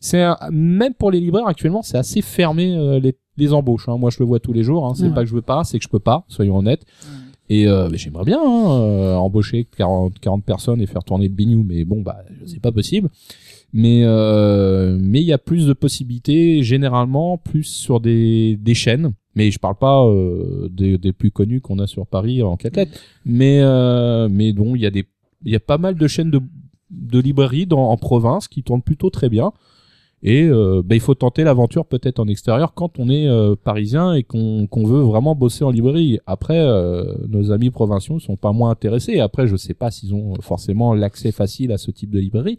[0.00, 3.88] c'est un- même pour les libraires actuellement, c'est assez fermé euh, les les embauches.
[3.88, 3.96] Hein.
[3.98, 4.86] Moi je le vois tous les jours.
[4.86, 4.94] Hein.
[4.94, 5.14] C'est Ouais.
[5.14, 6.24] pas que je veux pas, c'est que je peux pas.
[6.28, 6.84] Soyons honnêtes.
[7.48, 11.62] Et euh, j'aimerais bien hein, euh, embaucher 40, 40 personnes et faire tourner le bignou,
[11.62, 13.08] mais bon, bah, c'est pas possible.
[13.72, 19.12] Mais euh, mais il y a plus de possibilités généralement, plus sur des, des chaînes.
[19.36, 22.76] Mais je parle pas euh, des, des plus connus qu'on a sur Paris en quatre
[22.76, 22.98] lettres.
[23.24, 23.60] Mais
[24.28, 25.04] mais bon, il y a des
[25.44, 26.40] il y a pas mal de chaînes de
[26.90, 29.52] de librairies dans, en province qui tournent plutôt très bien.
[30.22, 34.14] Et euh, bah, il faut tenter l'aventure peut-être en extérieur quand on est euh, parisien
[34.14, 36.18] et qu'on veut vraiment bosser en librairie.
[36.26, 39.20] Après, euh, nos amis provinciaux sont pas moins intéressés.
[39.20, 42.58] Après, je sais pas s'ils ont forcément l'accès facile à ce type de librairie.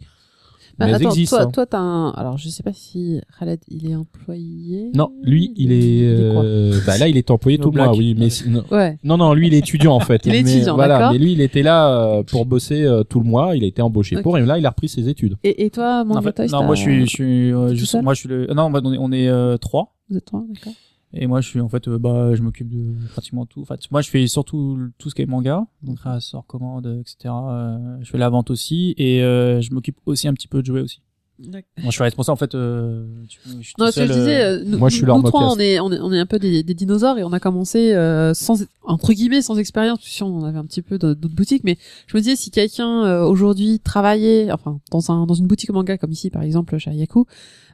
[0.78, 1.36] Bah, mais elles attends, existent.
[1.38, 1.50] toi, hein.
[1.50, 2.10] toi, t'as un.
[2.10, 4.92] Alors, je sais pas si Khaled, il est employé.
[4.94, 6.32] Non, lui, il est.
[6.32, 8.14] quoi euh, bah là, il est employé tout le mois, oui.
[8.16, 8.96] Mais si- non, Ouais.
[9.02, 10.22] non, non, lui, il est étudiant en fait.
[10.26, 10.98] Il est Mais étudiant, voilà.
[10.98, 11.12] d'accord.
[11.12, 13.56] Mais lui, il était là euh, pour bosser euh, tout le mois.
[13.56, 15.36] Il a été embauché pour et là, il a repris ses études.
[15.42, 18.14] Et, et toi, mon en fait, non, moi je suis, je suis, euh, je- moi
[18.14, 19.96] je suis le, non, on est, on est euh, trois.
[20.10, 20.72] Vous êtes trois, d'accord.
[21.14, 23.62] Et moi, je suis en fait, euh, bah, je m'occupe de pratiquement tout.
[23.62, 27.32] Enfin, moi, je fais surtout tout ce qui est manga, donc ressort, commande, etc.
[27.48, 30.66] Euh, je fais la vente aussi, et euh, je m'occupe aussi un petit peu de
[30.66, 31.00] jouer aussi.
[31.40, 32.54] Moi, je suis responsable en fait.
[32.56, 35.06] Euh, tu- je suis Non, que je seul, disais, euh, euh, nous, moi, je suis
[35.06, 37.32] nous- trois, on est, on est, on est un peu des, des dinosaures et on
[37.32, 41.28] a commencé euh, sans, entre guillemets, sans expérience, puisque on avait un petit peu d'autres
[41.34, 41.62] boutiques.
[41.62, 41.78] Mais
[42.08, 45.96] je me disais, si quelqu'un euh, aujourd'hui travaillait, enfin, dans un, dans une boutique manga
[45.96, 47.24] comme ici, par exemple, chez Ayaku,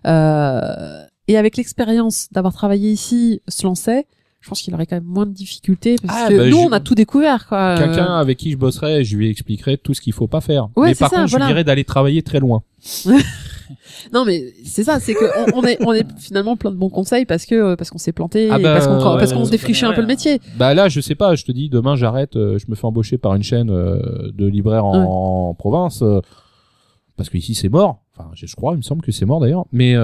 [0.07, 4.07] euh, et avec l'expérience d'avoir travaillé ici, se lançait,
[4.41, 6.67] je pense qu'il aurait quand même moins de difficultés parce Ah, que bah, nous, je-
[6.67, 7.77] on a tout découvert, quoi.
[7.79, 10.69] Quelqu'un Euh, avec qui je bosserai, je lui expliquerai tout ce qu'il faut pas faire.
[10.77, 11.45] Ouais, mais par ça, contre, voilà.
[11.47, 12.63] je lui dirais d'aller travailler très loin.
[14.13, 15.25] Non, mais c'est ça, c'est que
[15.55, 18.13] on, on est, on est finalement plein de bons conseils parce que parce qu'on s'est
[18.13, 20.39] planté, Ah bah, parce qu'on ouais, parce qu'on ouais, défrichait ouais, un peu le métier.
[20.59, 21.35] Bah là, je sais pas.
[21.35, 22.37] Je te dis, demain, j'arrête.
[22.37, 26.21] euh, je me fais embaucher par une chaîne euh, de libraires en, province euh,
[27.17, 28.03] parce que ici c'est mort.
[28.17, 29.65] Enfin, je, crois, il me semble que c'est mort d'ailleurs.
[29.73, 29.95] Mais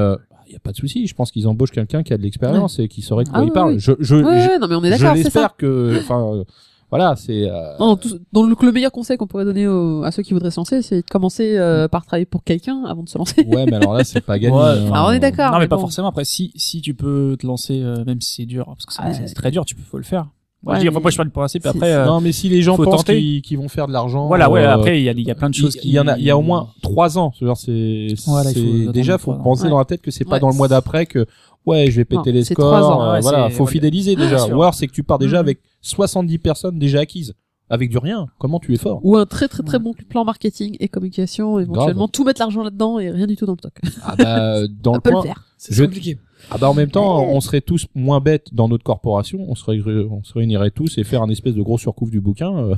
[0.50, 1.06] il y a pas de souci.
[1.06, 3.42] Je pense qu'ils embauchent quelqu'un qui a de l'expérience et qui saurait de quoi Ah
[3.42, 3.72] il oui, parle.
[3.74, 3.78] oui.
[3.80, 5.40] Je, je, Ouais, non, mais on est d'accord, c'est ça.
[5.40, 5.96] l'espère que.
[6.00, 6.44] Enfin, euh,
[6.90, 7.48] voilà, c'est.
[7.48, 10.34] euh, Non, tout- donc le, le meilleur conseil qu'on pourrait donner aux- à ceux qui
[10.34, 13.44] voudraient se lancer, c'est de commencer euh, par travailler pour quelqu'un avant de se lancer.
[13.46, 14.56] Ouais, mais alors là, c'est pas gagné.
[14.56, 14.90] Ouais, hein.
[14.92, 15.52] Alors, on est d'accord.
[15.52, 15.82] non, mais, mais pas bon.
[15.82, 16.08] forcément.
[16.08, 19.28] Après, si si tu peux te lancer, euh, même si c'est dur, parce que c'est
[19.28, 20.26] c'est très dur, tu peux faut le faire.
[20.62, 21.62] Moi, Ouais, je dis, mais moi, je parle du principe.
[21.62, 24.26] c'est- Après, euh, Non, mais si les gens pensent qu'ils vont faire de l'argent.
[24.26, 24.62] voilà, ouais.
[24.62, 25.88] euh, Après, il y a il y a plein de choses il qui.
[25.88, 29.16] il y en a il y a au moins trois ans c'est Voilà, faut déjà
[29.18, 29.70] faut penser Ouais.
[29.70, 31.26] dans la tête que c'est pas dans le mois d'après que
[31.66, 33.02] ouais je vais péter Non, les c'est scores trois ans.
[33.02, 33.70] euh, voilà faut ouais.
[33.70, 35.40] fidéliser déjà ou alors c'est que tu pars déjà Mhm.
[35.46, 37.34] avec 70 personnes déjà acquises
[37.70, 40.76] avec du rien comment tu es fort Ou un très très très bon plan marketing
[40.80, 43.72] et communication, éventuellement tout mettre l'argent là-dedans et rien du tout dans le stock.
[44.04, 45.44] ah bah dans On le peut le faire.
[45.56, 46.18] C'est compliqué.
[46.50, 49.64] Ah bah en même temps on serait tous moins bêtes dans notre corporation on se
[49.64, 52.74] ré- on se réunirait tous et faire un espèce de gros surcouf du bouquin euh.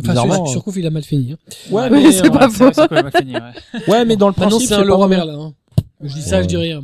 [0.00, 1.32] Enfin, Surcouf, il a mal fini.
[1.32, 1.36] hein.
[1.70, 3.40] ouais mais c'est pas fini, ouais.
[3.88, 5.08] ouais mais dans le principe c'est un Laurent.
[5.08, 5.30] Merle.
[5.30, 5.52] Hein.
[6.02, 6.82] Je dis ça, je dis rien.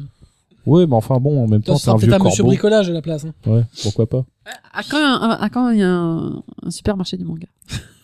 [0.67, 2.89] ouais mais enfin bon en même temps ce c'est un vieux un monsieur corbeau bricolage
[2.89, 3.25] à la place.
[3.25, 3.33] Hein.
[3.47, 4.25] ouais pourquoi pas
[4.73, 4.99] À quand,
[5.31, 7.47] à quand il y a un, un supermarché du manga?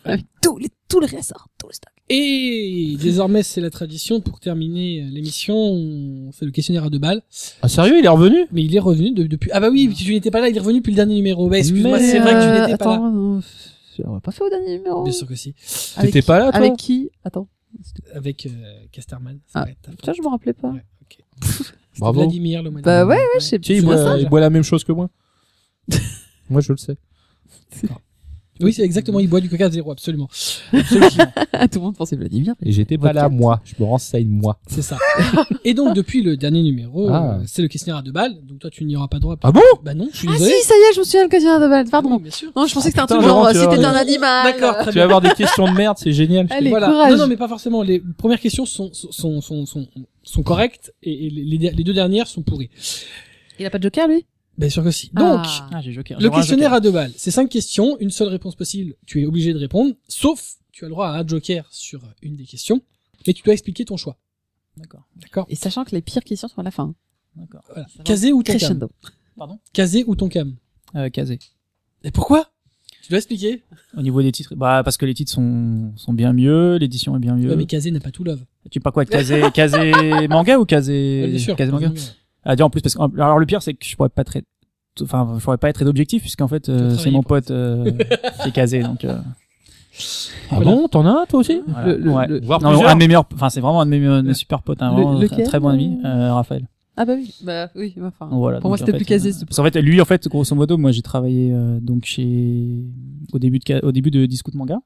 [0.04, 1.92] Avec tous les tous les ressorts, tout le stock.
[2.12, 5.54] Et désormais, c'est la tradition pour terminer l'émission.
[5.56, 7.22] on fait le questionnaire à deux balles.
[7.62, 8.46] ah sérieux il est revenu?
[8.50, 9.48] Mais il est revenu de- depuis.
[9.52, 10.48] Ah bah oui, tu n'étais pas là.
[10.48, 11.48] Il est revenu depuis le dernier numéro.
[11.48, 12.92] Bah excuse-moi, Mais, c'est vrai que tu Euh, n'étais pas là.
[12.94, 13.40] attends, non,
[14.06, 15.04] on l'a pas fait au dernier numéro.
[15.04, 15.54] Bien sûr que si.
[16.00, 16.56] T'étais pas là, toi?
[16.58, 17.10] Avec qui?
[17.24, 17.46] Attends.
[18.12, 18.50] Avec euh,
[18.90, 19.38] Casterman.
[19.46, 19.92] Ça Ah, va.
[20.02, 20.70] Tiens, je me rappelais pas.
[20.70, 20.82] Ouais,
[21.98, 22.20] Bravo.
[22.22, 23.08] Vladimir le Bah dernier.
[23.08, 25.10] ouais, ouais, je sais Tu sais, il boit, il boit la même chose que moi.
[26.50, 26.96] moi, je le sais.
[28.62, 29.20] Oui, c'est exactement.
[29.20, 30.28] Il boit du coca zéro, absolument.
[30.72, 32.54] Tout le monde pensait Vladimir.
[32.64, 33.60] Et j'étais pas là, moi.
[33.64, 34.58] Je me renseigne, moi.
[34.66, 34.98] C'est ça.
[35.64, 37.38] Et donc, depuis le dernier numéro, Ah.
[37.40, 38.34] euh, c'est le questionnaire à deux balles.
[38.44, 39.36] Donc, toi, tu n'y auras pas droit.
[39.42, 39.60] Ah bon?
[39.82, 40.52] Bah non, je suis Ah désolé.
[40.60, 41.86] si, ça y est, je me souviens le questionnaire de balle.
[41.90, 42.10] Pardon.
[42.16, 42.50] Oui, bien sûr.
[42.56, 43.84] Non, je pensais que c'était un Putain, truc genre Laurent, euh, tu si vas- t'étais
[43.84, 44.52] un animal.
[44.52, 45.02] D'accord, très Tu vas bien.
[45.04, 46.44] avoir des questions de merde, c'est génial.
[46.44, 46.64] je te Allez.
[46.64, 46.70] dis.
[46.70, 46.88] Voilà.
[46.88, 47.12] courage.
[47.12, 47.82] Non, non, mais pas forcément.
[47.82, 49.86] Les premières questions sont sont sont sont,
[50.22, 52.70] sont correctes et, et les, les deux dernières sont pourries.
[53.58, 54.24] Il a pas de joker lui?
[54.60, 55.08] Bien sûr que si.
[55.14, 55.68] Donc, Ah.
[55.72, 56.18] Ah, j'ai joker.
[56.18, 56.76] le J'aurai un questionnaire joker.
[56.76, 58.94] à deux balles, c'est cinq questions, une seule réponse possible.
[59.06, 62.36] Tu es obligé de répondre, sauf tu as le droit à un joker sur une
[62.36, 62.80] des questions,
[63.26, 64.18] mais tu dois expliquer ton choix.
[64.76, 65.06] D'accord.
[65.16, 65.46] D'accord?
[65.48, 66.94] Et sachant que les pires questions sont à la fin.
[67.36, 67.62] D'accord.
[67.68, 67.88] Voilà.
[67.88, 68.04] Ça va.
[68.04, 68.58] Casé ou ton cam.
[68.58, 68.90] Crescendo.
[69.72, 70.54] Casé ou ton cam?
[70.94, 71.38] Euh, casé.
[72.04, 72.50] Et pourquoi?
[73.02, 73.62] Tu dois expliquer.
[73.96, 77.20] Au niveau des titres, bah parce que les titres sont sont bien mieux, l'édition est
[77.20, 77.48] bien mieux.
[77.48, 78.44] Ouais, mais casé n'a pas tout love.
[78.70, 79.42] Tu parles quoi de casé?
[79.54, 79.92] Casé
[80.28, 81.56] manga ou casé Ouais, bien sûr.
[81.56, 81.90] casé manga?
[82.42, 84.42] Ah dire en plus parce que alors le pire c'est que je pourrais pas très
[85.02, 87.90] enfin je pourrais pas être très objectif puisqu'en fait euh, c'est mon pote euh,
[88.42, 89.16] qui est casé donc euh,
[90.50, 90.64] Ah Voilà.
[90.70, 91.88] bon, t'en as un, toi aussi voilà.
[91.92, 92.26] Le- le- Ouais.
[92.26, 92.90] le- Voir Non, plusieurs.
[92.90, 95.18] un de mes meilleurs enfin c'est vraiment un de mes, super potes un Le- vraiment
[95.18, 96.66] lequel très, très bon ami euh, Raphaël
[96.96, 97.34] Ah bah oui.
[97.44, 98.28] Bah oui, enfin.
[98.30, 99.30] voilà Pour moi c'était en plus casé.
[99.30, 102.84] euh, parce qu'en fait lui en fait grosso modo moi j'ai travaillé euh, donc chez
[103.32, 104.78] au début de au début de Discount Manga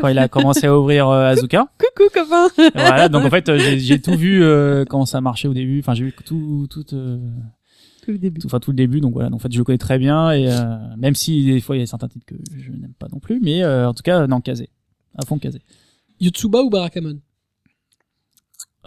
[0.00, 2.48] quand il a commencé à ouvrir euh, Azuka Coucou copain.
[2.74, 5.80] voilà donc en fait euh, j'ai j'ai tout vu euh, comment ça marchait au début
[5.80, 7.18] enfin j'ai vu tout tout euh,
[8.02, 8.40] Tout le début.
[8.46, 9.28] enfin tout le début donc voilà.
[9.28, 11.80] Donc en fait je le connais très bien et euh, même si des fois il
[11.80, 14.26] y a certains titres que je n'aime pas non plus mais euh, en tout cas
[14.26, 14.70] non casé
[15.18, 15.60] à fond casé
[16.20, 17.18] Yotsuba ou Barakamon?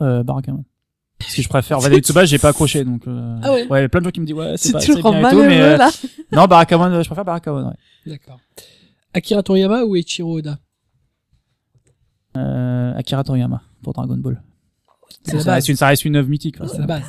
[0.02, 0.66] Euh, Barakamon.
[1.20, 3.84] Parce que je préfère Vada Yutsuba j'ai pas accroché donc euh, Ah ouais.
[3.84, 5.62] a plein de gens qui me disent ouais c'est pas c'est bien et tout mais
[5.62, 5.78] euh,
[6.32, 7.76] non Barakamon euh, je préfère Barakamon ouais.
[8.12, 8.40] D'accord.
[9.14, 10.58] Akira Toriyama ou Eiichiro Oda?
[12.36, 14.42] Euh, Akira Toriyama pour Dragon Ball.
[15.24, 16.58] C'est ça, reste une, ça reste une œuvre mythique.
[16.68, 17.04] C'est la base.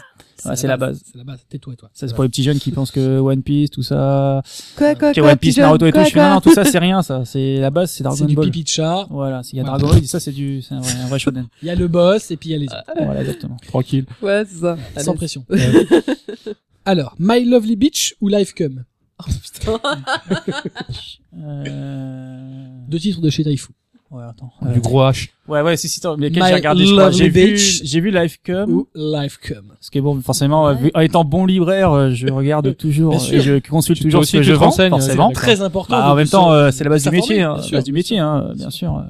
[0.44, 1.00] Ouais, c'est la base.
[1.10, 1.40] C'est la base.
[1.48, 1.90] Tais-toi, toi.
[1.94, 4.42] Ça, c'est pour les petits jeunes qui pensent que One Piece, tout ça,
[4.76, 7.02] Quoi, quoi, que One Piece, Naruto et tout, je fais, non, tout ça, c'est rien,
[7.02, 7.24] ça.
[7.24, 8.44] C'est la base, c'est C'est Dragon du Ball.
[8.46, 9.06] pipi de chat.
[9.10, 9.68] Voilà, s'il y a Ouais.
[9.70, 11.46] Dragon Ball, ça, c'est du, c'est un vrai, un vrai shonen.
[11.62, 12.82] Il y a le boss et puis il y a les autres.
[13.04, 13.56] voilà, exactement.
[13.66, 14.06] Tranquille.
[14.22, 14.76] Ouais, c'est ça.
[14.98, 15.44] Sans pression.
[16.84, 18.84] Alors, My Lovely Beach ou Life Come?
[19.20, 19.80] Oh, putain.
[21.38, 22.68] Euh...
[22.88, 23.72] Deux titres de chez Taifu.
[24.14, 24.52] Ouais, attends.
[24.72, 25.30] Du gros H.
[25.48, 27.06] Ouais, ouais, c'est si, attends, mais lesquels My j'ai regardé, je crois.
[27.10, 28.70] Lovely J'ai vu, j'ai vu Life Come.
[28.70, 29.66] Ou Life Come.
[29.70, 33.32] Parce que bon, forcément, euh, vu- en étant bon libraire, euh, je regarde toujours, Bien
[33.32, 35.00] et je consulte Tu toujours aussi ce que je vends, forcément.
[35.00, 35.96] c'est Très important.
[35.98, 37.84] Bah, en même temps, euh, c'est la base du métier, hein, bien la sûr, base
[37.84, 38.96] du métier, bien hein, sûr, bien sûr.
[38.98, 39.02] euh,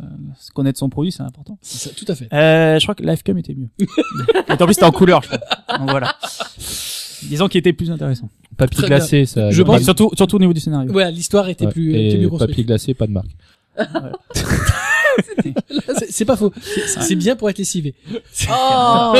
[0.55, 1.59] connaître son produit, c'est important.
[1.61, 2.29] C'est ça, tout à fait.
[2.33, 3.69] Euh, je crois que Lifecom était mieux.
[3.79, 5.79] et en plus, c'était en couleur, je crois.
[5.79, 6.15] Donc voilà.
[7.25, 8.29] Disons qu'il était plus intéressant.
[8.57, 9.51] Papier Très glacé, ça.
[9.51, 10.91] Je pense- surtout, surtout au niveau du scénario.
[10.93, 11.73] Ouais, l'histoire était Ouais.
[11.73, 13.29] plus, était mieux papier glacé, pas de marque.
[16.09, 16.53] C'est- pas faux.
[17.01, 17.95] C'est- bien pour être lessivé.
[18.51, 19.13] Oh.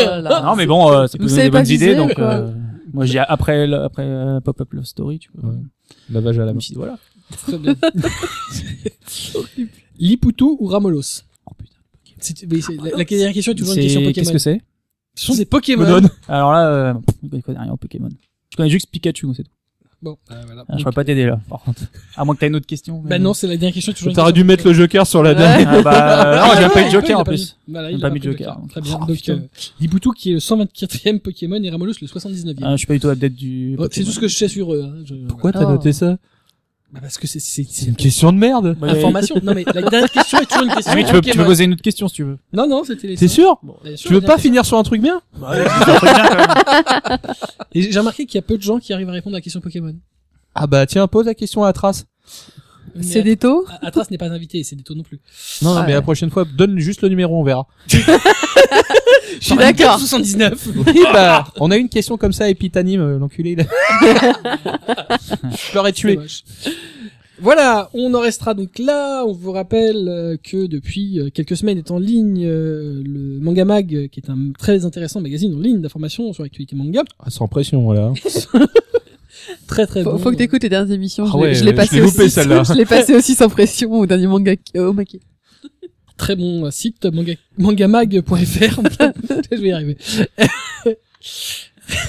[0.43, 2.51] Non, mais bon, euh, ça peut Vous donner des bonnes idées, donc, euh,
[2.93, 5.55] moi, j'ai, après, euh, Pop-Up Love Story, tu peux, Ouais.
[6.11, 6.61] Lavage à la main.
[6.77, 6.99] voilà.
[7.47, 7.75] Très bien.
[9.99, 11.73] Liputu ou Ramolos Oh putain.
[12.19, 14.33] C'est- mais c'est- la, la dernière question est toujours une C'est- question qu'est-ce Pokémon.
[14.33, 14.61] que c'est?
[15.15, 16.01] Ce sont des Pokémon.
[16.29, 16.95] Alors là, euh,
[17.33, 18.09] je connais rien au Pokémon.
[18.51, 19.51] Je connais juste Pikachu, c'est tout.
[20.05, 20.65] Bon, euh, voilà.
[20.69, 21.81] Ah, je pourrais pas t'aider là, par contre.
[22.15, 23.01] À moins que t'aies une autre question.
[23.03, 23.91] mais- Bah non, c'est la dernière question.
[23.93, 25.37] est toujours T'aurais question dû mettre le joker sur la Ouais.
[25.37, 25.69] dernière.
[25.71, 27.57] Ah bah, non, j'ai pas eu de Joker en plus.
[27.67, 28.59] J'ai pas mis de Joker.
[28.69, 28.99] Très bien.
[29.01, 29.39] Oh, Donc, euh,
[29.81, 32.63] Liputu qui est le 124e Pokémon et Ramolos le 79e.
[32.63, 33.77] Ah, je suis pas du tout update du.
[33.79, 34.85] Bon, c'est tout ce que je sais sur eux.
[34.85, 35.03] hein.
[35.07, 35.71] Je- Pourquoi t'as Oh.
[35.71, 36.19] noté ça?
[36.95, 38.77] Bah, Parce que c'est c'est C'est une question de merde.
[38.79, 39.35] Bah, information.
[39.43, 40.93] Non mais la dernière question est toujours une question.
[40.95, 42.39] Ah oui, tu peux, tu peux poser une autre question si tu veux.
[42.53, 43.17] Non non, c'était les.
[43.17, 45.21] C'est sûr Bon, bien sûr, Tu veux pas finir sur un truc bien.
[47.75, 49.43] Et J'ai remarqué qu'il y a peu de gens qui arrivent à répondre à la
[49.43, 49.95] question Pokémon.
[50.55, 52.07] Ah bah tiens, pose la question à Trace.
[52.95, 55.21] Mais C'est des taux A- Atras n'est pas invité, c'est des taux non plus.
[55.63, 55.95] Non, non, Ah mais ouais.
[55.95, 57.67] la prochaine fois, donne juste le numéro, on verra.
[59.41, 59.99] Je suis d'accord.
[59.99, 60.69] 79.
[60.87, 63.57] Oui, bah, on a une question comme ça, et puis t'animes, euh, l'enculé.
[65.53, 66.19] Je l'aurais tué.
[67.41, 69.25] Voilà, on en restera donc là.
[69.27, 74.09] On vous rappelle euh, que depuis euh, quelques semaines est en ligne le Manga Mag,
[74.11, 77.03] qui est un très intéressant magazine en ligne d'information sur l'actualité manga.
[77.19, 78.13] Ah, sans pression, voilà.
[79.67, 80.19] Très très Faut, bon.
[80.19, 81.25] faut que t'écoutes les dernières émissions.
[81.27, 82.31] Ah je l'ai- ouais, passé aussi.
[82.31, 82.63] celle-là.
[82.63, 85.21] Je l'ai passé aussi sans pression au dernier manga au maquis.
[86.25, 88.33] Très bon site manga, mangamag.fr.
[89.53, 89.99] Je vais y arriver.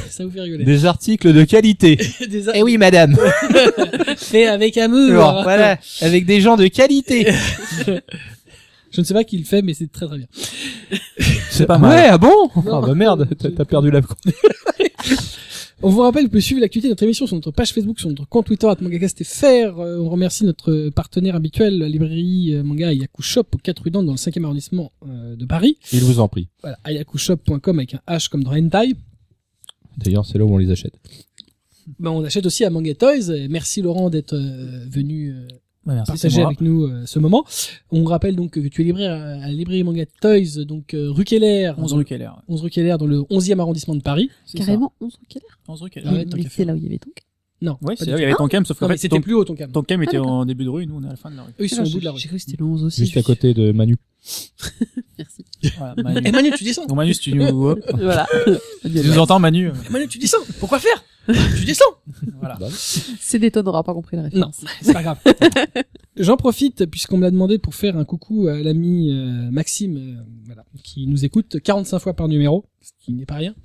[0.09, 0.63] Ça vous fait rigoler.
[0.63, 1.97] Des articles de qualité.
[2.29, 3.17] Des Eh oui, madame.
[4.15, 5.09] fait avec amour.
[5.09, 7.27] Alors, voilà, avec des gens de qualité.
[8.93, 10.27] Je ne sais pas qui le fait, mais c'est très très bien.
[11.49, 11.97] C'est pas mal.
[11.97, 12.49] Ouais, ah bon?
[12.55, 12.81] Non.
[12.83, 13.99] Ah bah merde, t'as t'as perdu la...
[15.81, 18.07] On vous rappelle, vous pouvez suivre l'actualité de notre émission sur notre page Facebook, sur
[18.07, 19.45] notre compte Twitter, mangacast.fr.
[19.45, 23.91] Euh, on remercie notre partenaire habituel, la librairie euh, manga Ayaku Shop, aux 4 rue
[23.91, 25.77] dans le 5e arrondissement euh, de Paris.
[25.91, 26.47] Il vous en prie.
[26.61, 28.93] Voilà, ayakushop.com avec un H comme dans Hentai.
[29.97, 30.93] D'ailleurs, c'est là où on les achète.
[31.99, 33.29] Ben, on achète aussi à Manga Toys.
[33.35, 35.35] Et merci Laurent d'être venu
[35.85, 36.47] Ouais, merci, c'est partager moi.
[36.47, 37.45] avec nous euh, ce moment.
[37.91, 41.11] On rappelle donc que tu es libraire à, à la librairie Manga Toys, donc euh,
[41.11, 42.29] rue Keller, 11 dans- rue Keller.
[42.47, 44.29] 11 rue Keller, dans le 11e arrondissement de Paris.
[44.45, 45.71] C'est Carrément, 11 quelle heure ça.
[45.73, 46.05] 11 rue Keller.
[46.09, 47.15] Ah ouais, Mais c'est là où il y avait donc.
[47.61, 49.33] Non, Ouais, c'est là où il y avait ton cam, sauf Non, fait, c'était plus
[49.33, 49.71] haut ton cam.
[49.71, 50.31] ton cam était Ah, d'accord.
[50.33, 51.51] en début de rue, nous on est à la fin de la rue.
[51.59, 52.27] Eux, ils sont au bout de la J'ai rue.
[52.29, 53.01] cru que c'était le 11 aussi.
[53.05, 53.95] Juste à côté de Manu.
[55.17, 55.45] Merci.
[55.77, 56.31] Voilà, Manu.
[56.31, 58.27] Manu, tu descends Donc Manu, si tu nous, hop, Voilà.
[58.83, 59.71] tu nous entends, Manu.
[59.89, 61.03] Manu, tu descends Pourquoi faire?
[61.27, 61.83] Tu descends
[62.39, 62.57] Voilà.
[62.71, 64.65] C'est tonnes, on n'aura pas compris la Non, référence.
[64.81, 65.17] c'est pas grave.
[66.17, 70.23] J'en profite puisqu'on me l'a demandé pour faire un coucou à l'ami euh, Maxime, euh,
[70.45, 73.55] voilà, qui nous écoute 45 fois par numéro, ce qui n'est pas rien.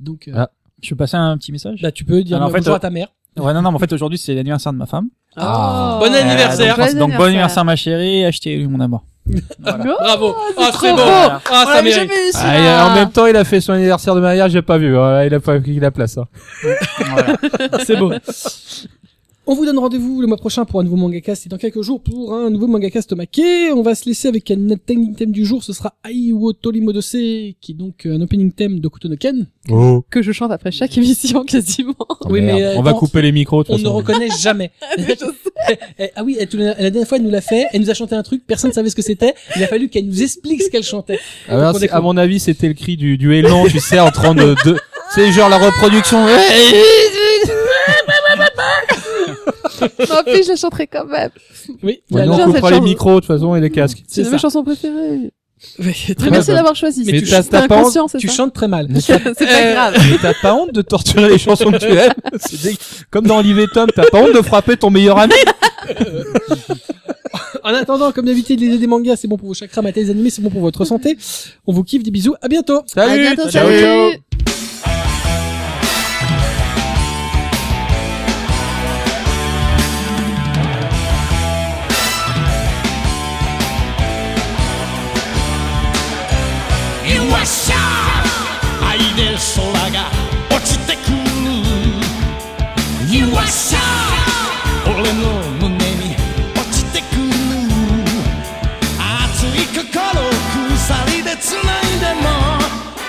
[0.00, 0.50] Donc, euh, Ah.
[0.82, 1.82] Je peux passer un petit message?
[1.82, 3.14] là, tu peux dire Alors, en fait, bonjour euh, à ta mère.
[3.38, 5.06] Ouais, non, non, mais en fait, aujourd'hui, c'est l'anniversaire de ma femme.
[5.36, 5.98] Ah.
[6.00, 6.78] Bon anniversaire.
[6.80, 9.04] Euh, donc, donc, bon anniversaire, ma chérie, achetez mon amour.
[9.60, 9.84] Voilà.
[9.86, 10.36] Oh, Bravo.
[10.58, 10.96] Ah, c'est bon.
[10.96, 11.02] beau.
[11.06, 11.94] Ah, ça mérite.
[11.94, 14.50] jamais eu, Ah, et, euh, en même temps, il a fait son anniversaire de mariage,
[14.50, 14.92] j'ai pas vu.
[14.94, 16.18] Voilà, il a pas pris la place.
[16.18, 16.26] Hein.
[17.10, 17.36] Voilà.
[17.84, 18.12] C'est beau.
[19.52, 22.00] On vous donne rendez-vous le mois prochain pour un nouveau mangacast et dans quelques jours
[22.00, 23.72] pour un nouveau mangacast maqué.
[23.72, 25.64] On va se laisser avec un opening theme du jour.
[25.64, 27.10] Ce sera Aiwo Torimodose,
[27.60, 29.48] qui est donc un opening theme de Kuto no Ken.
[29.68, 30.04] Oh.
[30.08, 31.96] Que je chante après chaque émission, quasiment.
[32.26, 33.64] Oui, mais, euh, on va non, couper les micros.
[33.64, 34.70] de On ne reconnaît jamais.
[35.98, 37.66] Eh, ah oui, elle, la dernière fois, elle nous l'a fait.
[37.72, 38.42] Elle nous a chanté un truc.
[38.44, 39.34] Personne ne savait ce que c'était.
[39.54, 41.20] Il a fallu qu'elle nous explique ce qu'elle chantait.
[41.48, 44.34] Ah, ben, à mon avis, c'était le cri du, du élan, tu sais, en train
[44.34, 44.76] de, de
[45.14, 46.18] c'est genre la reproduction.
[50.10, 51.30] Non, puis je la chanterai quand même.
[51.82, 54.02] Oui, Ouais, nous, on coupera les micros, de toute façon, et les casques.
[54.08, 55.32] C'est ma chanson préférée.
[55.78, 57.02] Ouais, très merci d'avoir choisi.
[57.04, 58.88] Mais Mais tu t'as pas honte, Tu chantes très mal.
[58.98, 59.94] C'est pas Euh, grave.
[60.10, 62.14] mais t'as pas honte de torturer les chansons que tu aimes.
[62.38, 62.76] C'est dé-
[63.10, 65.34] Comme dans Olivier Tom, t'as pas honte de frapper ton meilleur ami.
[67.62, 70.08] En En attendant, comme d'habitude, lisez des mangas, c'est bon pour vos chakras, matez les
[70.10, 71.18] animés, c'est bon pour votre santé.
[71.66, 72.80] On vous kiffe, des bisous, à bientôt.
[72.96, 74.16] À bientôt, Ciao, salut.
[89.56, 90.10] 空が
[90.50, 91.16] 落ちてくる」
[93.18, 93.78] 「よっしゃ
[94.86, 96.14] 俺の胸に
[96.54, 97.20] 落ちてくる」
[99.00, 99.84] 「熱い心
[100.76, 102.28] 鎖で繋いでも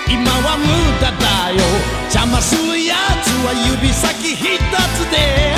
[0.08, 0.66] 今は無
[1.02, 1.58] 駄だよ」
[2.10, 2.72] 「邪魔する。
[2.92, 5.56] やつは指先一つで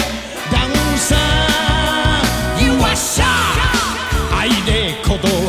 [0.52, 1.16] ダウンさ」
[2.62, 3.26] 「よっしゃ
[4.38, 5.43] 愛で鼓動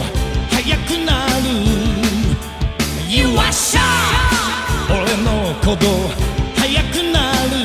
[5.64, 5.86] ほど
[6.56, 7.56] 速くなる。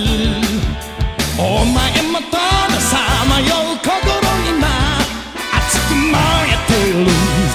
[1.38, 2.38] お前もた
[2.72, 2.98] ださ
[3.28, 3.90] まよう心
[4.48, 4.68] 今
[5.58, 6.16] 熱く燃
[6.48, 7.06] えてる。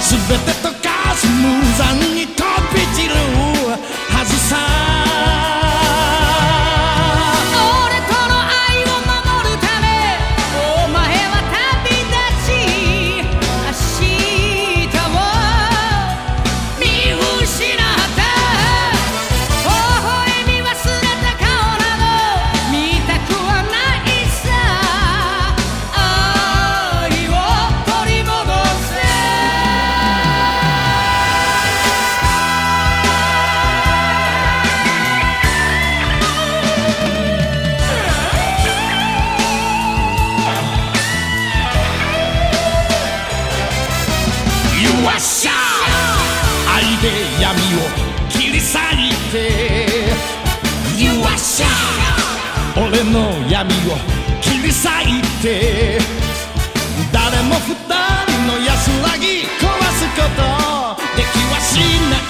[0.01, 1.41] 全て溶かす無
[1.75, 2.27] 残に
[54.85, 55.97] 咲いて。
[57.11, 60.41] 誰も二人の安らぎ壊すこと
[61.17, 61.79] できはし
[62.11, 62.24] ない。